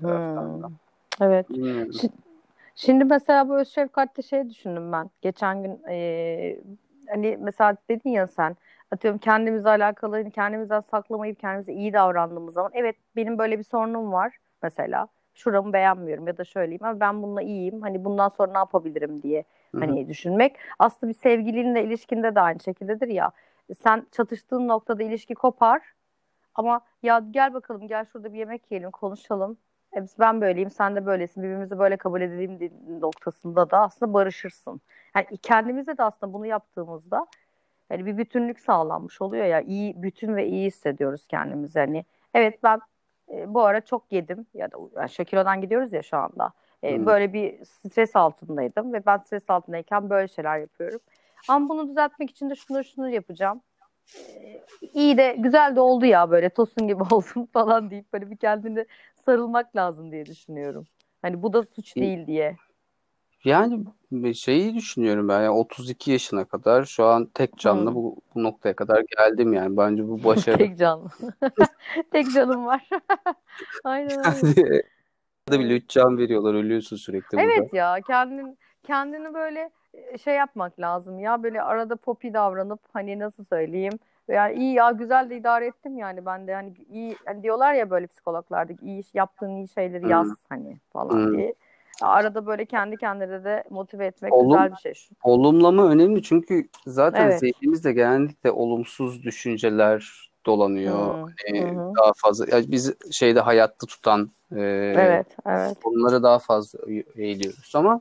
Hmm. 0.00 0.62
Evet. 1.20 1.46
Şimdi, 1.48 2.14
şimdi 2.74 3.04
mesela 3.04 3.48
bu 3.48 3.58
öz 3.58 3.68
şefkatte 3.68 4.22
şey 4.22 4.50
düşündüm 4.50 4.92
ben. 4.92 5.10
Geçen 5.22 5.62
gün 5.62 5.80
e, 5.88 6.56
hani 7.10 7.38
mesela 7.40 7.76
dedin 7.88 8.10
ya 8.10 8.26
sen 8.26 8.56
atıyorum 8.90 9.18
kendimizle 9.18 9.68
alakalı 9.68 10.30
kendimizden 10.30 10.80
saklamayıp 10.80 11.40
kendimize 11.40 11.72
iyi 11.72 11.92
davrandığımız 11.92 12.54
zaman 12.54 12.70
evet 12.74 12.96
benim 13.16 13.38
böyle 13.38 13.58
bir 13.58 13.64
sorunum 13.64 14.12
var 14.12 14.36
mesela. 14.62 15.08
Şuramı 15.34 15.72
beğenmiyorum 15.72 16.26
ya 16.26 16.38
da 16.38 16.44
şöyleyim 16.44 16.84
ama 16.84 17.00
ben 17.00 17.22
bununla 17.22 17.42
iyiyim. 17.42 17.82
Hani 17.82 18.04
bundan 18.04 18.28
sonra 18.28 18.52
ne 18.52 18.58
yapabilirim 18.58 19.22
diye 19.22 19.44
Hı-hı. 19.72 19.80
hani 19.80 20.08
düşünmek. 20.08 20.56
Aslında 20.78 21.12
bir 21.12 21.18
sevgilinle 21.18 21.84
ilişkinde 21.84 22.34
de 22.34 22.40
aynı 22.40 22.60
şekildedir 22.60 23.08
ya. 23.08 23.30
Sen 23.82 24.06
çatıştığın 24.12 24.68
noktada 24.68 25.02
ilişki 25.02 25.34
kopar 25.34 25.82
ama 26.54 26.80
ya 27.02 27.22
gel 27.30 27.54
bakalım 27.54 27.88
gel 27.88 28.04
şurada 28.04 28.32
bir 28.32 28.38
yemek 28.38 28.70
yiyelim 28.70 28.90
konuşalım. 28.90 29.56
E, 29.96 30.06
ben 30.18 30.40
böyleyim 30.40 30.70
sen 30.70 30.96
de 30.96 31.06
böylesin 31.06 31.42
birbirimizi 31.42 31.78
böyle 31.78 31.96
kabul 31.96 32.20
edelim 32.20 32.72
noktasında 33.00 33.70
da 33.70 33.78
aslında 33.80 34.12
barışırsın. 34.12 34.80
Yani 35.16 35.26
kendimize 35.42 35.98
de 35.98 36.02
aslında 36.02 36.32
bunu 36.32 36.46
yaptığımızda 36.46 37.26
yani 37.90 38.06
bir 38.06 38.18
bütünlük 38.18 38.60
sağlanmış 38.60 39.22
oluyor 39.22 39.44
ya 39.44 39.60
iyi 39.60 40.02
bütün 40.02 40.36
ve 40.36 40.46
iyi 40.46 40.66
hissediyoruz 40.66 41.26
kendimizi. 41.26 41.78
Hani 41.78 42.04
evet 42.34 42.62
ben 42.62 42.80
e, 43.32 43.54
bu 43.54 43.62
ara 43.62 43.80
çok 43.80 44.12
yedim 44.12 44.46
ya 44.54 44.72
da 44.72 44.76
yani 44.96 45.10
şu 45.10 45.24
kilodan 45.24 45.60
gidiyoruz 45.60 45.92
ya 45.92 46.02
şu 46.02 46.16
anda. 46.16 46.52
E, 46.82 46.96
hmm. 46.96 47.06
Böyle 47.06 47.32
bir 47.32 47.64
stres 47.64 48.16
altındaydım 48.16 48.92
ve 48.92 49.06
ben 49.06 49.18
stres 49.18 49.50
altındayken 49.50 50.10
böyle 50.10 50.28
şeyler 50.28 50.58
yapıyorum. 50.58 51.00
Ama 51.48 51.68
bunu 51.68 51.88
düzeltmek 51.88 52.30
için 52.30 52.50
de 52.50 52.54
şunu 52.54 52.84
şunu 52.84 53.10
yapacağım. 53.10 53.62
E, 54.16 54.60
iyi 54.94 55.16
de 55.16 55.36
güzel 55.38 55.76
de 55.76 55.80
oldu 55.80 56.06
ya 56.06 56.30
böyle 56.30 56.48
tosun 56.48 56.88
gibi 56.88 57.02
oldum 57.10 57.46
falan 57.52 57.90
deyip 57.90 58.12
böyle 58.12 58.30
bir 58.30 58.36
kendini 58.36 58.86
sarılmak 59.24 59.76
lazım 59.76 60.12
diye 60.12 60.26
düşünüyorum. 60.26 60.86
Hani 61.22 61.42
bu 61.42 61.52
da 61.52 61.62
suç 61.62 61.96
değil 61.96 62.26
diye. 62.26 62.56
Yani 63.44 63.84
şeyi 64.34 64.74
düşünüyorum 64.74 65.28
ben 65.28 65.42
yani 65.42 65.50
32 65.50 66.10
yaşına 66.10 66.44
kadar 66.44 66.84
şu 66.84 67.04
an 67.04 67.26
tek 67.34 67.58
canlı 67.58 67.94
bu, 67.94 68.16
bu 68.34 68.42
noktaya 68.42 68.76
kadar 68.76 69.04
geldim 69.18 69.52
yani 69.52 69.76
bence 69.76 70.08
bu 70.08 70.24
başarı. 70.24 70.58
tek 70.58 70.78
canlı. 70.78 71.08
tek 72.12 72.32
canım 72.32 72.66
var. 72.66 72.88
Aynen 73.84 74.18
öyle. 74.18 74.82
da 75.50 75.60
bile 75.60 75.76
3 75.76 75.88
can 75.88 76.18
veriyorlar 76.18 76.54
ölüyorsun 76.54 76.96
sürekli 76.96 77.40
Evet 77.40 77.58
burada. 77.60 77.76
ya 77.76 78.00
kendin 78.06 78.58
kendini 78.82 79.34
böyle 79.34 79.70
e, 79.94 80.18
şey 80.18 80.34
yapmak 80.34 80.80
lazım 80.80 81.18
ya 81.18 81.42
böyle 81.42 81.62
arada 81.62 81.96
popi 81.96 82.34
davranıp 82.34 82.80
hani 82.92 83.18
nasıl 83.18 83.44
söyleyeyim 83.44 83.98
yani 84.28 84.58
iyi 84.58 84.74
ya 84.74 84.90
güzel 84.90 85.30
de 85.30 85.36
idare 85.36 85.66
ettim 85.66 85.98
yani 85.98 86.26
ben 86.26 86.46
de 86.46 86.54
hani 86.54 86.74
iyi 86.90 87.16
hani 87.24 87.42
diyorlar 87.42 87.74
ya 87.74 87.90
böyle 87.90 88.06
psikologlarda 88.06 88.72
iyi 88.82 89.00
iş 89.00 89.14
yaptığın 89.14 89.56
iyi 89.56 89.68
şeyleri 89.68 90.08
yaz 90.08 90.26
hmm. 90.26 90.34
hani 90.48 90.80
falan 90.92 91.10
hmm. 91.10 91.38
diye. 91.38 91.54
Arada 92.02 92.46
böyle 92.46 92.64
kendi 92.64 92.96
kendine 92.96 93.44
de 93.44 93.64
motive 93.70 94.06
etmek 94.06 94.32
Olum, 94.32 94.48
güzel 94.48 94.70
bir 94.72 94.76
şey. 94.76 94.94
Şu. 94.94 95.14
Olumlama 95.22 95.86
önemli 95.86 96.22
çünkü 96.22 96.68
zaten 96.86 97.26
evet. 97.26 97.40
zihnimizde 97.40 97.92
genellikle 97.92 98.50
olumsuz 98.50 99.22
düşünceler 99.22 100.30
dolanıyor. 100.46 101.14
Hmm. 101.14 101.26
Hani 101.46 101.70
hmm. 101.70 101.96
daha 101.96 102.12
fazla 102.16 102.46
yani 102.50 102.64
biz 102.68 102.94
şeyde 103.12 103.40
hayatta 103.40 103.86
tutan 103.86 104.30
e, 104.52 104.60
evet, 104.96 105.26
evet. 105.46 105.76
onları 105.84 106.22
daha 106.22 106.38
fazla 106.38 106.78
eğiliyoruz 107.16 107.72
ama 107.74 108.00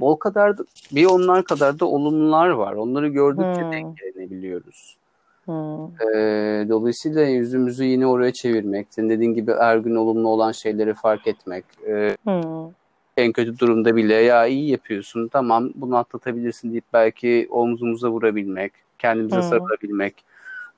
o 0.00 0.18
kadar 0.18 0.58
da, 0.58 0.64
bir 0.92 1.06
onlar 1.06 1.44
kadar 1.44 1.80
da 1.80 1.86
olumlular 1.86 2.48
var. 2.48 2.72
Onları 2.72 3.08
gördükçe 3.08 3.62
hmm. 3.62 3.72
denk 3.72 3.98
gelebiliyoruz. 3.98 4.96
Hmm. 5.44 5.84
E, 5.86 6.68
dolayısıyla 6.68 7.22
yüzümüzü 7.22 7.84
yine 7.84 8.06
oraya 8.06 8.32
çevirmek, 8.32 8.86
senin 8.90 9.10
dediğin 9.10 9.34
gibi 9.34 9.52
her 9.54 9.76
gün 9.76 9.96
olumlu 9.96 10.28
olan 10.28 10.52
şeyleri 10.52 10.94
fark 10.94 11.26
etmek. 11.26 11.64
E, 11.86 12.16
hmm 12.24 12.79
en 13.20 13.32
kötü 13.32 13.58
durumda 13.58 13.96
bile 13.96 14.14
ya 14.14 14.46
iyi 14.46 14.70
yapıyorsun 14.70 15.28
tamam 15.28 15.70
bunu 15.74 15.96
atlatabilirsin 15.96 16.70
deyip 16.70 16.84
belki 16.92 17.48
omzumuza 17.50 18.10
vurabilmek, 18.10 18.72
kendimize 18.98 19.36
Hı. 19.36 19.42
sarılabilmek. 19.42 20.24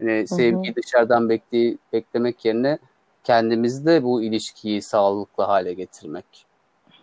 Yani 0.00 0.28
sevgiyi 0.28 0.74
dışarıdan 0.76 1.28
bekle, 1.28 1.76
beklemek 1.92 2.44
yerine 2.44 2.78
kendimizde 3.24 4.02
bu 4.02 4.22
ilişkiyi 4.22 4.82
sağlıklı 4.82 5.44
hale 5.44 5.72
getirmek. 5.74 6.46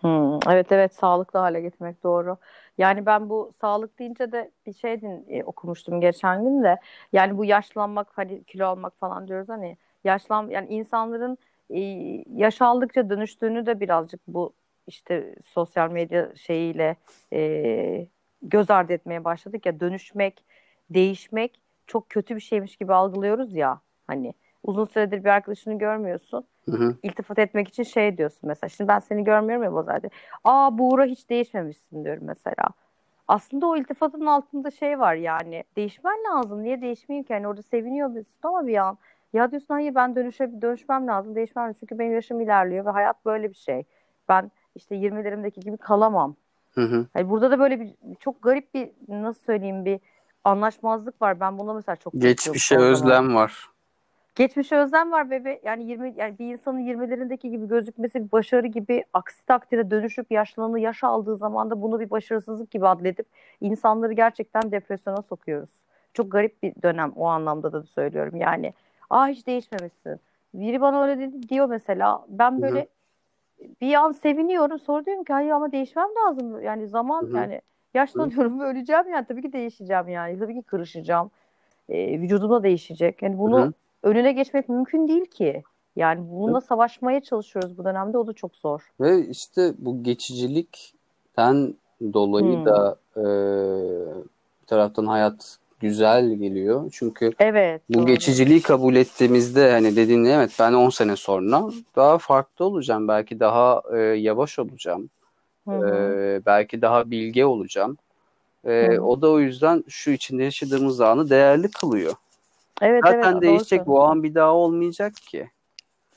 Hmm, 0.00 0.38
evet 0.48 0.72
evet 0.72 0.94
sağlıklı 0.94 1.38
hale 1.38 1.60
getirmek 1.60 2.02
doğru. 2.02 2.36
Yani 2.78 3.06
ben 3.06 3.28
bu 3.28 3.52
sağlık 3.60 3.98
deyince 3.98 4.32
de 4.32 4.50
bir 4.66 4.72
şey 4.72 5.00
din, 5.00 5.26
e, 5.28 5.44
okumuştum 5.44 6.00
geçen 6.00 6.44
gün 6.44 6.62
de. 6.62 6.76
Yani 7.12 7.38
bu 7.38 7.44
yaşlanmak 7.44 8.08
hani 8.14 8.44
kilo 8.44 8.66
almak 8.66 8.98
falan 9.00 9.28
diyoruz 9.28 9.48
hani 9.48 9.76
yaşlan 10.04 10.48
yani 10.48 10.68
insanların 10.68 11.38
e, 11.70 11.80
yaş 12.36 12.62
aldıkça 12.62 13.10
dönüştüğünü 13.10 13.66
de 13.66 13.80
birazcık 13.80 14.20
bu 14.28 14.52
işte 14.90 15.34
sosyal 15.44 15.90
medya 15.90 16.36
şeyiyle 16.36 16.96
e, 17.32 18.06
göz 18.42 18.70
ardı 18.70 18.92
etmeye 18.92 19.24
başladık 19.24 19.66
ya 19.66 19.80
dönüşmek, 19.80 20.44
değişmek 20.90 21.60
çok 21.86 22.10
kötü 22.10 22.36
bir 22.36 22.40
şeymiş 22.40 22.76
gibi 22.76 22.94
algılıyoruz 22.94 23.54
ya 23.54 23.80
hani 24.06 24.34
uzun 24.64 24.84
süredir 24.84 25.24
bir 25.24 25.28
arkadaşını 25.28 25.78
görmüyorsun. 25.78 26.44
Hı 26.64 26.76
hı. 26.76 26.96
İltifat 27.02 27.38
etmek 27.38 27.68
için 27.68 27.82
şey 27.82 28.18
diyorsun 28.18 28.40
mesela. 28.42 28.68
Şimdi 28.68 28.88
ben 28.88 28.98
seni 28.98 29.24
görmüyorum 29.24 29.64
ya 29.64 29.72
Bozay'da. 29.72 30.08
Aa 30.44 30.78
Buğra 30.78 31.04
hiç 31.04 31.30
değişmemişsin 31.30 32.04
diyorum 32.04 32.24
mesela. 32.26 32.64
Aslında 33.28 33.66
o 33.66 33.76
iltifatın 33.76 34.26
altında 34.26 34.70
şey 34.70 34.98
var 34.98 35.14
yani. 35.14 35.64
Değişmen 35.76 36.18
lazım. 36.30 36.62
Niye 36.62 36.80
değişmeyeyim 36.80 37.24
ki? 37.26 37.32
Yani 37.32 37.48
orada 37.48 37.62
seviniyor 37.62 38.08
musun 38.08 38.38
ama 38.42 38.66
bir 38.66 38.76
an. 38.76 38.98
Ya 39.32 39.50
diyorsun 39.50 39.74
hayır 39.74 39.94
ben 39.94 40.16
dönüşe, 40.16 40.62
dönüşmem 40.62 41.06
lazım. 41.06 41.34
Değişmem 41.34 41.64
lazım. 41.64 41.76
Çünkü 41.80 41.98
benim 41.98 42.14
yaşım 42.14 42.40
ilerliyor 42.40 42.86
ve 42.86 42.90
hayat 42.90 43.24
böyle 43.24 43.50
bir 43.50 43.54
şey. 43.54 43.84
Ben 44.28 44.50
işte 44.74 44.94
20'lerimdeki 44.94 45.60
gibi 45.60 45.76
kalamam. 45.76 46.34
Hı 46.74 46.80
hı. 46.80 47.06
Yani 47.14 47.30
burada 47.30 47.50
da 47.50 47.58
böyle 47.58 47.80
bir 47.80 47.94
çok 48.20 48.42
garip 48.42 48.74
bir 48.74 48.90
nasıl 49.08 49.40
söyleyeyim 49.40 49.84
bir 49.84 50.00
anlaşmazlık 50.44 51.22
var. 51.22 51.40
Ben 51.40 51.58
buna 51.58 51.74
mesela 51.74 51.96
çok 51.96 52.12
geçmişe 52.12 52.78
özlem 52.78 53.34
var. 53.34 53.70
Geçmişe 54.34 54.76
özlem 54.76 55.12
var 55.12 55.30
ve, 55.30 55.60
yani 55.64 55.84
20 55.84 56.14
yani 56.16 56.38
bir 56.38 56.52
insanın 56.52 56.78
20'lerindeki 56.78 57.50
gibi 57.50 57.68
gözükmesi 57.68 58.24
bir 58.26 58.32
başarı 58.32 58.66
gibi 58.66 59.04
aksi 59.12 59.46
takdirde 59.46 59.90
dönüşüp 59.90 60.30
yaşlanı 60.30 60.80
yaş 60.80 61.04
aldığı 61.04 61.36
zaman 61.36 61.70
da 61.70 61.82
bunu 61.82 62.00
bir 62.00 62.10
başarısızlık 62.10 62.70
gibi 62.70 62.86
adledip 62.86 63.26
insanları 63.60 64.12
gerçekten 64.12 64.72
depresyona 64.72 65.22
sokuyoruz. 65.22 65.70
çok 66.14 66.32
garip 66.32 66.62
bir 66.62 66.72
dönem 66.82 67.12
o 67.16 67.26
anlamda 67.26 67.72
da 67.72 67.82
söylüyorum. 67.82 68.36
Yani 68.36 68.74
aa 69.10 69.26
hiç 69.26 69.46
değişmemişsin. 69.46 70.20
Biri 70.54 70.80
bana 70.80 71.02
öyle 71.04 71.20
dedi, 71.20 71.48
diyor 71.48 71.66
mesela. 71.66 72.24
Ben 72.28 72.62
böyle 72.62 72.80
Hı-hı. 72.80 72.86
Bir 73.80 73.94
an 73.94 74.12
seviniyorum. 74.12 74.78
Sonra 74.78 75.06
diyorum 75.06 75.24
ki 75.24 75.32
hayır 75.32 75.50
ama 75.50 75.72
değişmem 75.72 76.08
lazım. 76.26 76.62
Yani 76.62 76.88
zaman 76.88 77.22
Hı-hı. 77.22 77.36
yani 77.36 77.60
yaşlanıyorum 77.94 78.60
ve 78.60 78.64
öleceğim 78.70 79.08
yani 79.12 79.26
tabii 79.28 79.42
ki 79.42 79.52
değişeceğim 79.52 80.08
yani. 80.08 80.38
Tabii 80.38 80.54
ki 80.54 80.62
kırışacağım. 80.62 81.30
Ee, 81.88 82.20
vücudumda 82.20 82.62
değişecek. 82.62 83.22
Yani 83.22 83.38
bunu 83.38 83.60
Hı-hı. 83.60 83.72
önüne 84.02 84.32
geçmek 84.32 84.68
mümkün 84.68 85.08
değil 85.08 85.24
ki. 85.24 85.62
Yani 85.96 86.30
bununla 86.30 86.58
Hı-hı. 86.58 86.66
savaşmaya 86.66 87.20
çalışıyoruz 87.20 87.78
bu 87.78 87.84
dönemde. 87.84 88.18
O 88.18 88.26
da 88.26 88.32
çok 88.32 88.56
zor. 88.56 88.90
Ve 89.00 89.26
işte 89.26 89.72
bu 89.78 90.02
geçicilikten 90.02 91.74
dolayı 92.12 92.60
Hı. 92.60 92.64
da 92.64 92.96
e, 93.16 93.22
bir 94.62 94.66
taraftan 94.66 95.06
hayat 95.06 95.58
güzel 95.80 96.34
geliyor. 96.34 96.90
Çünkü 96.92 97.32
evet, 97.38 97.82
bu 97.88 97.94
doğru. 97.94 98.06
geçiciliği 98.06 98.62
kabul 98.62 98.96
ettiğimizde 98.96 99.70
hani 99.70 99.96
dediğin 99.96 100.24
evet 100.24 100.50
ben 100.58 100.72
10 100.72 100.90
sene 100.90 101.16
sonra 101.16 101.62
daha 101.96 102.18
farklı 102.18 102.64
olacağım. 102.64 103.08
Belki 103.08 103.40
daha 103.40 103.82
e, 103.94 103.98
yavaş 103.98 104.58
olacağım. 104.58 105.10
E, 105.68 105.80
belki 106.46 106.82
daha 106.82 107.10
bilge 107.10 107.44
olacağım. 107.44 107.96
E, 108.64 108.98
o 108.98 109.22
da 109.22 109.30
o 109.30 109.40
yüzden 109.40 109.84
şu 109.88 110.10
içinde 110.10 110.44
yaşadığımız 110.44 111.00
anı 111.00 111.30
değerli 111.30 111.70
kılıyor. 111.70 112.14
Evet, 112.82 113.02
Zaten 113.04 113.32
evet, 113.32 113.42
değişecek. 113.42 113.80
Doğru. 113.80 113.86
Bu 113.86 114.02
an 114.02 114.22
bir 114.22 114.34
daha 114.34 114.54
olmayacak 114.54 115.14
ki. 115.14 115.50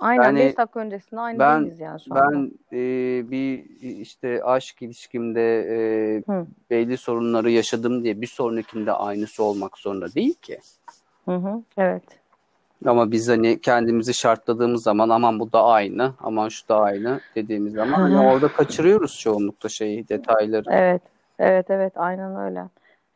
Aynen 0.04 0.24
yani, 0.24 0.40
5 0.40 0.58
dakika 0.58 0.80
öncesinde 0.80 1.22
aynı 1.22 1.40
ben, 1.40 1.62
değiliz 1.62 1.80
yani 1.80 2.00
şu 2.00 2.16
anda. 2.16 2.32
Ben 2.32 2.52
e, 2.74 2.78
bir 3.32 3.66
işte 3.80 4.44
aşk 4.44 4.82
ilişkimde 4.82 5.60
e, 5.60 6.24
belli 6.70 6.98
sorunları 6.98 7.52
yaşadım 7.52 8.04
diye 8.04 8.22
bir 8.22 8.28
sonrakinde 8.28 8.92
aynısı 8.92 9.44
olmak 9.44 9.78
zorunda 9.78 10.14
değil 10.14 10.34
ki. 10.34 10.60
Hı 11.26 11.36
hı, 11.36 11.62
evet. 11.78 12.04
Ama 12.86 13.12
biz 13.12 13.30
hani 13.30 13.62
kendimizi 13.62 14.14
şartladığımız 14.14 14.84
zaman 14.84 15.10
aman 15.10 15.40
bu 15.40 15.52
da 15.52 15.64
aynı, 15.64 16.14
aman 16.20 16.50
şu 16.50 16.68
da 16.68 16.80
aynı 16.80 17.20
dediğimiz 17.36 17.74
zaman 17.74 18.02
hani 18.02 18.28
orada 18.28 18.48
kaçırıyoruz 18.48 19.20
çoğunlukla 19.20 19.70
şeyi, 19.70 20.10
detayları. 20.10 20.66
Evet, 20.70 21.02
evet, 21.40 21.66
evet, 21.70 21.94
aynen 21.96 22.36
öyle. 22.36 22.64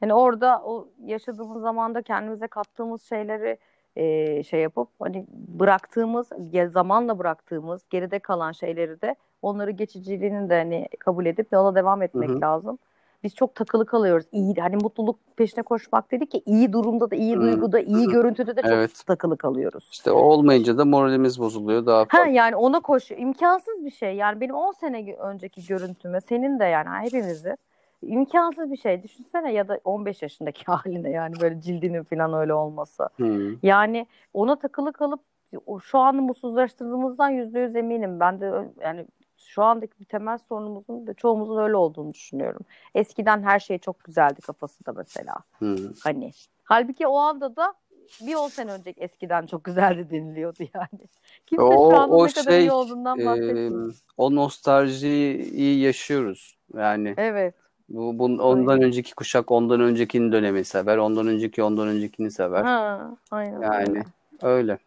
Yani 0.02 0.14
orada 0.14 0.62
o 0.66 0.88
yaşadığımız 1.06 1.62
zamanda 1.62 2.02
kendimize 2.02 2.48
kattığımız 2.48 3.04
şeyleri 3.04 3.58
e, 3.98 4.44
şey 4.44 4.62
yapıp 4.62 4.88
hani 5.00 5.26
bıraktığımız 5.32 6.30
zamanla 6.72 7.20
bıraktığımız 7.20 7.82
geride 7.90 8.20
kalan 8.20 8.52
şeyleri 8.52 9.02
de 9.02 9.16
onları 9.42 9.72
geçiciliğini 9.72 10.50
de 10.50 10.58
hani 10.58 10.88
kabul 11.00 11.26
edip 11.26 11.48
yola 11.52 11.76
devam 11.76 12.02
etmek 12.02 12.30
Hı-hı. 12.30 12.42
lazım. 12.42 12.80
Biz 13.24 13.36
çok 13.36 13.56
takılı 13.56 13.86
kalıyoruz. 13.86 14.26
İyi 14.32 14.56
hani 14.56 14.76
mutluluk 14.76 15.20
peşine 15.36 15.64
koşmak 15.64 16.12
dedik 16.12 16.32
ki 16.32 16.42
iyi 16.46 16.74
durumda 16.74 17.12
da 17.12 17.16
iyi 17.16 17.36
Hı-hı. 17.36 17.42
duyguda 17.42 17.80
iyi 17.80 18.08
görüntüde 18.08 18.56
de 18.56 18.62
çok 18.62 18.72
evet. 18.72 19.04
takılı 19.08 19.38
kalıyoruz. 19.38 19.90
İşte 19.92 20.12
olmayınca 20.12 20.78
da 20.78 20.86
moralimiz 20.86 21.40
bozuluyor 21.40 21.86
daha 21.86 22.06
fazla. 22.06 22.26
Ha 22.26 22.30
yani 22.30 22.56
ona 22.56 22.80
koş 22.80 23.12
imkansız 23.12 23.86
bir 23.86 23.92
şey. 23.92 24.16
Yani 24.16 24.42
benim 24.42 24.56
10 24.56 24.72
sene 24.72 25.16
önceki 25.16 25.66
görüntüme 25.68 26.22
senin 26.22 26.60
de 26.60 26.66
yani 26.66 26.90
hepimizi 27.06 27.58
imkansız 28.02 28.72
bir 28.72 28.78
şey. 28.78 29.04
Düşünsene 29.04 29.54
ya 29.54 29.68
da 29.68 29.80
15 29.84 30.22
yaşındaki 30.22 30.64
haline 30.72 31.10
yani 31.10 31.34
böyle 31.42 31.62
cildinin 31.62 32.04
falan 32.04 32.34
öyle 32.34 32.54
olması. 32.54 33.10
Hmm. 33.16 33.58
Yani 33.64 34.08
ona 34.34 34.60
takılı 34.60 34.94
kalıp 34.94 35.20
şu 35.84 36.00
anı 36.00 36.22
mutsuzlaştırdığımızdan 36.22 37.30
yüzde 37.30 37.60
yüz 37.60 37.76
eminim. 37.76 38.20
Ben 38.20 38.42
de 38.42 38.72
yani 38.82 39.06
şu 39.38 39.64
andaki 39.64 40.00
bir 40.00 40.06
temel 40.06 40.38
sorunumuzun 40.38 41.08
da 41.08 41.14
çoğumuzun 41.14 41.58
öyle 41.58 41.76
olduğunu 41.76 42.14
düşünüyorum. 42.14 42.62
Eskiden 42.96 43.44
her 43.44 43.60
şey 43.60 43.78
çok 43.78 44.04
güzeldi 44.04 44.42
kafasında 44.42 44.94
mesela. 44.94 45.36
Hmm. 45.60 45.78
Hani 46.04 46.32
halbuki 46.64 47.08
o 47.08 47.18
anda 47.18 47.56
da 47.56 47.74
bir 48.22 48.36
on 48.36 48.48
sene 48.48 48.72
önce 48.72 48.94
eskiden 48.98 49.46
çok 49.46 49.64
güzeldi 49.64 50.10
deniliyordu 50.12 50.64
yani. 50.74 51.08
Kimse 51.46 51.64
o, 51.64 51.92
şu 51.92 51.98
anda 51.98 52.16
o 52.16 52.26
ne 52.26 52.30
şey, 52.30 52.44
kadar 52.44 52.60
iyi 52.60 52.72
olduğundan 52.72 53.26
bahsetmiyor. 53.26 53.92
E, 53.92 53.96
o 54.18 54.36
nostaljiyi 54.36 55.80
yaşıyoruz 55.80 56.58
yani. 56.74 57.14
Evet. 57.18 57.56
Bu, 57.90 58.20
bu 58.20 58.24
ondan 58.24 58.68
aynen. 58.74 58.88
önceki 58.88 59.16
kuşak 59.16 59.52
ondan 59.52 59.82
öncekini 59.82 60.32
dönemi 60.32 60.66
sever. 60.66 60.98
Ondan 60.98 61.28
önceki 61.28 61.64
ondan 61.64 61.88
öncekini 61.88 62.32
sever. 62.32 62.64
Ha, 62.64 63.12
aynen. 63.32 63.62
Yani 63.62 64.04
öyle. 64.42 64.78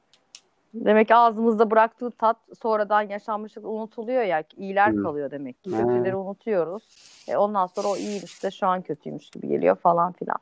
Demek 0.74 1.08
ki 1.08 1.14
ağzımızda 1.14 1.70
bıraktığı 1.70 2.10
tat 2.10 2.36
sonradan 2.62 3.02
yaşanmışlık 3.02 3.64
unutuluyor 3.64 4.22
ya. 4.22 4.44
iyiler 4.56 4.92
hmm. 4.92 5.02
kalıyor 5.02 5.30
demek 5.30 5.64
ki. 5.64 5.70
Kötüleri 5.70 6.16
unutuyoruz. 6.16 6.82
E 7.28 7.36
ondan 7.36 7.66
sonra 7.66 7.88
o 7.88 7.96
iyiymiş 7.96 8.42
de 8.42 8.50
şu 8.50 8.66
an 8.66 8.82
kötüymüş 8.82 9.30
gibi 9.30 9.48
geliyor 9.48 9.76
falan 9.76 10.12
filan. 10.12 10.38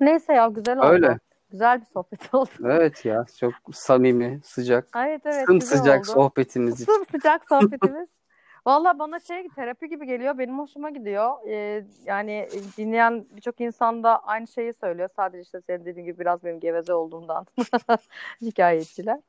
Neyse 0.00 0.32
ya 0.32 0.48
güzel 0.48 0.78
oldu. 0.78 0.86
Öyle. 0.86 1.18
Güzel 1.50 1.80
bir 1.80 1.86
sohbet 1.86 2.20
oldu. 2.34 2.50
Evet 2.64 3.04
ya 3.04 3.24
çok 3.40 3.54
samimi, 3.72 4.40
sıcak. 4.44 4.88
Evet 4.96 5.22
evet. 5.24 5.46
Sım 5.46 5.60
sıcak 5.60 6.00
oldu. 6.00 6.12
sohbetimiz. 6.12 6.84
Sım 6.84 7.04
sıcak 7.10 7.48
sohbetimiz. 7.48 8.08
Valla 8.66 8.98
bana 8.98 9.20
şey 9.20 9.48
terapi 9.48 9.88
gibi 9.88 10.06
geliyor. 10.06 10.38
Benim 10.38 10.58
hoşuma 10.58 10.90
gidiyor. 10.90 11.32
Ee, 11.48 11.84
yani 12.04 12.48
dinleyen 12.78 13.24
birçok 13.36 13.60
insan 13.60 14.02
da 14.02 14.18
aynı 14.24 14.46
şeyi 14.46 14.72
söylüyor. 14.72 15.08
Sadece 15.16 15.42
işte 15.42 15.60
senin 15.66 15.84
dediğin 15.84 16.06
gibi 16.06 16.18
biraz 16.18 16.44
benim 16.44 16.60
geveze 16.60 16.94
olduğumdan 16.94 17.46
şikayetçiler. 18.44 19.20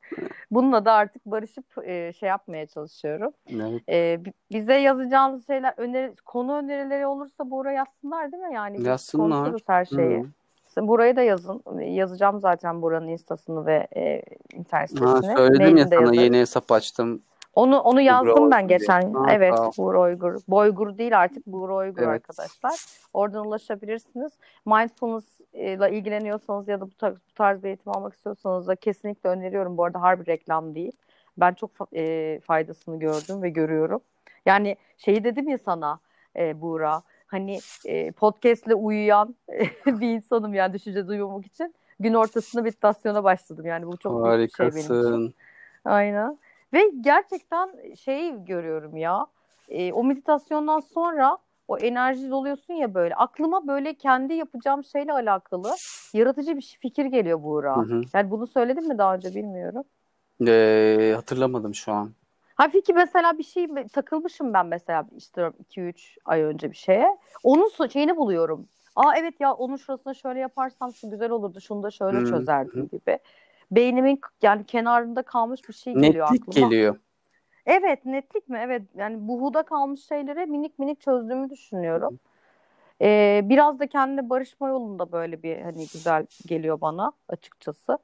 Bununla 0.50 0.84
da 0.84 0.92
artık 0.92 1.26
barışıp 1.26 1.64
e, 1.84 2.12
şey 2.12 2.28
yapmaya 2.28 2.66
çalışıyorum. 2.66 3.32
Evet. 3.50 3.82
Ee, 3.88 4.20
bize 4.52 4.74
yazacağınız 4.74 5.46
şeyler, 5.46 5.74
öneri, 5.76 6.14
konu 6.24 6.54
önerileri 6.56 7.06
olursa 7.06 7.50
Buğra 7.50 7.72
yazsınlar 7.72 8.32
değil 8.32 8.42
mi? 8.42 8.54
Yani 8.54 8.82
yazsınlar. 8.82 9.38
konuşuruz 9.38 9.62
her 9.66 9.84
şeyi. 9.84 10.18
Hmm. 10.18 10.88
Burayı 10.88 11.16
da 11.16 11.22
yazın. 11.22 11.62
Yazacağım 11.80 12.40
zaten 12.40 12.82
buranın 12.82 13.08
instasını 13.08 13.66
ve 13.66 13.86
e, 13.96 14.22
internet 14.54 14.90
sitesini. 14.90 15.28
Ha, 15.28 15.36
söyledim 15.36 15.76
ya 15.76 15.84
sana 15.84 15.94
yazarım. 15.94 16.12
yeni 16.12 16.38
hesap 16.38 16.72
açtım. 16.72 17.22
Onu 17.56 17.80
onu 17.80 18.00
yazdım 18.00 18.36
Buğra 18.36 18.50
ben 18.50 18.68
geçen. 18.68 19.12
Ha, 19.14 19.26
evet, 19.30 19.54
tamam. 19.56 19.72
Buğra 19.78 20.00
Uygur. 20.00 20.40
Boygur 20.48 20.98
değil 20.98 21.18
artık 21.18 21.46
Buğra 21.46 21.76
Uygur 21.76 22.02
evet. 22.02 22.08
arkadaşlar. 22.08 22.72
Oradan 23.14 23.46
ulaşabilirsiniz. 23.46 24.32
Mindfulness 24.66 25.40
ile 25.52 25.92
ilgileniyorsanız 25.92 26.68
ya 26.68 26.80
da 26.80 26.86
bu 26.86 26.94
tarz, 26.94 27.14
bu 27.14 27.34
tarz 27.34 27.62
bir 27.62 27.68
eğitim 27.68 27.96
almak 27.96 28.14
istiyorsanız 28.14 28.68
da 28.68 28.76
kesinlikle 28.76 29.30
öneriyorum. 29.30 29.76
Bu 29.76 29.84
arada 29.84 30.02
harbi 30.02 30.26
reklam 30.26 30.74
değil. 30.74 30.92
Ben 31.38 31.54
çok 31.54 31.70
e, 31.94 32.40
faydasını 32.40 32.98
gördüm 32.98 33.42
ve 33.42 33.50
görüyorum. 33.50 34.00
Yani 34.46 34.76
şeyi 34.98 35.24
dedim 35.24 35.48
ya 35.48 35.58
sana 35.58 35.98
e, 36.36 36.60
Buğra. 36.60 37.02
Hani 37.26 37.58
e, 37.84 38.10
podcastle 38.10 38.74
uyuyan 38.74 39.34
bir 39.86 40.10
insanım 40.10 40.54
yani 40.54 40.72
düşünce 40.72 41.08
duymamak 41.08 41.46
için. 41.46 41.74
Gün 42.00 42.14
ortasında 42.14 42.62
meditasyona 42.62 43.24
başladım. 43.24 43.66
Yani 43.66 43.86
bu 43.86 43.96
çok 43.96 44.26
Harikasın. 44.26 44.72
büyük 44.72 44.76
bir 44.76 44.94
şey 44.94 45.02
benim 45.02 45.26
için. 45.26 45.34
Aynen. 45.84 46.38
Ve 46.76 46.90
gerçekten 47.00 47.94
şey 47.94 48.44
görüyorum 48.44 48.96
ya. 48.96 49.26
E, 49.68 49.92
o 49.92 50.04
meditasyondan 50.04 50.80
sonra 50.80 51.38
o 51.68 51.78
enerji 51.78 52.30
doluyorsun 52.30 52.74
ya 52.74 52.94
böyle. 52.94 53.14
Aklıma 53.14 53.66
böyle 53.66 53.94
kendi 53.94 54.34
yapacağım 54.34 54.84
şeyle 54.84 55.12
alakalı 55.12 55.74
yaratıcı 56.12 56.56
bir 56.56 56.78
fikir 56.80 57.04
geliyor 57.04 57.42
Buğra. 57.42 57.76
Hı 57.76 57.80
hı. 57.80 58.02
Yani 58.14 58.30
bunu 58.30 58.46
söyledim 58.46 58.88
mi 58.88 58.98
daha 58.98 59.14
önce 59.14 59.34
bilmiyorum. 59.34 59.84
Ee, 60.46 61.12
hatırlamadım 61.16 61.74
şu 61.74 61.92
an. 61.92 62.10
Hafif 62.54 62.84
ki 62.84 62.92
mesela 62.92 63.38
bir 63.38 63.42
şey 63.42 63.68
takılmışım 63.92 64.54
ben 64.54 64.66
mesela 64.66 65.06
işte 65.16 65.50
2-3 65.70 66.18
ay 66.24 66.42
önce 66.42 66.70
bir 66.70 66.76
şeye. 66.76 67.18
Onun 67.42 67.86
şeyini 67.88 68.16
buluyorum. 68.16 68.68
Aa 68.96 69.16
evet 69.16 69.40
ya 69.40 69.52
onun 69.52 69.76
şurasına 69.76 70.14
şöyle 70.14 70.40
yaparsam 70.40 70.94
şu 70.94 71.10
güzel 71.10 71.30
olurdu. 71.30 71.60
Şunu 71.60 71.82
da 71.82 71.90
şöyle 71.90 72.26
çözerdim 72.26 72.88
gibi 72.92 73.18
beynimin 73.70 74.20
yani 74.42 74.64
kenarında 74.64 75.22
kalmış 75.22 75.68
bir 75.68 75.74
şey 75.74 75.94
geliyor 75.94 76.26
netlik 76.32 76.48
aklıma. 76.48 76.68
geliyor. 76.68 76.96
Evet 77.66 78.04
netlik 78.04 78.48
mi? 78.48 78.58
Evet 78.62 78.82
yani 78.94 79.28
buhuda 79.28 79.62
kalmış 79.62 80.00
şeylere 80.00 80.46
minik 80.46 80.78
minik 80.78 81.00
çözdüğümü 81.00 81.50
düşünüyorum. 81.50 82.18
Ee, 83.00 83.40
biraz 83.44 83.78
da 83.78 83.86
kendine 83.86 84.30
barışma 84.30 84.68
yolunda 84.68 85.12
böyle 85.12 85.42
bir 85.42 85.60
hani 85.60 85.86
güzel 85.92 86.26
geliyor 86.46 86.80
bana 86.80 87.12
açıkçası. 87.28 87.98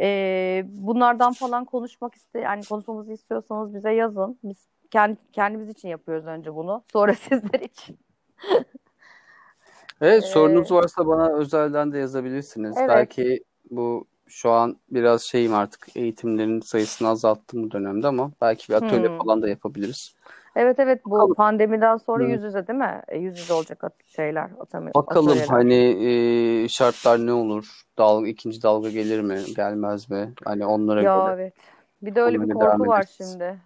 Ee, 0.00 0.64
bunlardan 0.68 1.32
falan 1.32 1.64
konuşmak 1.64 2.14
iste 2.14 2.40
yani 2.40 2.64
konuşmamızı 2.64 3.12
istiyorsanız 3.12 3.74
bize 3.74 3.90
yazın. 3.92 4.38
Biz 4.44 4.66
kendi 4.90 5.18
kendimiz 5.32 5.68
için 5.68 5.88
yapıyoruz 5.88 6.26
önce 6.26 6.54
bunu. 6.54 6.82
Sonra 6.92 7.14
sizler 7.28 7.60
için. 7.60 7.98
evet 10.00 10.24
sorunuz 10.24 10.72
ee, 10.72 10.74
varsa 10.74 11.06
bana 11.06 11.32
özelden 11.32 11.92
de 11.92 11.98
yazabilirsiniz. 11.98 12.76
Evet. 12.78 12.88
Belki 12.88 13.44
bu 13.70 14.06
şu 14.28 14.50
an 14.50 14.76
biraz 14.90 15.22
şeyim 15.22 15.54
artık 15.54 15.96
eğitimlerin 15.96 16.60
sayısını 16.60 17.08
azalttım 17.08 17.62
bu 17.62 17.70
dönemde 17.70 18.06
ama 18.06 18.30
belki 18.40 18.68
bir 18.68 18.74
atölye 18.74 19.08
hmm. 19.08 19.18
falan 19.18 19.42
da 19.42 19.48
yapabiliriz. 19.48 20.14
Evet 20.56 20.78
evet 20.78 21.04
bu 21.04 21.10
Bakalım. 21.10 21.34
pandemiden 21.34 21.96
sonra 21.96 22.24
hmm. 22.24 22.30
yüz 22.30 22.42
yüze 22.42 22.66
değil 22.66 22.78
mi? 22.78 23.02
E, 23.08 23.18
yüz 23.18 23.38
yüze 23.38 23.52
olacak 23.52 23.92
şeyler. 24.06 24.50
Atölye, 24.60 24.94
Bakalım 24.94 25.28
atölyeler. 25.28 25.48
hani 25.48 25.74
e, 26.64 26.68
şartlar 26.68 27.18
ne 27.18 27.32
olur? 27.32 27.82
Dalga, 27.98 28.28
ikinci 28.28 28.62
dalga 28.62 28.90
gelir 28.90 29.20
mi? 29.20 29.38
Gelmez 29.56 30.10
mi? 30.10 30.32
Hani 30.44 30.66
onlara 30.66 31.02
ya, 31.02 31.16
göre. 31.16 31.34
evet. 31.34 31.54
Bir 32.02 32.14
de 32.14 32.22
öyle 32.22 32.40
bir 32.40 32.54
korku 32.54 32.86
var 32.86 33.04
şimdi. 33.16 33.58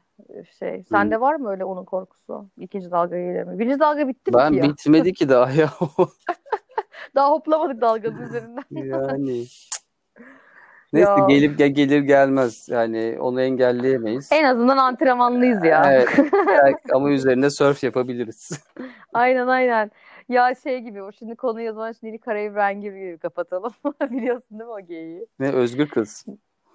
Şey, 0.59 0.85
sende 0.91 1.15
hmm. 1.15 1.23
var 1.23 1.35
mı 1.35 1.51
öyle 1.51 1.65
onun 1.65 1.85
korkusu? 1.85 2.47
İkinci 2.59 2.91
dalga 2.91 3.19
gelir 3.19 3.45
mi? 3.45 3.59
Birinci 3.59 3.81
dalga 3.81 4.09
bitti 4.09 4.31
mi 4.31 4.37
Ben 4.39 4.63
bitmedi 4.63 5.13
ki 5.13 5.29
daha 5.29 5.51
ya. 5.51 5.71
Daha 7.15 7.31
hoplamadık 7.31 7.81
dalganın 7.81 8.23
üzerinden. 8.23 8.65
Yani. 8.71 9.45
Neyse 10.93 11.11
Ya. 11.11 11.27
gelip 11.29 11.59
gel- 11.59 11.69
gelir 11.75 12.01
gelmez. 12.01 12.69
Yani 12.69 13.17
onu 13.21 13.43
engelleyemeyiz. 13.43 14.29
En 14.33 14.45
azından 14.45 14.77
antrenmanlıyız 14.77 15.65
ya. 15.65 15.83
Evet. 15.93 16.09
Ama 16.95 17.11
üzerinde 17.11 17.51
surf 17.51 17.85
yapabiliriz. 17.85 18.65
Aynen 19.13 19.47
aynen. 19.47 19.91
Ya 20.29 20.55
şey 20.55 20.79
gibi 20.81 21.03
o 21.03 21.13
şimdi 21.13 21.37
konuyu 21.37 21.71
o 21.71 21.75
zaman 21.75 21.93
şimdi 21.93 22.13
Nil 22.13 22.19
Karayibren 22.19 22.81
gibi 22.81 23.19
kapatalım. 23.23 23.73
Biliyorsun 24.11 24.51
değil 24.59 24.63
mi 24.69 24.75
o 24.75 24.81
geyiği? 24.81 25.27
Ne 25.39 25.53
özgür 25.53 25.89
kız. 25.89 26.27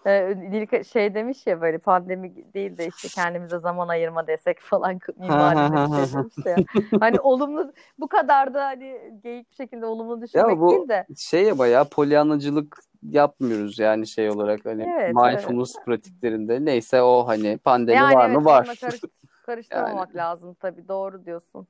Ee, 0.06 0.36
Nil 0.38 0.84
şey 0.84 1.14
demiş 1.14 1.48
ya 1.48 1.62
böyle 1.62 1.78
pandemi 1.78 2.54
değil 2.54 2.78
de 2.78 2.88
işte 2.88 3.08
kendimize 3.10 3.60
zaman 3.60 3.88
ayırma 3.88 4.28
desek 4.28 4.60
falan 4.60 5.00
mimaride 5.18 5.74
bir 5.74 5.96
şey 5.96 6.14
demiş 6.20 6.36
ya. 6.46 6.56
Hani 7.00 7.20
olumlu 7.20 7.74
bu 8.00 8.08
kadar 8.08 8.54
da 8.54 8.66
hani 8.66 9.20
geyik 9.24 9.52
bir 9.52 9.56
şekilde 9.56 9.86
olumlu 9.86 10.22
düşünmek 10.22 10.60
bu- 10.60 10.72
değil 10.72 10.88
de 10.90 11.06
Şey 11.18 11.44
ya 11.44 11.58
bayağı 11.58 11.90
polyanacılık 11.90 12.80
yapmıyoruz 13.04 13.80
yani 13.80 14.08
şey 14.08 14.30
olarak 14.30 14.66
hani 14.66 14.84
Evet, 14.84 15.16
mindfulness 15.16 15.76
pratiklerinde. 15.86 16.66
Neyse 16.66 17.02
o 17.02 17.28
hani 17.28 17.58
pandemi 17.58 17.96
yani 17.96 18.16
var 18.16 18.30
evet, 18.30 18.40
mı? 18.40 18.46
Var. 18.46 18.62
onunla 18.62 18.74
karış- 18.76 19.02
karıştırmamak 19.46 20.16
lazım 20.16 20.54
tabii 20.54 20.88
doğru 20.88 21.26
diyorsun. 21.26 21.68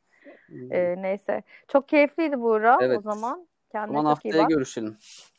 Ee, 0.72 0.96
neyse. 1.02 1.44
Çok 1.68 1.90
keyifliydi 1.90 2.42
Buğra 2.42 2.78
Evet. 2.82 3.00
o 3.00 3.02
zaman. 3.02 3.40
o 3.40 3.46
Kendine 3.72 3.98
zaman 3.98 4.16
çok 4.16 4.26
iyi 4.26 4.34
haftaya 4.34 4.48
görüşelim. 4.48 4.98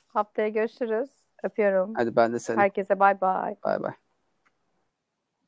Haftaya 0.08 0.48
görüşürüz. 0.48 1.10
Öpüyorum. 1.42 1.94
Hadi 1.94 2.16
ben 2.16 2.32
de 2.32 2.38
seni. 2.38 2.60
Herkese 2.60 2.98
bay 3.00 3.20
bay. 3.20 3.54
Bay 3.64 3.82
bay. 3.82 3.92